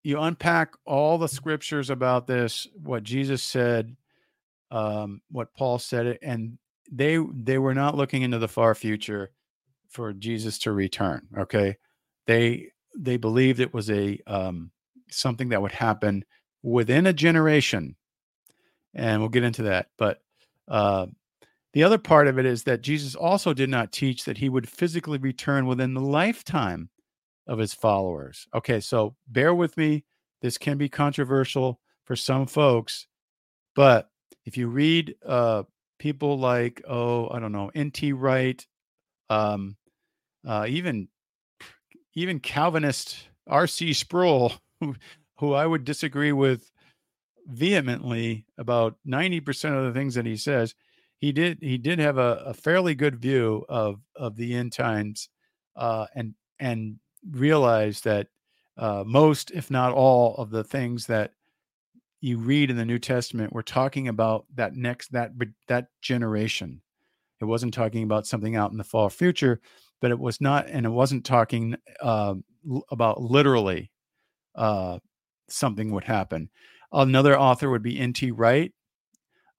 you 0.04 0.20
unpack 0.20 0.74
all 0.84 1.18
the 1.18 1.28
scriptures 1.28 1.90
about 1.90 2.26
this, 2.26 2.68
what 2.82 3.02
Jesus 3.02 3.42
said, 3.42 3.96
um, 4.70 5.22
what 5.30 5.54
Paul 5.54 5.78
said, 5.78 6.18
and 6.22 6.58
they 6.92 7.18
they 7.32 7.58
were 7.58 7.74
not 7.74 7.96
looking 7.96 8.22
into 8.22 8.38
the 8.38 8.48
far 8.48 8.74
future 8.74 9.30
for 9.88 10.12
Jesus 10.12 10.58
to 10.60 10.72
return. 10.72 11.26
Okay, 11.38 11.76
they 12.26 12.70
they 12.96 13.16
believed 13.16 13.60
it 13.60 13.72
was 13.72 13.90
a 13.90 14.20
um, 14.26 14.70
something 15.10 15.48
that 15.48 15.62
would 15.62 15.72
happen 15.72 16.24
within 16.62 17.06
a 17.06 17.12
generation, 17.12 17.96
and 18.94 19.20
we'll 19.20 19.30
get 19.30 19.44
into 19.44 19.62
that. 19.64 19.88
But 19.96 20.20
uh, 20.68 21.06
the 21.74 21.82
other 21.82 21.98
part 21.98 22.28
of 22.28 22.38
it 22.38 22.46
is 22.46 22.62
that 22.64 22.82
Jesus 22.82 23.14
also 23.14 23.52
did 23.52 23.68
not 23.68 23.92
teach 23.92 24.24
that 24.24 24.38
he 24.38 24.48
would 24.48 24.68
physically 24.68 25.18
return 25.18 25.66
within 25.66 25.92
the 25.92 26.00
lifetime 26.00 26.88
of 27.46 27.58
his 27.58 27.74
followers. 27.74 28.46
Okay, 28.54 28.80
so 28.80 29.16
bear 29.28 29.54
with 29.54 29.76
me. 29.76 30.04
this 30.40 30.56
can 30.56 30.78
be 30.78 30.88
controversial 30.88 31.80
for 32.04 32.16
some 32.16 32.46
folks, 32.46 33.06
but 33.74 34.08
if 34.46 34.56
you 34.56 34.68
read 34.68 35.14
uh, 35.26 35.64
people 35.98 36.38
like, 36.38 36.82
oh, 36.88 37.28
I 37.30 37.38
don't 37.40 37.52
know, 37.52 37.70
N.T. 37.74 38.12
Wright, 38.12 38.64
um, 39.30 39.76
uh, 40.46 40.66
even 40.68 41.08
even 42.14 42.40
Calvinist 42.40 43.28
R.C. 43.48 43.92
Sproul, 43.94 44.52
who, 44.80 44.94
who 45.38 45.54
I 45.54 45.66
would 45.66 45.84
disagree 45.84 46.32
with 46.32 46.70
vehemently 47.46 48.46
about 48.58 48.96
90% 49.06 49.76
of 49.76 49.84
the 49.84 49.98
things 49.98 50.14
that 50.14 50.26
he 50.26 50.36
says, 50.36 50.74
he 51.18 51.32
did 51.32 51.58
he 51.60 51.78
did 51.78 51.98
have 51.98 52.18
a, 52.18 52.42
a 52.46 52.54
fairly 52.54 52.94
good 52.94 53.16
view 53.16 53.64
of 53.68 54.00
of 54.16 54.36
the 54.36 54.54
end 54.54 54.72
times 54.72 55.28
uh, 55.76 56.06
and 56.14 56.34
and 56.58 56.96
realized 57.30 58.04
that 58.04 58.28
uh, 58.76 59.04
most, 59.06 59.50
if 59.52 59.70
not 59.70 59.92
all, 59.92 60.34
of 60.36 60.50
the 60.50 60.64
things 60.64 61.06
that 61.06 61.32
you 62.20 62.38
read 62.38 62.70
in 62.70 62.76
the 62.76 62.84
New 62.84 62.98
Testament 62.98 63.52
were 63.52 63.62
talking 63.62 64.08
about 64.08 64.46
that 64.54 64.74
next 64.74 65.12
that 65.12 65.32
that 65.68 65.88
generation. 66.00 66.80
It 67.40 67.44
wasn't 67.44 67.74
talking 67.74 68.04
about 68.04 68.26
something 68.26 68.56
out 68.56 68.70
in 68.70 68.78
the 68.78 68.84
far 68.84 69.10
future, 69.10 69.60
but 70.00 70.10
it 70.10 70.18
was 70.18 70.40
not, 70.40 70.66
and 70.68 70.86
it 70.86 70.90
wasn't 70.90 71.26
talking 71.26 71.76
uh, 72.00 72.34
about 72.90 73.20
literally 73.20 73.90
uh, 74.54 74.98
something 75.48 75.90
would 75.90 76.04
happen. 76.04 76.48
Another 76.92 77.38
author 77.38 77.68
would 77.70 77.82
be 77.82 77.98
N.T. 77.98 78.30
Wright. 78.30 78.72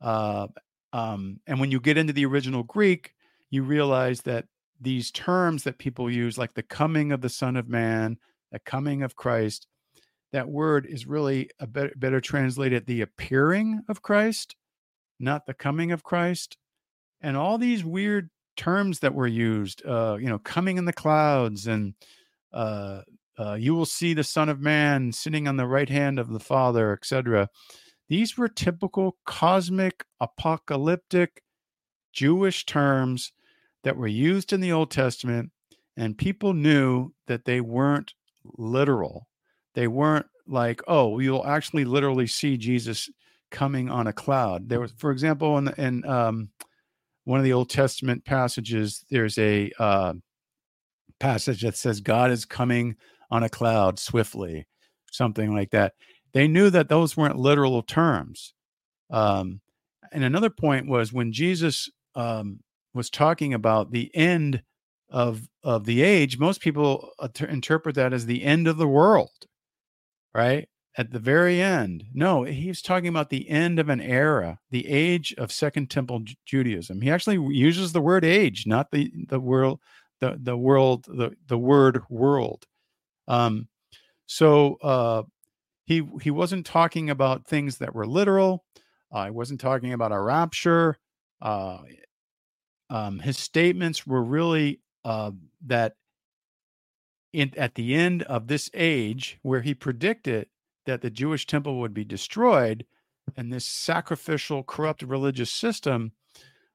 Uh, 0.02 0.48
um, 0.96 1.42
and 1.46 1.60
when 1.60 1.72
you 1.72 1.82
get 1.82 1.98
into 1.98 2.14
the 2.14 2.26
original 2.26 2.64
Greek, 2.64 3.14
you 3.50 3.64
realize 3.64 4.22
that 4.22 4.46
these 4.80 5.12
terms 5.12 5.64
that 5.64 5.78
people 5.78 6.10
use, 6.10 6.38
like 6.38 6.54
the 6.54 6.64
coming 6.64 7.12
of 7.12 7.20
the 7.20 7.28
Son 7.28 7.58
of 7.58 7.68
Man, 7.68 8.18
the 8.54 8.60
coming 8.60 9.04
of 9.04 9.18
Christ, 9.18 9.68
that 10.32 10.48
word 10.48 10.86
is 10.86 11.06
really 11.06 11.50
a 11.60 11.68
better, 11.68 11.92
better 11.98 12.22
translated 12.22 12.86
the 12.86 13.02
appearing 13.02 13.82
of 13.90 14.02
Christ, 14.02 14.56
not 15.20 15.46
the 15.46 15.54
coming 15.54 15.92
of 15.92 16.02
Christ. 16.02 16.56
And 17.20 17.36
all 17.36 17.58
these 17.58 17.84
weird 17.84 18.30
terms 18.56 19.00
that 19.00 19.14
were 19.14 19.28
used, 19.28 19.86
uh, 19.86 20.16
you 20.18 20.30
know, 20.30 20.40
coming 20.40 20.78
in 20.78 20.86
the 20.86 20.94
clouds 20.94 21.68
and 21.68 21.94
uh, 22.54 23.02
uh, 23.38 23.56
you 23.56 23.76
will 23.76 23.86
see 23.86 24.14
the 24.14 24.24
Son 24.24 24.48
of 24.48 24.62
Man 24.62 25.12
sitting 25.12 25.46
on 25.46 25.58
the 25.58 25.68
right 25.68 25.90
hand 25.90 26.20
of 26.20 26.30
the 26.30 26.40
Father, 26.40 26.94
etc. 26.94 27.50
These 28.08 28.38
were 28.38 28.48
typical 28.48 29.18
cosmic, 29.26 30.06
apocalyptic 30.20 31.42
Jewish 32.14 32.66
terms 32.66 33.32
that 33.84 33.98
were 33.98 34.08
used 34.08 34.54
in 34.54 34.62
the 34.62 34.72
Old 34.72 34.92
Testament, 34.92 35.52
and 35.98 36.18
people 36.18 36.54
knew 36.54 37.12
that 37.28 37.46
they 37.46 37.62
weren't 37.62 38.14
literal. 38.58 39.28
They 39.74 39.88
weren't 39.88 40.28
like, 40.48 40.82
oh, 40.88 41.20
you'll 41.20 41.46
actually 41.46 41.86
literally 41.86 42.28
see 42.28 42.58
Jesus 42.58 43.10
coming 43.52 43.90
on 43.90 44.08
a 44.08 44.14
cloud. 44.14 44.70
There 44.70 44.80
was, 44.80 44.92
for 44.98 45.12
example, 45.12 45.58
in, 45.58 45.68
in 45.78 46.06
um, 46.06 46.50
one 47.24 47.40
of 47.40 47.44
the 47.44 47.54
Old 47.54 47.70
Testament 47.70 48.26
passages, 48.26 49.04
there's 49.10 49.38
a 49.38 49.72
uh, 49.80 50.14
passage 51.20 51.62
that 51.62 51.76
says 51.76 52.00
God 52.02 52.32
is 52.32 52.46
coming 52.46 52.96
on 53.32 53.44
a 53.44 53.50
cloud 53.50 54.00
swiftly, 54.00 54.68
something 55.12 55.54
like 55.54 55.72
that. 55.72 55.94
They 56.36 56.50
knew 56.50 56.70
that 56.70 56.90
those 56.90 57.16
weren't 57.16 57.40
literal 57.40 57.82
terms. 57.82 58.54
Um, 59.10 59.62
and 60.12 60.22
another 60.22 60.50
point 60.50 60.86
was 60.86 61.14
when 61.14 61.32
Jesus 61.32 61.90
um, 62.14 62.60
was 62.94 63.10
talking 63.10 63.54
about 63.54 63.92
the 63.92 64.14
end 64.14 64.62
of 65.10 65.48
of 65.64 65.86
the 65.86 66.02
age, 66.02 66.38
most 66.38 66.60
people 66.60 67.12
interpret 67.40 67.96
that 67.96 68.12
as 68.12 68.26
the 68.26 68.44
end 68.44 68.68
of 68.68 68.76
the 68.76 68.88
world, 68.88 69.32
right? 70.34 70.68
At 70.98 71.12
the 71.12 71.20
very 71.20 71.62
end. 71.62 72.04
No, 72.14 72.44
he's 72.44 72.82
talking 72.82 73.08
about 73.08 73.30
the 73.30 73.50
end 73.50 73.80
of 73.80 73.88
an 73.88 74.02
era, 74.02 74.60
the 74.72 74.88
age 74.88 75.34
of 75.38 75.54
Second 75.54 75.90
Temple 75.90 76.26
Judaism. 76.46 77.00
He 77.00 77.12
actually 77.12 77.40
uses 77.56 77.94
the 77.94 78.02
word 78.02 78.26
age, 78.26 78.66
not 78.68 78.92
the 78.92 79.10
the 79.30 79.40
world, 79.40 79.80
the 80.20 80.38
the 80.38 80.58
world, 80.58 81.06
the 81.08 81.32
the 81.48 81.58
word 81.58 82.02
world. 82.10 82.66
Um, 83.30 83.70
so 84.26 84.76
uh, 84.82 85.24
he 85.86 86.04
he 86.22 86.32
wasn't 86.32 86.66
talking 86.66 87.10
about 87.10 87.48
things 87.48 87.78
that 87.78 87.96
were 87.96 88.08
literal. 88.08 88.66
Uh, 89.12 89.30
wasn't 89.32 89.62
talking 89.62 89.94
about 89.94 90.12
a 90.12 90.20
rapture. 90.20 90.98
Uh, 91.42 91.80
um, 92.90 93.20
his 93.20 93.38
statements 93.38 94.06
were 94.06 94.24
really 94.24 94.82
uh, 95.04 95.32
that 95.66 95.96
in, 97.34 97.52
at 97.58 97.76
the 97.76 97.94
end 97.94 98.24
of 98.24 98.48
this 98.48 98.70
age, 98.74 99.40
where 99.42 99.62
he 99.62 99.74
predicted 99.74 100.48
that 100.86 101.02
the 101.02 101.10
Jewish 101.10 101.46
temple 101.46 101.80
would 101.80 101.94
be 101.94 102.04
destroyed, 102.04 102.86
and 103.36 103.52
this 103.52 103.66
sacrificial, 103.66 104.64
corrupt 104.64 105.02
religious 105.02 105.52
system 105.52 106.12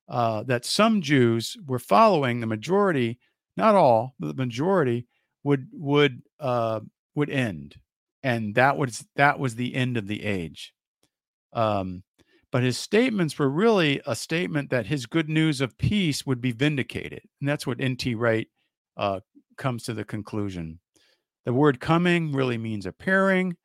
uh, 0.09 0.43
that 0.43 0.65
some 0.65 1.01
Jews 1.01 1.57
were 1.67 1.79
following, 1.79 2.41
the 2.41 2.47
majority, 2.47 3.19
not 3.57 3.75
all, 3.75 4.15
but 4.19 4.29
the 4.29 4.47
majority, 4.47 5.07
would 5.45 5.69
would 5.73 6.23
uh, 6.39 6.81
would 7.15 7.31
end, 7.31 7.77
and 8.23 8.55
that 8.55 8.77
was 8.77 9.05
that 9.17 9.39
was 9.39 9.55
the 9.55 9.75
end 9.75 9.97
of 9.97 10.07
the 10.07 10.25
age. 10.25 10.73
Um, 11.53 12.03
but 12.53 12.63
his 12.63 12.79
statements 12.79 13.39
were 13.39 13.49
really 13.49 14.01
a 14.07 14.17
statement 14.17 14.71
that 14.71 14.87
his 14.87 15.07
good 15.07 15.29
news 15.29 15.61
of 15.61 15.79
peace 15.79 16.27
would 16.27 16.41
be 16.41 16.53
vindicated, 16.53 17.23
and 17.41 17.49
that's 17.49 17.67
what 17.67 17.81
N.T. 17.81 18.15
Wright 18.15 18.49
uh, 18.97 19.21
comes 19.57 19.85
to 19.85 19.95
the 19.95 20.05
conclusion. 20.05 20.81
The 21.45 21.53
word 21.53 21.81
"coming" 21.81 22.33
really 22.33 22.59
means 22.59 22.87
appearing, 22.87 23.57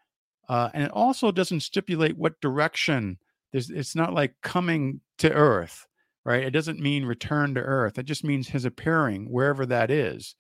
uh, 0.50 0.70
and 0.74 0.84
it 0.84 0.92
also 0.92 1.32
doesn't 1.32 1.62
stipulate 1.62 2.18
what 2.18 2.40
direction. 2.42 3.18
There's, 3.52 3.70
it's 3.70 3.96
not 3.96 4.14
like 4.14 4.36
coming 4.42 5.02
to 5.20 5.32
Earth, 5.32 5.86
right? 6.26 6.44
It 6.44 6.52
doesn't 6.52 6.80
mean 6.80 7.06
return 7.06 7.56
to 7.56 7.62
Earth. 7.62 7.98
It 7.98 8.06
just 8.06 8.24
means 8.24 8.48
his 8.48 8.66
appearing 8.66 9.26
wherever 9.32 9.66
that 9.66 9.90
is 9.90 10.36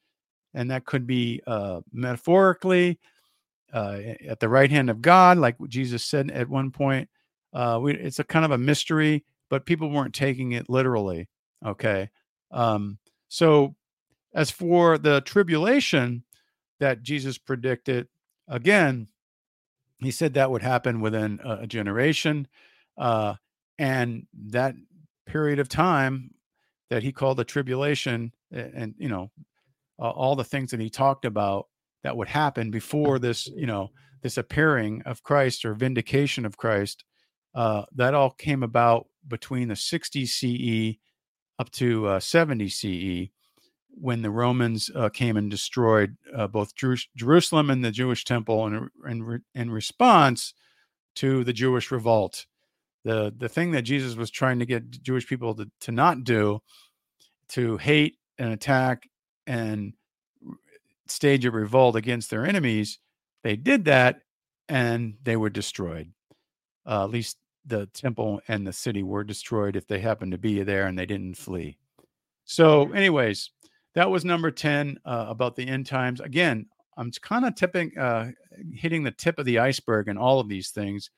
and 0.56 0.72
that 0.72 0.86
could 0.86 1.06
be 1.06 1.42
uh, 1.46 1.82
metaphorically 1.92 2.98
uh, 3.74 4.00
at 4.28 4.40
the 4.40 4.50
right 4.50 4.72
hand 4.72 4.90
of 4.90 5.02
God, 5.02 5.38
like 5.38 5.58
Jesus 5.68 6.04
said 6.04 6.32
at 6.32 6.50
one 6.50 6.72
point. 6.72 7.10
Uh, 7.54 7.80
we, 7.82 7.96
it's 7.96 8.20
a 8.20 8.24
kind 8.24 8.46
of 8.46 8.52
a 8.52 8.58
mystery, 8.58 9.24
but 9.50 9.66
people 9.66 9.90
weren't 9.90 10.14
taking 10.14 10.52
it 10.52 10.70
literally. 10.70 11.30
Okay, 11.66 12.10
um, 12.52 12.98
so 13.28 13.76
as 14.34 14.52
for 14.52 14.98
the 14.98 15.22
tribulation 15.22 16.24
that 16.80 17.02
Jesus 17.02 17.38
predicted, 17.38 18.08
again, 18.48 19.08
he 20.00 20.12
said 20.12 20.34
that 20.34 20.52
would 20.52 20.62
happen 20.62 21.00
within 21.00 21.40
a, 21.44 21.66
generation, 21.66 22.48
uh, 22.98 23.36
and 23.80 24.28
that 24.50 24.76
period 25.26 25.60
of 25.60 25.70
time 25.70 26.34
that 26.90 27.02
he 27.02 27.12
called 27.12 27.38
the 27.38 27.46
tribulation, 27.46 28.34
and, 28.52 28.74
and 28.74 28.96
you 28.98 29.08
know 29.08 29.32
uh, 30.00 30.10
all 30.10 30.36
the 30.36 30.44
things 30.44 30.72
that 30.72 30.80
he 30.80 30.90
talked 30.90 31.26
about 31.26 31.68
that 32.06 32.16
would 32.16 32.28
happen 32.28 32.70
before 32.70 33.18
this, 33.18 33.48
you 33.48 33.66
know, 33.66 33.90
this 34.22 34.38
appearing 34.38 35.02
of 35.08 35.24
Christ 35.24 35.66
or 35.66 35.74
vindication 35.74 36.46
of 36.46 36.56
Christ, 36.56 37.04
uh, 37.56 37.86
that 37.96 38.14
all 38.14 38.30
came 38.30 38.62
about 38.62 39.08
between 39.28 39.70
the 39.70 39.76
60 39.76 40.28
CE 40.28 41.00
up 41.58 41.72
to 41.72 42.06
uh, 42.06 42.20
70 42.20 42.70
CE 42.70 43.32
when 43.90 44.22
the 44.22 44.30
Romans 44.30 44.92
uh, 44.96 45.10
came 45.10 45.36
and 45.36 45.50
destroyed 45.50 46.16
uh, 46.38 46.46
both 46.46 46.76
Jer- 46.76 46.96
Jerusalem 47.18 47.72
and 47.72 47.84
the 47.84 47.90
Jewish 47.90 48.24
temple 48.24 48.68
in, 48.68 48.90
in, 49.10 49.42
in 49.56 49.72
response 49.72 50.54
to 51.16 51.44
the 51.44 51.54
Jewish 51.54 51.90
revolt. 51.90 52.46
The, 53.04 53.34
the 53.36 53.50
thing 53.50 53.72
that 53.72 53.82
Jesus 53.82 54.16
was 54.16 54.30
trying 54.30 54.60
to 54.60 54.68
get 54.68 55.02
Jewish 55.02 55.26
people 55.26 55.56
to, 55.56 55.72
to 55.82 55.92
not 55.92 56.24
do, 56.24 56.60
to 57.50 57.78
hate 57.78 58.18
and 58.38 58.54
attack 58.54 59.10
and 59.48 59.94
stage 61.08 61.46
a 61.46 61.52
revolt 61.52 61.96
against 61.96 62.30
their 62.30 62.46
enemies, 62.46 63.00
they 63.44 63.56
did 63.56 63.86
that 63.86 64.22
and 64.68 65.16
they 65.24 65.38
were 65.38 65.50
destroyed. 65.50 66.12
Uh, 66.86 67.04
at 67.04 67.10
least 67.10 67.38
the 67.66 67.88
temple 67.88 68.42
and 68.48 68.66
the 68.66 68.74
city 68.74 69.04
were 69.04 69.24
destroyed 69.24 69.76
if 69.76 69.88
they 69.88 70.00
happened 70.00 70.32
to 70.32 70.38
be 70.38 70.64
there 70.64 70.88
and 70.88 70.98
they 70.98 71.06
didn't 71.06 71.36
flee. 71.36 71.78
So, 72.46 72.92
anyways, 72.92 73.52
that 73.96 74.10
was 74.10 74.24
number 74.24 74.52
10 74.52 75.00
uh, 75.06 75.26
about 75.28 75.56
the 75.56 75.68
end 75.68 75.88
times. 75.88 76.20
Again, 76.20 76.68
I'm 76.98 77.12
kind 77.12 77.46
of 77.46 77.56
tipping, 77.56 77.98
uh, 77.98 78.32
hitting 78.74 79.04
the 79.04 79.12
tip 79.12 79.40
of 79.40 79.46
the 79.46 79.60
iceberg 79.60 80.08
in 80.08 80.18
all 80.18 80.40
of 80.40 80.48
these 80.48 80.70
things. 80.70 81.10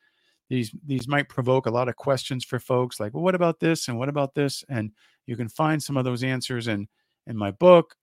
These 0.50 0.74
these 0.86 1.10
might 1.10 1.28
provoke 1.28 1.66
a 1.66 1.72
lot 1.72 1.90
of 1.90 1.98
questions 1.98 2.46
for 2.46 2.58
folks, 2.58 3.02
like, 3.02 3.14
well, 3.14 3.24
what 3.24 3.36
about 3.36 3.60
this 3.60 3.90
and 3.90 4.00
what 4.00 4.08
about 4.08 4.34
this? 4.34 4.64
And 4.70 4.92
you 5.26 5.36
can 5.36 5.50
find 5.50 5.84
some 5.84 5.98
of 5.98 6.06
those 6.06 6.24
answers 6.24 6.70
in 6.70 6.88
in 7.28 7.36
my 7.36 7.52
book 7.52 7.96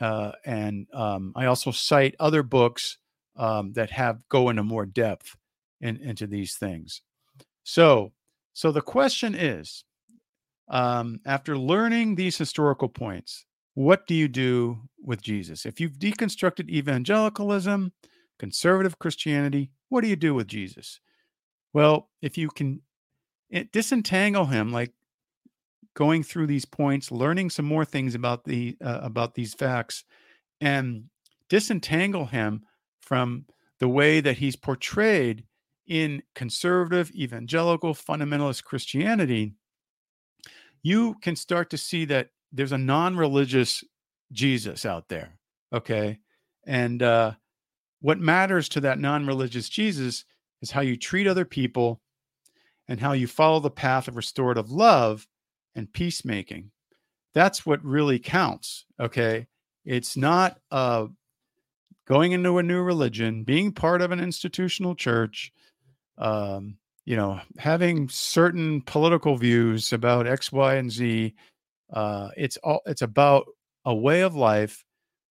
uh, 0.00 0.32
and 0.44 0.86
um, 0.92 1.32
I 1.36 1.46
also 1.46 1.70
cite 1.70 2.14
other 2.20 2.42
books 2.42 2.98
um, 3.36 3.72
that 3.74 3.90
have 3.90 4.20
go 4.28 4.48
into 4.48 4.62
more 4.62 4.86
depth 4.86 5.36
in, 5.80 5.96
into 5.98 6.26
these 6.26 6.56
things. 6.56 7.02
So, 7.64 8.12
so 8.52 8.72
the 8.72 8.82
question 8.82 9.34
is, 9.34 9.84
um, 10.68 11.20
after 11.24 11.56
learning 11.56 12.14
these 12.14 12.36
historical 12.38 12.88
points, 12.88 13.44
what 13.74 14.06
do 14.06 14.14
you 14.14 14.28
do 14.28 14.80
with 15.02 15.20
Jesus? 15.20 15.66
If 15.66 15.80
you've 15.80 15.98
deconstructed 15.98 16.70
evangelicalism, 16.70 17.92
conservative 18.38 18.98
Christianity, 18.98 19.70
what 19.88 20.00
do 20.00 20.08
you 20.08 20.16
do 20.16 20.34
with 20.34 20.46
Jesus? 20.46 21.00
Well, 21.72 22.08
if 22.22 22.38
you 22.38 22.48
can 22.48 22.80
eh, 23.52 23.64
disentangle 23.72 24.46
him, 24.46 24.72
like 24.72 24.92
going 25.96 26.22
through 26.22 26.46
these 26.46 26.66
points, 26.66 27.10
learning 27.10 27.48
some 27.48 27.64
more 27.64 27.84
things 27.84 28.14
about 28.14 28.44
the 28.44 28.76
uh, 28.84 29.00
about 29.02 29.34
these 29.34 29.54
facts, 29.54 30.04
and 30.60 31.04
disentangle 31.48 32.26
him 32.26 32.62
from 33.00 33.46
the 33.80 33.88
way 33.88 34.20
that 34.20 34.36
he's 34.36 34.56
portrayed 34.56 35.44
in 35.88 36.22
conservative, 36.34 37.10
evangelical, 37.12 37.94
fundamentalist 37.94 38.64
Christianity, 38.64 39.54
you 40.82 41.14
can 41.22 41.36
start 41.36 41.70
to 41.70 41.78
see 41.78 42.04
that 42.04 42.28
there's 42.52 42.72
a 42.72 42.78
non-religious 42.78 43.82
Jesus 44.32 44.84
out 44.84 45.08
there. 45.08 45.38
Okay, 45.72 46.18
and 46.66 47.02
uh, 47.02 47.32
what 48.00 48.18
matters 48.18 48.68
to 48.70 48.80
that 48.80 48.98
non-religious 48.98 49.68
Jesus 49.68 50.24
is 50.60 50.70
how 50.70 50.82
you 50.82 50.96
treat 50.96 51.26
other 51.26 51.44
people 51.44 52.02
and 52.88 53.00
how 53.00 53.12
you 53.12 53.26
follow 53.26 53.60
the 53.60 53.70
path 53.70 54.08
of 54.08 54.16
restorative 54.16 54.70
love 54.70 55.26
and 55.76 55.92
peacemaking. 55.92 56.70
That's 57.34 57.64
what 57.64 57.84
really 57.84 58.18
counts. 58.18 58.86
Okay. 58.98 59.46
It's 59.84 60.16
not 60.16 60.58
uh, 60.72 61.06
going 62.08 62.32
into 62.32 62.58
a 62.58 62.62
new 62.62 62.82
religion, 62.82 63.44
being 63.44 63.70
part 63.72 64.02
of 64.02 64.10
an 64.10 64.20
institutional 64.20 64.94
church, 64.94 65.52
um, 66.18 66.76
you 67.04 67.14
know, 67.14 67.40
having 67.58 68.08
certain 68.08 68.80
political 68.82 69.36
views 69.36 69.92
about 69.92 70.26
X, 70.26 70.50
Y, 70.50 70.74
and 70.74 70.90
Z. 70.90 71.34
Uh, 71.92 72.30
it's 72.36 72.56
all. 72.58 72.80
It's 72.86 73.02
about 73.02 73.46
a 73.84 73.94
way 73.94 74.22
of 74.22 74.34
life 74.34 74.84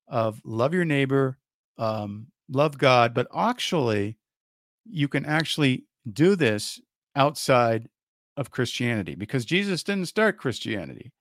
of 0.08 0.40
love 0.44 0.72
your 0.72 0.86
neighbor, 0.86 1.36
um, 1.76 2.28
love 2.48 2.78
God, 2.78 3.12
but 3.12 3.26
actually, 3.36 4.16
you 4.88 5.08
can 5.08 5.26
actually 5.26 5.84
do 6.10 6.36
this 6.36 6.80
outside 7.14 7.88
of 8.36 8.50
Christianity 8.50 9.14
because 9.14 9.44
Jesus 9.44 9.82
didn't 9.82 10.06
start 10.06 10.38
Christianity. 10.38 11.12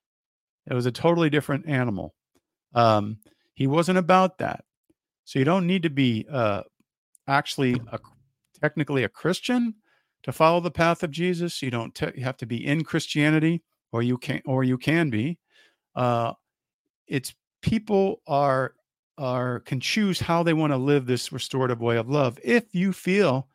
It 0.70 0.74
was 0.74 0.86
a 0.86 0.92
totally 0.92 1.30
different 1.30 1.68
animal. 1.68 2.14
Um, 2.74 3.18
he 3.54 3.68
wasn't 3.68 3.98
about 3.98 4.38
that. 4.40 4.66
So 5.24 5.40
you 5.40 5.46
don't 5.46 5.68
need 5.68 5.84
to 5.84 5.90
be 5.90 6.26
uh, 6.32 6.64
actually 7.28 7.80
a, 7.92 8.00
technically 8.62 9.04
a 9.04 9.10
Christian 9.10 9.76
to 10.24 10.32
follow 10.32 10.60
the 10.60 10.72
path 10.72 11.04
of 11.04 11.12
Jesus. 11.12 11.62
You 11.62 11.72
don't 11.72 11.94
te- 11.94 12.12
you 12.16 12.24
have 12.24 12.38
to 12.38 12.46
be 12.46 12.66
in 12.66 12.84
Christianity, 12.84 13.64
or 13.92 14.02
you 14.02 14.18
can 14.18 14.42
or 14.46 14.64
you 14.64 14.78
can 14.78 15.10
be. 15.10 15.38
Uh, 15.96 16.34
it's 17.08 17.34
people 17.62 18.22
are 18.28 18.74
are 19.18 19.62
can 19.62 19.80
choose 19.80 20.20
how 20.20 20.44
they 20.44 20.54
want 20.54 20.74
to 20.74 20.78
live 20.78 21.06
this 21.06 21.32
restorative 21.32 21.80
way 21.80 21.98
of 21.98 22.10
love 22.10 22.38
if 22.44 22.76
you 22.76 22.92
feel 22.92 23.48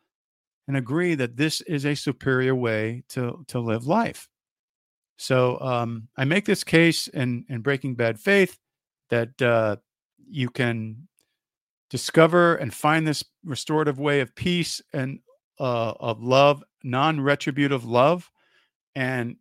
and 0.71 0.77
agree 0.77 1.15
that 1.15 1.35
this 1.35 1.59
is 1.59 1.85
a 1.85 1.93
superior 1.93 2.55
way 2.55 3.03
to 3.09 3.43
to 3.49 3.59
live 3.59 3.85
life. 3.85 4.29
So 5.17 5.59
um, 5.59 6.07
I 6.15 6.23
make 6.23 6.45
this 6.45 6.63
case 6.63 7.09
in 7.09 7.43
in 7.49 7.59
Breaking 7.59 7.93
Bad 7.93 8.17
Faith 8.17 8.57
that 9.09 9.41
uh, 9.41 9.75
you 10.29 10.49
can 10.49 11.09
discover 11.89 12.55
and 12.55 12.73
find 12.73 13.05
this 13.05 13.21
restorative 13.43 13.99
way 13.99 14.21
of 14.21 14.33
peace 14.33 14.81
and 14.93 15.19
uh, 15.59 15.91
of 15.99 16.23
love, 16.23 16.63
non-retributive 16.83 17.83
love, 17.83 18.31
and 18.95 19.35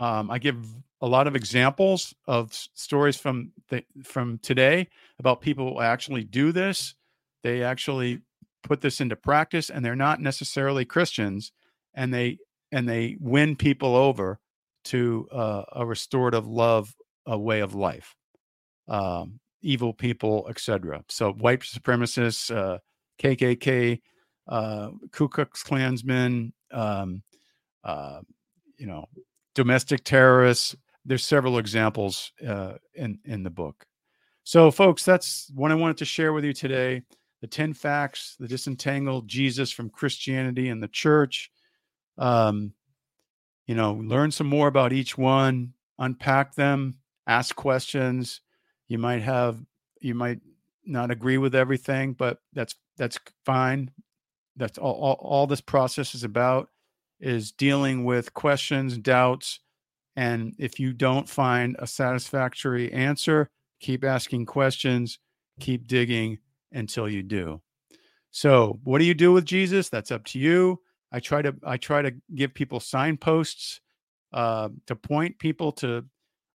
um, 0.00 0.30
I 0.30 0.38
give 0.38 0.66
a 1.00 1.08
lot 1.08 1.26
of 1.26 1.34
examples 1.34 2.14
of 2.26 2.52
stories 2.52 3.16
from 3.16 3.52
the, 3.70 3.82
from 4.04 4.38
today 4.42 4.88
about 5.18 5.40
people 5.40 5.72
who 5.72 5.80
actually 5.80 6.24
do 6.24 6.52
this. 6.52 6.94
They 7.42 7.62
actually 7.62 8.20
put 8.62 8.80
this 8.80 9.00
into 9.00 9.16
practice 9.16 9.70
and 9.70 9.84
they're 9.84 9.96
not 9.96 10.20
necessarily 10.20 10.84
Christians 10.84 11.52
and 11.94 12.12
they 12.12 12.38
and 12.70 12.88
they 12.88 13.16
win 13.20 13.56
people 13.56 13.94
over 13.94 14.38
to 14.84 15.28
uh, 15.30 15.62
a 15.72 15.86
restorative 15.86 16.46
love 16.46 16.94
a 17.26 17.38
way 17.38 17.60
of 17.60 17.74
life 17.74 18.14
um, 18.88 19.38
evil 19.62 19.92
people 19.92 20.46
etc 20.50 21.02
so 21.08 21.32
white 21.32 21.60
supremacists 21.60 22.54
uh, 22.54 22.78
kkk 23.20 24.00
uh, 24.48 24.90
ku 25.12 25.28
klux 25.28 25.62
klansmen 25.62 26.52
um, 26.72 27.22
uh, 27.84 28.20
you 28.76 28.86
know 28.86 29.06
domestic 29.54 30.04
terrorists. 30.04 30.74
There's 31.04 31.24
several 31.24 31.58
examples 31.58 32.32
uh, 32.46 32.74
in 32.94 33.18
in 33.24 33.42
the 33.42 33.50
book. 33.50 33.84
So 34.44 34.72
folks 34.72 35.04
that's 35.04 35.50
what 35.54 35.70
i 35.70 35.74
wanted 35.76 35.98
to 35.98 36.04
share 36.04 36.32
with 36.32 36.44
you 36.44 36.52
today 36.52 37.02
the 37.42 37.48
10 37.48 37.74
facts, 37.74 38.36
the 38.38 38.48
disentangled 38.48 39.28
Jesus 39.28 39.72
from 39.72 39.90
Christianity 39.90 40.68
and 40.68 40.82
the 40.82 40.88
church. 40.88 41.50
Um, 42.16 42.72
you 43.66 43.74
know, 43.74 43.94
learn 43.94 44.30
some 44.30 44.46
more 44.46 44.68
about 44.68 44.92
each 44.92 45.18
one, 45.18 45.74
unpack 45.98 46.54
them, 46.54 46.98
ask 47.26 47.54
questions. 47.54 48.40
You 48.86 48.98
might 48.98 49.22
have, 49.22 49.60
you 50.00 50.14
might 50.14 50.40
not 50.84 51.10
agree 51.10 51.36
with 51.36 51.54
everything, 51.54 52.12
but 52.12 52.38
that's 52.52 52.76
that's 52.96 53.18
fine. 53.44 53.90
That's 54.56 54.78
all, 54.78 54.94
all, 54.94 55.18
all 55.20 55.46
this 55.46 55.60
process 55.60 56.14
is 56.14 56.24
about 56.24 56.68
is 57.20 57.52
dealing 57.52 58.04
with 58.04 58.34
questions, 58.34 58.98
doubts, 58.98 59.60
and 60.14 60.54
if 60.58 60.78
you 60.78 60.92
don't 60.92 61.28
find 61.28 61.76
a 61.78 61.86
satisfactory 61.86 62.92
answer, 62.92 63.48
keep 63.80 64.04
asking 64.04 64.46
questions, 64.46 65.18
keep 65.58 65.86
digging, 65.86 66.38
until 66.72 67.08
you 67.08 67.22
do. 67.22 67.60
So, 68.30 68.80
what 68.84 68.98
do 68.98 69.04
you 69.04 69.14
do 69.14 69.32
with 69.32 69.44
Jesus? 69.44 69.88
That's 69.88 70.10
up 70.10 70.24
to 70.26 70.38
you. 70.38 70.80
I 71.12 71.20
try 71.20 71.42
to 71.42 71.54
I 71.64 71.76
try 71.76 72.02
to 72.02 72.14
give 72.34 72.54
people 72.54 72.80
signposts 72.80 73.80
uh, 74.32 74.70
to 74.86 74.96
point 74.96 75.38
people 75.38 75.72
to 75.72 76.04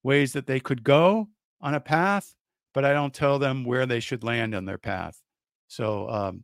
ways 0.03 0.33
that 0.33 0.47
they 0.47 0.59
could 0.59 0.83
go 0.83 1.27
on 1.61 1.73
a 1.73 1.79
path, 1.79 2.33
but 2.73 2.85
I 2.85 2.93
don't 2.93 3.13
tell 3.13 3.37
them 3.39 3.65
where 3.65 3.85
they 3.85 3.99
should 3.99 4.23
land 4.23 4.55
on 4.55 4.65
their 4.65 4.77
path. 4.77 5.21
So 5.67 6.09
um, 6.09 6.43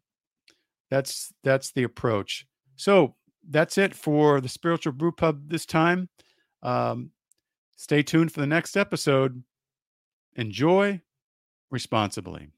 that's 0.90 1.34
that's 1.44 1.72
the 1.72 1.84
approach. 1.84 2.46
So 2.76 3.16
that's 3.50 3.78
it 3.78 3.96
for 3.96 4.42
the 4.42 4.50
spiritual 4.50 4.94
brew 4.94 5.12
pub 5.12 5.50
this 5.50 5.66
time. 5.66 6.10
Um, 6.62 7.12
stay 7.78 8.04
tuned 8.04 8.34
for 8.34 8.42
the 8.42 8.48
next 8.48 8.76
episode. 8.76 9.42
Enjoy 10.36 11.02
responsibly. 11.70 12.50